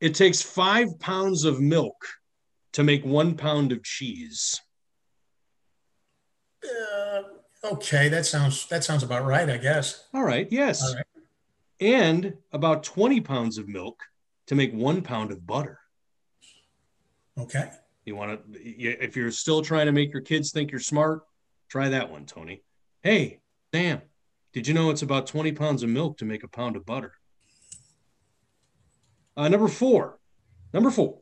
It 0.00 0.14
takes 0.14 0.40
five 0.40 0.98
pounds 0.98 1.44
of 1.44 1.60
milk 1.60 2.06
to 2.72 2.84
make 2.84 3.04
one 3.04 3.36
pound 3.36 3.72
of 3.72 3.82
cheese. 3.82 4.60
Uh, 6.64 7.22
okay, 7.64 8.08
that 8.08 8.24
sounds 8.24 8.66
that 8.68 8.84
sounds 8.84 9.02
about 9.02 9.24
right, 9.24 9.48
I 9.50 9.56
guess. 9.56 10.04
All 10.14 10.22
right, 10.22 10.46
yes. 10.50 10.82
All 10.82 10.94
right. 10.94 11.04
And 11.80 12.34
about 12.52 12.82
20 12.82 13.20
pounds 13.22 13.58
of 13.58 13.66
milk 13.66 14.02
to 14.46 14.54
make 14.54 14.72
one 14.72 15.02
pound 15.02 15.32
of 15.32 15.46
butter. 15.46 15.78
Okay. 17.38 17.70
You 18.04 18.16
want 18.16 18.52
to, 18.52 18.60
if 18.60 19.16
you're 19.16 19.30
still 19.30 19.62
trying 19.62 19.86
to 19.86 19.92
make 19.92 20.12
your 20.12 20.22
kids 20.22 20.52
think 20.52 20.70
you're 20.70 20.80
smart, 20.80 21.22
try 21.68 21.88
that 21.90 22.10
one, 22.10 22.26
Tony. 22.26 22.62
Hey, 23.02 23.40
Sam, 23.72 24.02
did 24.52 24.66
you 24.66 24.74
know 24.74 24.90
it's 24.90 25.02
about 25.02 25.26
20 25.26 25.52
pounds 25.52 25.82
of 25.82 25.90
milk 25.90 26.18
to 26.18 26.24
make 26.24 26.42
a 26.42 26.48
pound 26.48 26.76
of 26.76 26.86
butter? 26.86 27.12
Uh, 29.36 29.48
number 29.48 29.68
four, 29.68 30.18
number 30.72 30.90
four, 30.90 31.18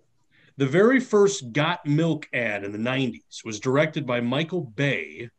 the 0.56 0.66
very 0.66 0.98
first 0.98 1.52
Got 1.52 1.84
Milk 1.86 2.28
ad 2.32 2.64
in 2.64 2.72
the 2.72 2.78
90s 2.78 3.44
was 3.44 3.60
directed 3.60 4.06
by 4.06 4.20
Michael 4.20 4.62
Bay, 4.62 5.30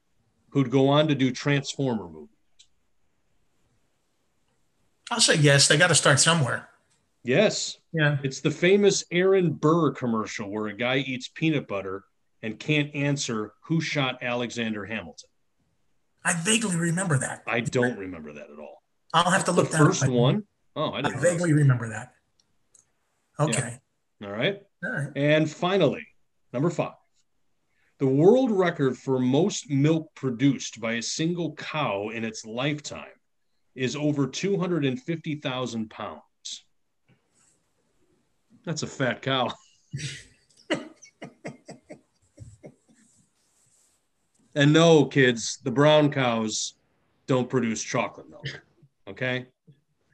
who'd 0.52 0.72
go 0.72 0.88
on 0.88 1.08
to 1.08 1.16
do 1.16 1.32
Transformer 1.32 2.08
movies. 2.08 2.30
I'll 5.12 5.20
say 5.20 5.36
yes. 5.36 5.68
They 5.68 5.78
got 5.78 5.88
to 5.88 5.96
start 5.96 6.20
somewhere. 6.20 6.70
Yes. 7.24 7.78
Yeah. 7.94 8.18
It's 8.24 8.42
the 8.42 8.52
famous 8.52 9.04
Aaron 9.12 9.52
Burr 9.52 9.92
commercial 9.92 10.50
where 10.50 10.68
a 10.68 10.76
guy 10.76 10.98
eats 10.98 11.28
peanut 11.28 11.68
butter 11.68 12.04
and 12.42 12.60
can't 12.60 12.94
answer 12.94 13.54
who 13.66 13.82
shot 13.82 14.20
Alexander 14.22 14.86
Hamilton. 14.86 15.30
I 16.24 16.34
vaguely 16.34 16.76
remember 16.76 17.18
that. 17.18 17.44
I 17.48 17.62
don't 17.62 17.98
remember 17.98 18.34
that 18.34 18.50
at 18.52 18.60
all. 18.60 18.84
I'll 19.14 19.32
have 19.32 19.46
to 19.46 19.52
look 19.52 19.72
the 19.72 19.78
first 19.78 20.08
one. 20.08 20.44
Oh, 20.76 20.92
I, 20.92 21.00
I 21.00 21.12
vaguely 21.18 21.54
remember 21.54 21.90
that. 21.90 22.14
Okay. 23.40 23.80
Yeah. 24.20 24.28
All 24.28 24.34
right. 24.34 24.62
All 24.84 24.92
right. 24.92 25.10
And 25.16 25.50
finally, 25.50 26.06
number 26.54 26.70
five. 26.70 26.94
The 28.00 28.08
world 28.08 28.52
record 28.52 28.98
for 28.98 29.20
most 29.20 29.70
milk 29.70 30.14
produced 30.16 30.80
by 30.80 30.94
a 30.94 31.02
single 31.02 31.54
cow 31.56 32.10
in 32.10 32.24
its 32.24 32.46
lifetime 32.46 33.08
is 33.76 33.96
over 33.96 34.28
250,000 34.28 35.90
pounds. 35.90 36.22
That's 38.70 38.84
a 38.84 38.88
fat 38.88 39.24
cow. 39.24 39.51
and 44.53 44.72
no, 44.72 45.05
kids, 45.05 45.57
the 45.63 45.72
brown 45.72 46.11
cows 46.11 46.76
don't 47.26 47.49
produce 47.49 47.82
chocolate 47.82 48.30
milk. 48.30 48.45
Okay. 49.07 49.47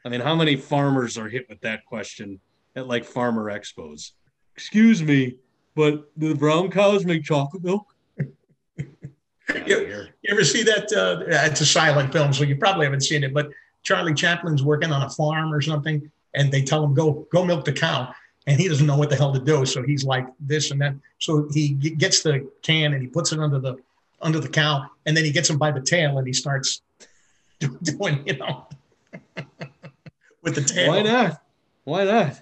I 0.05 0.09
mean, 0.09 0.21
how 0.21 0.35
many 0.35 0.55
farmers 0.55 1.17
are 1.17 1.27
hit 1.27 1.49
with 1.49 1.59
that 1.61 1.83
question 1.83 2.39
at 2.77 2.87
like 2.87 3.03
farmer 3.03 3.51
expos. 3.51 4.11
Excuse 4.55 5.03
me, 5.03 5.35
but 5.75 6.17
do 6.17 6.29
the 6.29 6.35
brown 6.35 6.71
cows 6.71 7.03
make 7.03 7.25
chocolate 7.25 7.61
milk? 7.61 7.93
you, 8.17 8.87
you, 9.65 10.07
ever 10.29 10.45
see 10.45 10.63
that? 10.63 10.93
Uh, 10.93 11.25
it's 11.45 11.59
a 11.59 11.65
silent 11.65 12.13
film, 12.13 12.31
so 12.31 12.45
you 12.45 12.55
probably 12.55 12.85
haven't 12.85 13.01
seen 13.01 13.25
it. 13.25 13.33
But 13.33 13.49
Charlie 13.83 14.13
Chaplin's 14.13 14.63
working 14.63 14.93
on 14.93 15.01
a 15.01 15.09
farm 15.09 15.53
or 15.53 15.59
something, 15.59 16.09
and 16.33 16.53
they 16.53 16.61
tell 16.61 16.85
him 16.85 16.93
go 16.93 17.27
go 17.33 17.43
milk 17.43 17.65
the 17.65 17.73
cow, 17.73 18.13
and 18.47 18.59
he 18.59 18.67
doesn't 18.67 18.85
know 18.85 18.97
what 18.97 19.09
the 19.09 19.15
hell 19.15 19.33
to 19.33 19.39
do. 19.39 19.65
So 19.65 19.83
he's 19.83 20.03
like 20.03 20.27
this 20.39 20.71
and 20.71 20.81
that. 20.81 20.95
So 21.19 21.47
he 21.51 21.69
gets 21.69 22.21
the 22.21 22.49
can 22.61 22.93
and 22.93 23.01
he 23.01 23.07
puts 23.07 23.31
it 23.31 23.39
under 23.39 23.59
the 23.59 23.77
under 24.21 24.39
the 24.39 24.49
cow, 24.49 24.89
and 25.05 25.15
then 25.15 25.23
he 25.23 25.31
gets 25.31 25.49
him 25.49 25.57
by 25.57 25.71
the 25.71 25.81
tail 25.81 26.17
and 26.17 26.25
he 26.25 26.33
starts 26.33 26.81
doing, 27.83 28.23
you 28.25 28.37
know, 28.37 28.67
with 30.41 30.55
the 30.55 30.61
tail. 30.61 30.89
Why 30.89 31.01
not? 31.01 31.41
Why 31.83 32.03
not? 32.05 32.41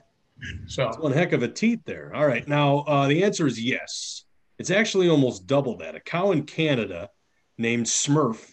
So 0.68 0.86
That's 0.86 0.98
one 0.98 1.14
heck 1.14 1.32
of 1.32 1.44
a 1.44 1.48
teat 1.48 1.86
there. 1.86 2.14
All 2.14 2.28
right. 2.28 2.48
Now, 2.48 2.80
uh, 2.80 3.08
the 3.08 3.24
answer 3.24 3.48
is 3.48 3.62
yes. 3.62 4.26
It's 4.60 4.72
actually 4.72 5.10
almost 5.10 5.48
double 5.48 5.78
that. 5.78 5.96
A 5.96 6.00
cow 6.00 6.32
in 6.32 6.44
Canada 6.44 7.10
named 7.58 7.86
Smurf 7.86 8.52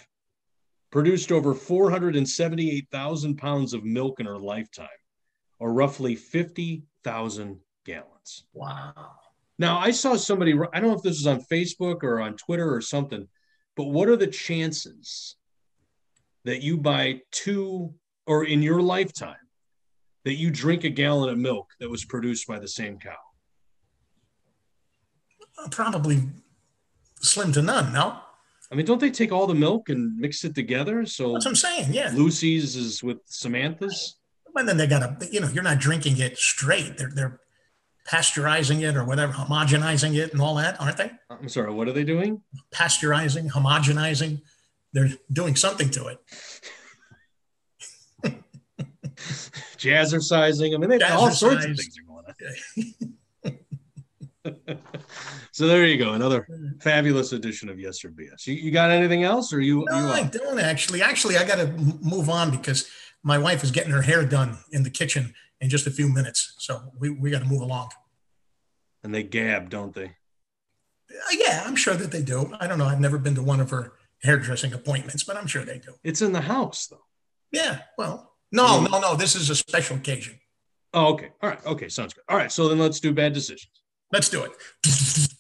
produced 0.91 1.31
over 1.31 1.55
478,000 1.55 3.37
pounds 3.37 3.75
of 3.75 3.85
milk 3.85 4.21
in 4.21 4.27
her 4.27 4.39
lifetime, 4.39 4.89
or 5.61 5.73
roughly 5.73 6.17
50,000 6.17 7.61
gallons. 7.87 8.45
Wow. 8.53 9.13
Now, 9.59 9.79
I 9.79 9.91
saw 9.91 10.17
somebody, 10.17 10.55
I 10.73 10.81
don't 10.81 10.91
know 10.91 10.97
if 10.97 11.03
this 11.03 11.19
was 11.19 11.27
on 11.27 11.43
Facebook 11.43 12.03
or 12.03 12.21
on 12.21 12.37
Twitter 12.37 12.75
or 12.75 12.81
something, 12.81 13.29
but 13.77 13.85
what 13.85 14.09
are 14.09 14.17
the 14.17 14.27
chances 14.27 15.37
that 16.45 16.63
you 16.63 16.79
buy 16.79 17.21
two, 17.31 17.95
or 18.27 18.45
in 18.45 18.63
your 18.63 18.81
lifetime, 18.81 19.37
that 20.25 20.35
you 20.35 20.51
drink 20.51 20.85
a 20.85 20.89
gallon 20.89 21.29
of 21.29 21.39
milk 21.39 21.69
that 21.79 21.91
was 21.91 22.05
produced 22.05 22.47
by 22.49 22.59
the 22.59 22.69
same 22.69 22.99
cow? 22.99 23.15
Probably 25.71 26.23
slim 27.21 27.53
to 27.53 27.61
none, 27.61 27.93
no? 27.93 28.19
I 28.73 28.75
mean, 28.77 28.87
don't 28.87 29.01
they 29.01 29.11
take 29.11 29.33
all 29.33 29.47
the 29.47 29.55
milk 29.55 29.91
and 29.91 30.17
mix 30.17 30.45
it 30.45 30.55
together? 30.55 31.05
So 31.05 31.35
that's 31.35 31.45
what 31.45 31.51
I'm 31.51 31.57
saying. 31.57 31.93
Yeah. 31.93 32.13
Lucy's 32.15 32.77
is 32.77 33.03
with 33.03 33.19
Samantha's. 33.27 34.17
And 34.55 34.69
then 34.69 34.77
they 34.77 34.87
got 34.87 35.21
to, 35.21 35.33
you 35.33 35.41
know, 35.41 35.49
you're 35.49 35.63
not 35.63 35.79
drinking 35.79 36.19
it 36.19 36.37
straight. 36.39 36.99
They're, 36.99 37.11
they're 37.15 37.41
pasteurizing 38.09 38.83
it 38.89 38.97
or 38.97 39.05
whatever, 39.05 39.33
homogenizing 39.33 40.17
it 40.17 40.33
and 40.33 40.43
all 40.43 40.57
that, 40.57 40.81
aren't 40.81 40.97
they? 40.97 41.11
I'm 41.31 41.49
sorry, 41.49 41.73
what 41.73 41.89
are 41.89 41.93
they 41.93 42.05
doing? 42.05 42.43
Pasteurizing, 42.73 43.51
homogenizing. 43.51 44.41
They're 44.93 45.11
doing 45.33 45.57
something 45.57 45.91
to 45.91 46.07
it. 46.09 46.19
jazzercising. 49.79 50.75
I 50.75 50.79
mean, 50.79 50.91
they, 50.91 51.01
all 51.05 51.31
sorts 51.31 51.65
of 51.65 51.77
things 51.77 51.97
are 51.99 52.03
going 52.03 52.25
on. 52.27 52.35
so 55.53 55.67
there 55.69 55.87
you 55.87 55.97
go, 55.97 56.15
another 56.15 56.49
fabulous 56.81 57.33
edition 57.33 57.69
of 57.69 57.79
Yes 57.79 58.05
or 58.05 58.11
BS. 58.11 58.47
You, 58.47 58.55
you 58.55 58.71
got 58.71 58.91
anything 58.91 59.23
else, 59.23 59.53
or 59.53 59.61
you? 59.61 59.85
No, 59.89 59.99
you 59.99 60.13
I 60.13 60.23
don't 60.25 60.59
actually. 60.59 61.03
Actually, 61.03 61.37
I 61.37 61.47
got 61.47 61.57
to 61.57 61.69
move 62.03 62.29
on 62.29 62.51
because 62.51 62.91
my 63.23 63.39
wife 63.39 63.63
is 63.63 63.71
getting 63.71 63.93
her 63.93 64.03
hair 64.03 64.25
done 64.25 64.59
in 64.71 64.83
the 64.83 64.91
kitchen 64.91 65.35
in 65.61 65.69
just 65.69 65.87
a 65.87 65.91
few 65.91 66.09
minutes. 66.09 66.55
So 66.59 66.93
we 66.99 67.11
we 67.11 67.31
got 67.31 67.43
to 67.43 67.49
move 67.49 67.63
along. 67.63 67.91
And 69.03 69.15
they 69.15 69.23
gab, 69.23 69.71
don't 69.71 69.95
they? 69.95 70.17
Uh, 71.11 71.33
yeah, 71.33 71.65
I'm 71.67 71.77
sure 71.77 71.95
that 71.95 72.11
they 72.11 72.23
do. 72.23 72.55
I 72.61 72.67
don't 72.67 72.79
know. 72.79 72.87
I've 72.87 73.01
never 73.01 73.19
been 73.19 73.35
to 73.35 73.43
one 73.43 73.61
of 73.61 73.71
her 73.71 73.93
hairdressing 74.23 74.73
appointments, 74.73 75.25
but 75.25 75.37
I'm 75.37 75.47
sure 75.47 75.65
they 75.65 75.79
do. 75.79 75.95
It's 76.05 76.23
in 76.23 76.33
the 76.33 76.43
house, 76.43 76.87
though. 76.87 77.05
Yeah, 77.51 77.81
well, 77.97 78.35
no, 78.53 78.83
no, 78.83 79.01
no. 79.01 79.17
This 79.17 79.35
is 79.35 79.51
a 79.51 79.57
special 79.57 79.97
occasion. 79.97 80.39
Oh, 80.93 81.13
okay. 81.15 81.31
All 81.43 81.49
right. 81.49 81.65
Okay. 81.67 81.89
Sounds 81.89 82.15
good. 82.15 82.25
All 82.29 82.37
right. 82.37 82.51
So 82.51 82.69
then 82.69 82.79
let's 82.79 83.01
do 83.01 83.13
bad 83.13 83.33
decisions. 83.33 83.71
Let's 84.13 84.29
do 84.29 84.45
it. 84.45 84.53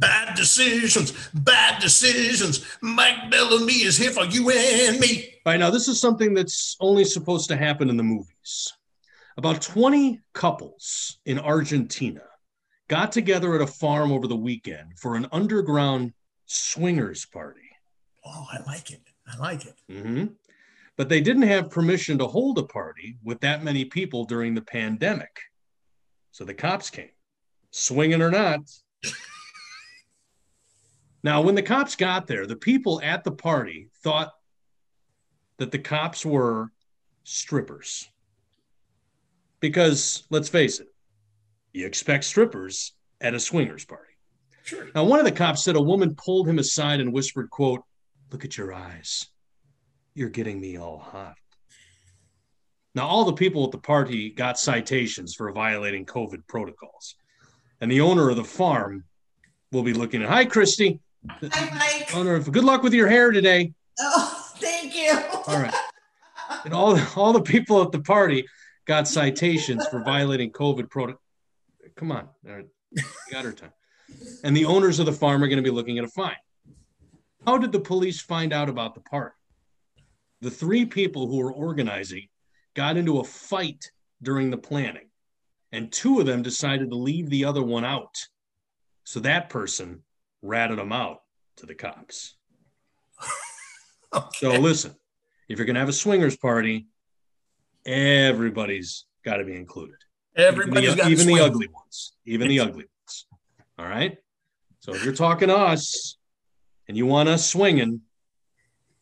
Bad 0.00 0.34
decisions, 0.34 1.12
bad 1.34 1.80
decisions. 1.80 2.64
Mike 2.80 3.30
Bellamy 3.30 3.82
is 3.82 3.98
here 3.98 4.10
for 4.10 4.24
you 4.24 4.50
and 4.50 4.98
me. 4.98 5.34
Right. 5.44 5.60
Now, 5.60 5.70
this 5.70 5.88
is 5.88 6.00
something 6.00 6.32
that's 6.32 6.76
only 6.80 7.04
supposed 7.04 7.48
to 7.48 7.56
happen 7.56 7.90
in 7.90 7.96
the 7.96 8.02
movies. 8.02 8.72
About 9.36 9.60
20 9.60 10.20
couples 10.32 11.18
in 11.26 11.38
Argentina 11.38 12.22
got 12.88 13.12
together 13.12 13.54
at 13.54 13.60
a 13.60 13.66
farm 13.66 14.10
over 14.10 14.26
the 14.26 14.36
weekend 14.36 14.98
for 14.98 15.16
an 15.16 15.26
underground 15.32 16.12
swingers 16.46 17.26
party. 17.26 17.60
Oh, 18.24 18.46
I 18.52 18.60
like 18.66 18.90
it. 18.90 19.02
I 19.26 19.38
like 19.38 19.66
it. 19.66 19.74
Mm-hmm. 19.90 20.26
But 20.96 21.08
they 21.08 21.20
didn't 21.20 21.42
have 21.42 21.70
permission 21.70 22.18
to 22.18 22.26
hold 22.26 22.58
a 22.58 22.62
party 22.62 23.18
with 23.22 23.40
that 23.40 23.62
many 23.62 23.84
people 23.84 24.24
during 24.24 24.54
the 24.54 24.62
pandemic. 24.62 25.38
So 26.32 26.44
the 26.44 26.54
cops 26.54 26.90
came, 26.90 27.10
swinging 27.70 28.22
or 28.22 28.30
not. 28.30 28.60
Now, 31.22 31.42
when 31.42 31.54
the 31.54 31.62
cops 31.62 31.96
got 31.96 32.26
there, 32.26 32.46
the 32.46 32.56
people 32.56 33.00
at 33.02 33.24
the 33.24 33.32
party 33.32 33.88
thought 34.02 34.32
that 35.58 35.70
the 35.70 35.78
cops 35.78 36.24
were 36.24 36.70
strippers. 37.24 38.08
Because 39.60 40.24
let's 40.30 40.48
face 40.48 40.80
it, 40.80 40.88
you 41.72 41.86
expect 41.86 42.24
strippers 42.24 42.94
at 43.20 43.34
a 43.34 43.40
swingers 43.40 43.84
party. 43.84 44.14
Sure. 44.62 44.88
Now, 44.94 45.04
one 45.04 45.18
of 45.18 45.26
the 45.26 45.32
cops 45.32 45.62
said 45.62 45.76
a 45.76 45.82
woman 45.82 46.14
pulled 46.14 46.48
him 46.48 46.58
aside 46.58 47.00
and 47.00 47.12
whispered, 47.12 47.50
quote, 47.50 47.82
look 48.30 48.44
at 48.44 48.56
your 48.56 48.72
eyes. 48.72 49.26
You're 50.14 50.30
getting 50.30 50.60
me 50.60 50.78
all 50.78 50.98
hot. 50.98 51.36
Now, 52.94 53.06
all 53.06 53.24
the 53.24 53.34
people 53.34 53.64
at 53.64 53.70
the 53.70 53.78
party 53.78 54.30
got 54.30 54.58
citations 54.58 55.34
for 55.34 55.52
violating 55.52 56.06
COVID 56.06 56.46
protocols. 56.48 57.14
And 57.80 57.90
the 57.90 58.00
owner 58.00 58.30
of 58.30 58.36
the 58.36 58.44
farm 58.44 59.04
will 59.70 59.82
be 59.82 59.92
looking 59.92 60.22
at, 60.22 60.28
hi, 60.28 60.44
Christy. 60.46 61.00
Hi, 61.28 62.08
Mike. 62.12 62.14
Of, 62.14 62.50
good 62.50 62.64
luck 62.64 62.82
with 62.82 62.94
your 62.94 63.08
hair 63.08 63.30
today. 63.30 63.72
Oh, 63.98 64.52
thank 64.56 64.96
you. 64.96 65.12
All 65.46 65.60
right. 65.60 65.74
And 66.64 66.72
all, 66.72 66.98
all 67.16 67.32
the 67.32 67.42
people 67.42 67.82
at 67.82 67.92
the 67.92 68.00
party 68.00 68.46
got 68.86 69.06
citations 69.06 69.86
for 69.88 70.02
violating 70.02 70.50
COVID 70.50 70.88
protocol. 70.90 71.20
Come 71.96 72.12
on. 72.12 72.28
All 72.48 72.54
right. 72.54 72.66
Got 73.30 73.44
her 73.44 73.52
time. 73.52 73.72
And 74.42 74.56
the 74.56 74.64
owners 74.64 74.98
of 74.98 75.06
the 75.06 75.12
farm 75.12 75.42
are 75.42 75.48
going 75.48 75.62
to 75.62 75.62
be 75.62 75.74
looking 75.74 75.98
at 75.98 76.04
a 76.04 76.08
fine. 76.08 76.36
How 77.46 77.58
did 77.58 77.72
the 77.72 77.80
police 77.80 78.20
find 78.20 78.52
out 78.52 78.68
about 78.68 78.94
the 78.94 79.00
party? 79.00 79.34
The 80.40 80.50
three 80.50 80.86
people 80.86 81.26
who 81.26 81.38
were 81.38 81.52
organizing 81.52 82.28
got 82.74 82.96
into 82.96 83.20
a 83.20 83.24
fight 83.24 83.90
during 84.22 84.50
the 84.50 84.56
planning, 84.56 85.08
and 85.70 85.92
two 85.92 86.18
of 86.18 86.26
them 86.26 86.42
decided 86.42 86.90
to 86.90 86.96
leave 86.96 87.28
the 87.30 87.44
other 87.44 87.62
one 87.62 87.84
out. 87.84 88.26
So 89.04 89.20
that 89.20 89.50
person 89.50 90.02
ratted 90.42 90.78
them 90.78 90.92
out 90.92 91.20
to 91.56 91.66
the 91.66 91.74
cops. 91.74 92.34
So 94.34 94.50
listen, 94.54 94.96
if 95.48 95.58
you're 95.58 95.66
going 95.66 95.74
to 95.74 95.80
have 95.80 95.88
a 95.88 95.92
swingers 95.92 96.36
party, 96.36 96.88
everybody's 97.86 99.04
got 99.24 99.36
to 99.36 99.44
be 99.44 99.54
included. 99.54 99.94
Everybody's 100.36 100.90
even 100.90 101.04
the, 101.04 101.10
even 101.10 101.26
the 101.26 101.40
ugly 101.40 101.68
ones, 101.68 102.14
even 102.24 102.48
the 102.48 102.58
ugly 102.58 102.86
ones. 102.86 103.26
All 103.78 103.86
right. 103.86 104.18
So 104.80 104.94
if 104.94 105.04
you're 105.04 105.14
talking 105.14 105.46
to 105.46 105.56
us 105.56 106.16
and 106.88 106.96
you 106.96 107.06
want 107.06 107.28
us 107.28 107.48
swinging, 107.48 108.00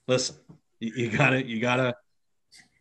listen, 0.07 0.36
you, 0.78 0.93
you 0.95 1.11
gotta, 1.11 1.47
you 1.47 1.61
gotta, 1.61 1.95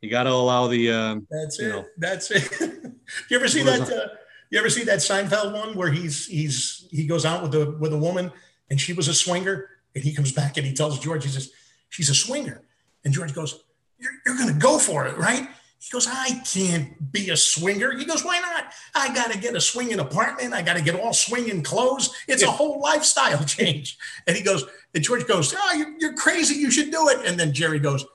you 0.01 0.09
gotta 0.09 0.31
allow 0.31 0.67
the. 0.67 0.91
Um, 0.91 1.27
That's 1.29 1.59
you 1.59 1.67
it. 1.67 1.69
know. 1.69 1.85
That's 1.97 2.31
it. 2.31 2.51
you 3.29 3.37
ever 3.37 3.47
see 3.47 3.63
that? 3.63 3.81
Uh, 3.81 4.15
you 4.49 4.59
ever 4.59 4.69
see 4.69 4.83
that 4.85 4.99
Seinfeld 4.99 5.53
one 5.53 5.75
where 5.75 5.91
he's 5.91 6.25
he's 6.25 6.87
he 6.91 7.05
goes 7.05 7.25
out 7.25 7.43
with 7.43 7.55
a 7.55 7.71
with 7.79 7.93
a 7.93 7.97
woman 7.97 8.31
and 8.69 8.79
she 8.79 8.93
was 8.93 9.07
a 9.07 9.13
swinger. 9.13 9.69
And 9.95 10.03
he 10.03 10.13
comes 10.13 10.31
back 10.31 10.57
and 10.57 10.65
he 10.65 10.73
tells 10.73 10.99
George 10.99 11.23
he 11.23 11.29
says 11.29 11.51
she's 11.89 12.09
a 12.09 12.15
swinger. 12.15 12.61
And 13.03 13.13
George 13.13 13.33
goes 13.33 13.63
you're, 13.97 14.11
you're 14.25 14.37
gonna 14.37 14.53
go 14.59 14.77
for 14.77 15.07
it 15.07 15.17
right? 15.17 15.47
He 15.79 15.89
goes 15.91 16.07
I 16.09 16.41
can't 16.51 17.11
be 17.11 17.29
a 17.29 17.37
swinger. 17.37 17.91
He 17.97 18.05
goes 18.05 18.23
why 18.23 18.39
not? 18.39 18.65
I 18.93 19.13
gotta 19.13 19.37
get 19.37 19.55
a 19.55 19.61
swinging 19.61 19.99
apartment. 19.99 20.53
I 20.53 20.61
gotta 20.61 20.81
get 20.81 20.99
all 20.99 21.13
swinging 21.13 21.63
clothes. 21.63 22.13
It's 22.27 22.43
a 22.43 22.51
whole 22.51 22.79
lifestyle 22.79 23.43
change. 23.57 23.97
And 24.27 24.35
he 24.37 24.43
goes 24.43 24.65
and 24.93 25.03
George 25.03 25.25
goes 25.27 25.53
oh 25.57 25.73
you're, 25.73 25.97
you're 25.99 26.13
crazy. 26.15 26.55
You 26.55 26.69
should 26.69 26.91
do 26.91 27.09
it. 27.09 27.25
And 27.25 27.39
then 27.39 27.53
Jerry 27.53 27.79
goes 27.79 28.05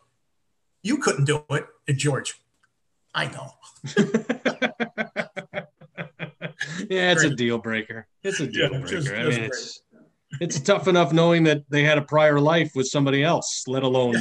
you 0.82 0.98
couldn't 0.98 1.24
do 1.24 1.44
it. 1.50 1.66
And 1.88 1.96
George 1.98 2.40
I 3.14 3.26
know. 3.26 3.54
Yeah, 6.88 7.12
it's 7.12 7.24
a 7.24 7.30
deal 7.34 7.58
breaker. 7.58 8.06
It's 8.22 8.40
a 8.40 8.46
deal 8.46 8.70
Yeah, 8.72 8.78
breaker. 8.80 8.86
just- 9.00 9.10
I 9.12 9.24
mean, 9.24 9.40
it's 9.44 9.81
it's 10.40 10.60
tough 10.60 10.88
enough 10.88 11.12
knowing 11.12 11.44
that 11.44 11.62
they 11.68 11.82
had 11.82 11.98
a 11.98 12.02
prior 12.02 12.40
life 12.40 12.72
with 12.74 12.86
somebody 12.86 13.22
else, 13.22 13.64
let 13.66 13.82
alone 13.82 14.16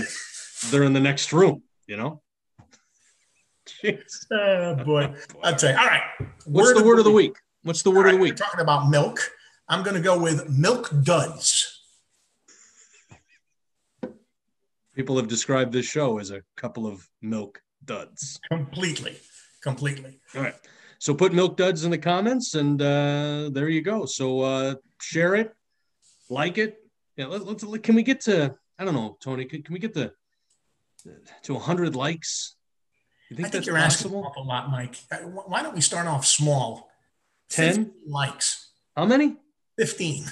they're 0.70 0.84
in 0.84 0.94
the 0.94 1.00
next 1.00 1.34
room. 1.34 1.64
You 1.88 1.98
know. 1.98 2.22
Jeez. 3.84 4.00
Oh 4.32 4.76
boy. 4.84 5.14
I'll 5.44 5.56
tell 5.56 5.72
you. 5.72 5.78
All 5.78 5.86
right. 5.86 6.04
What's 6.46 6.74
the 6.74 6.84
word 6.84 7.00
of 7.00 7.06
the 7.06 7.12
week? 7.12 7.36
What's 7.64 7.82
the 7.82 7.92
word 7.92 8.08
of 8.08 8.14
the 8.14 8.18
week? 8.18 8.34
We're 8.34 8.46
talking 8.46 8.62
about 8.62 8.90
milk. 8.90 9.20
I'm 9.68 9.84
going 9.84 9.96
to 9.96 10.02
go 10.02 10.20
with 10.20 10.50
milk 10.50 10.90
duds. 11.04 11.80
People 14.96 15.16
have 15.18 15.28
described 15.28 15.72
this 15.72 15.86
show 15.86 16.18
as 16.18 16.32
a 16.32 16.42
couple 16.58 16.86
of 16.86 17.08
milk 17.22 17.62
duds. 17.86 18.40
Completely. 18.50 19.16
Completely. 19.62 20.20
All 20.36 20.42
right. 20.42 20.56
So 21.00 21.14
put 21.14 21.34
milk 21.34 21.58
duds 21.58 21.86
in 21.86 21.92
the 21.92 21.98
comments, 21.98 22.56
and 22.56 22.82
uh, 22.82 23.50
there 23.52 23.70
you 23.70 23.82
go. 23.82 24.06
So 24.06 24.42
uh, 24.42 24.76
share 25.00 25.36
it, 25.36 25.56
like 26.32 26.58
it. 26.58 26.78
Yeah. 27.18 27.28
Let, 27.28 27.46
let's. 27.46 27.64
Can 27.80 27.96
we 27.96 28.04
get 28.04 28.22
to? 28.22 28.56
I 28.80 28.86
don't 28.86 28.96
know, 28.96 29.18
Tony. 29.22 29.46
Can, 29.46 29.62
can 29.62 29.74
we 29.74 29.80
get 29.80 29.94
to 29.94 30.12
to 31.44 31.54
100 31.54 31.96
likes? 31.96 32.56
You 33.30 33.36
I 33.36 33.38
think 33.38 33.44
think 33.46 33.54
that's 33.54 33.68
you're 33.68 33.78
possible? 33.78 34.20
an 34.20 34.26
awful 34.26 34.46
lot, 34.48 34.72
Mike. 34.72 34.96
Uh, 35.12 35.18
Why 35.18 35.64
don't 35.64 35.76
we 35.76 35.82
start 35.82 36.08
off 36.08 36.26
small? 36.26 36.90
10? 37.50 37.92
likes. 38.08 38.72
How 38.96 39.06
many? 39.06 39.36
15. 39.78 40.26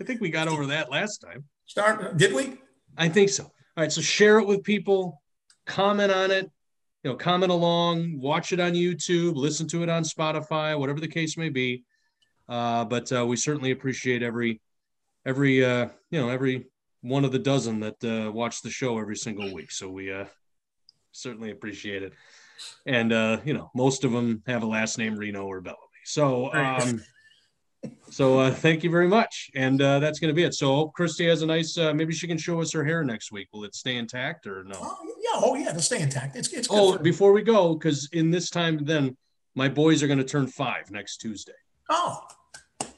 I 0.00 0.04
think 0.04 0.20
we 0.20 0.30
got 0.30 0.48
over 0.48 0.66
that 0.66 0.90
last 0.90 1.18
time. 1.18 1.44
Start. 1.66 2.16
Did 2.16 2.32
we? 2.32 2.58
I 2.96 3.08
think 3.08 3.28
so. 3.30 3.44
All 3.44 3.52
right. 3.76 3.92
So 3.92 4.00
share 4.00 4.38
it 4.38 4.46
with 4.46 4.62
people, 4.62 5.22
comment 5.66 6.12
on 6.12 6.30
it, 6.30 6.50
you 7.02 7.10
know, 7.10 7.16
comment 7.16 7.52
along, 7.52 8.20
watch 8.20 8.52
it 8.52 8.60
on 8.60 8.72
YouTube, 8.72 9.36
listen 9.36 9.66
to 9.68 9.82
it 9.82 9.88
on 9.88 10.02
Spotify, 10.02 10.78
whatever 10.78 11.00
the 11.00 11.08
case 11.08 11.36
may 11.36 11.48
be. 11.48 11.84
Uh, 12.48 12.84
but 12.84 13.12
uh, 13.12 13.26
we 13.26 13.36
certainly 13.36 13.70
appreciate 13.70 14.22
every, 14.22 14.60
every, 15.26 15.64
uh, 15.64 15.88
you 16.10 16.20
know, 16.20 16.30
every 16.30 16.66
one 17.02 17.24
of 17.24 17.32
the 17.32 17.38
dozen 17.38 17.80
that 17.80 18.02
uh, 18.04 18.30
watch 18.32 18.62
the 18.62 18.70
show 18.70 18.98
every 18.98 19.16
single 19.16 19.52
week. 19.52 19.70
So 19.70 19.88
we 19.88 20.12
uh, 20.12 20.24
certainly 21.12 21.50
appreciate 21.50 22.02
it. 22.02 22.12
And, 22.86 23.12
uh, 23.12 23.40
you 23.44 23.54
know, 23.54 23.70
most 23.74 24.04
of 24.04 24.12
them 24.12 24.42
have 24.46 24.62
a 24.62 24.66
last 24.66 24.98
name 24.98 25.16
Reno 25.16 25.44
or 25.44 25.60
Bellamy. 25.60 25.78
So, 26.04 26.52
um, 26.54 27.02
so 28.10 28.40
uh, 28.40 28.50
thank 28.50 28.82
you 28.82 28.90
very 28.90 29.06
much. 29.06 29.50
And 29.54 29.80
uh, 29.80 29.98
that's 30.00 30.18
going 30.18 30.30
to 30.30 30.34
be 30.34 30.42
it. 30.42 30.54
So 30.54 30.88
Christy 30.88 31.28
has 31.28 31.42
a 31.42 31.46
nice, 31.46 31.76
uh, 31.78 31.92
maybe 31.92 32.12
she 32.12 32.26
can 32.26 32.38
show 32.38 32.60
us 32.60 32.72
her 32.72 32.82
hair 32.82 33.04
next 33.04 33.30
week. 33.30 33.48
Will 33.52 33.64
it 33.64 33.74
stay 33.74 33.96
intact 33.96 34.46
or 34.46 34.64
no? 34.64 34.76
Oh, 34.80 34.96
yeah. 35.20 35.40
Oh, 35.44 35.54
yeah. 35.54 35.68
It'll 35.68 35.82
stay 35.82 36.00
intact. 36.00 36.34
It's, 36.34 36.52
it's. 36.52 36.68
Oh, 36.70 36.94
for- 36.94 37.02
before 37.02 37.32
we 37.32 37.42
go, 37.42 37.74
because 37.74 38.08
in 38.12 38.30
this 38.30 38.48
time, 38.50 38.84
then 38.84 39.16
my 39.54 39.68
boys 39.68 40.02
are 40.02 40.06
going 40.06 40.18
to 40.18 40.24
turn 40.24 40.46
five 40.46 40.90
next 40.90 41.18
Tuesday. 41.18 41.52
oh, 41.90 42.22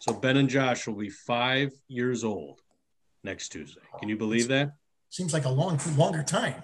So 0.00 0.14
Ben 0.14 0.38
and 0.38 0.48
Josh 0.48 0.86
will 0.86 0.94
be 0.94 1.10
five 1.10 1.72
years 1.86 2.24
old 2.24 2.60
next 3.22 3.50
Tuesday. 3.50 3.82
Can 3.98 4.08
you 4.08 4.16
believe 4.16 4.48
that? 4.48 4.72
seems 5.10 5.34
like 5.34 5.44
a 5.44 5.50
long, 5.50 5.78
longer 5.96 6.22
time. 6.22 6.62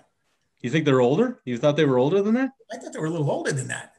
You 0.62 0.70
think 0.70 0.84
they're 0.84 1.02
older? 1.02 1.40
You 1.44 1.58
thought 1.58 1.76
they 1.76 1.84
were 1.84 1.98
older 1.98 2.22
than 2.22 2.34
that? 2.34 2.50
I 2.72 2.78
thought 2.78 2.92
they 2.92 2.98
were 2.98 3.06
a 3.06 3.10
little 3.10 3.30
older 3.30 3.52
than 3.52 3.68
that. 3.68 3.92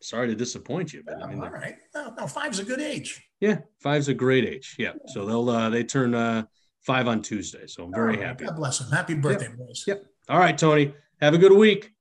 Sorry 0.00 0.28
to 0.28 0.34
disappoint 0.34 0.92
you, 0.92 1.02
but 1.04 1.22
I 1.22 1.26
mean, 1.26 1.42
all. 1.42 1.50
No, 1.94 2.14
no, 2.16 2.26
five's 2.26 2.58
a 2.58 2.64
good 2.64 2.80
age. 2.80 3.22
yeah, 3.40 3.58
five's 3.80 4.08
a 4.08 4.14
great 4.14 4.44
age. 4.44 4.76
Yeah, 4.78 4.92
so 5.06 5.24
they'll 5.26 5.48
uh, 5.48 5.70
they 5.70 5.84
turn 5.84 6.14
uh, 6.14 6.44
five 6.80 7.06
on 7.08 7.22
Tuesday. 7.22 7.66
So 7.66 7.84
I'm 7.84 7.92
very 7.92 8.16
right. 8.16 8.26
happy. 8.26 8.44
God 8.44 8.56
bless 8.56 8.78
them. 8.78 8.90
Happy 8.90 9.14
birthday, 9.14 9.48
boys. 9.56 9.84
Yep. 9.86 10.04
All 10.28 10.38
right, 10.38 10.56
Tony. 10.58 10.94
Have 11.20 11.34
a 11.34 11.38
good 11.38 11.52
week. 11.52 11.92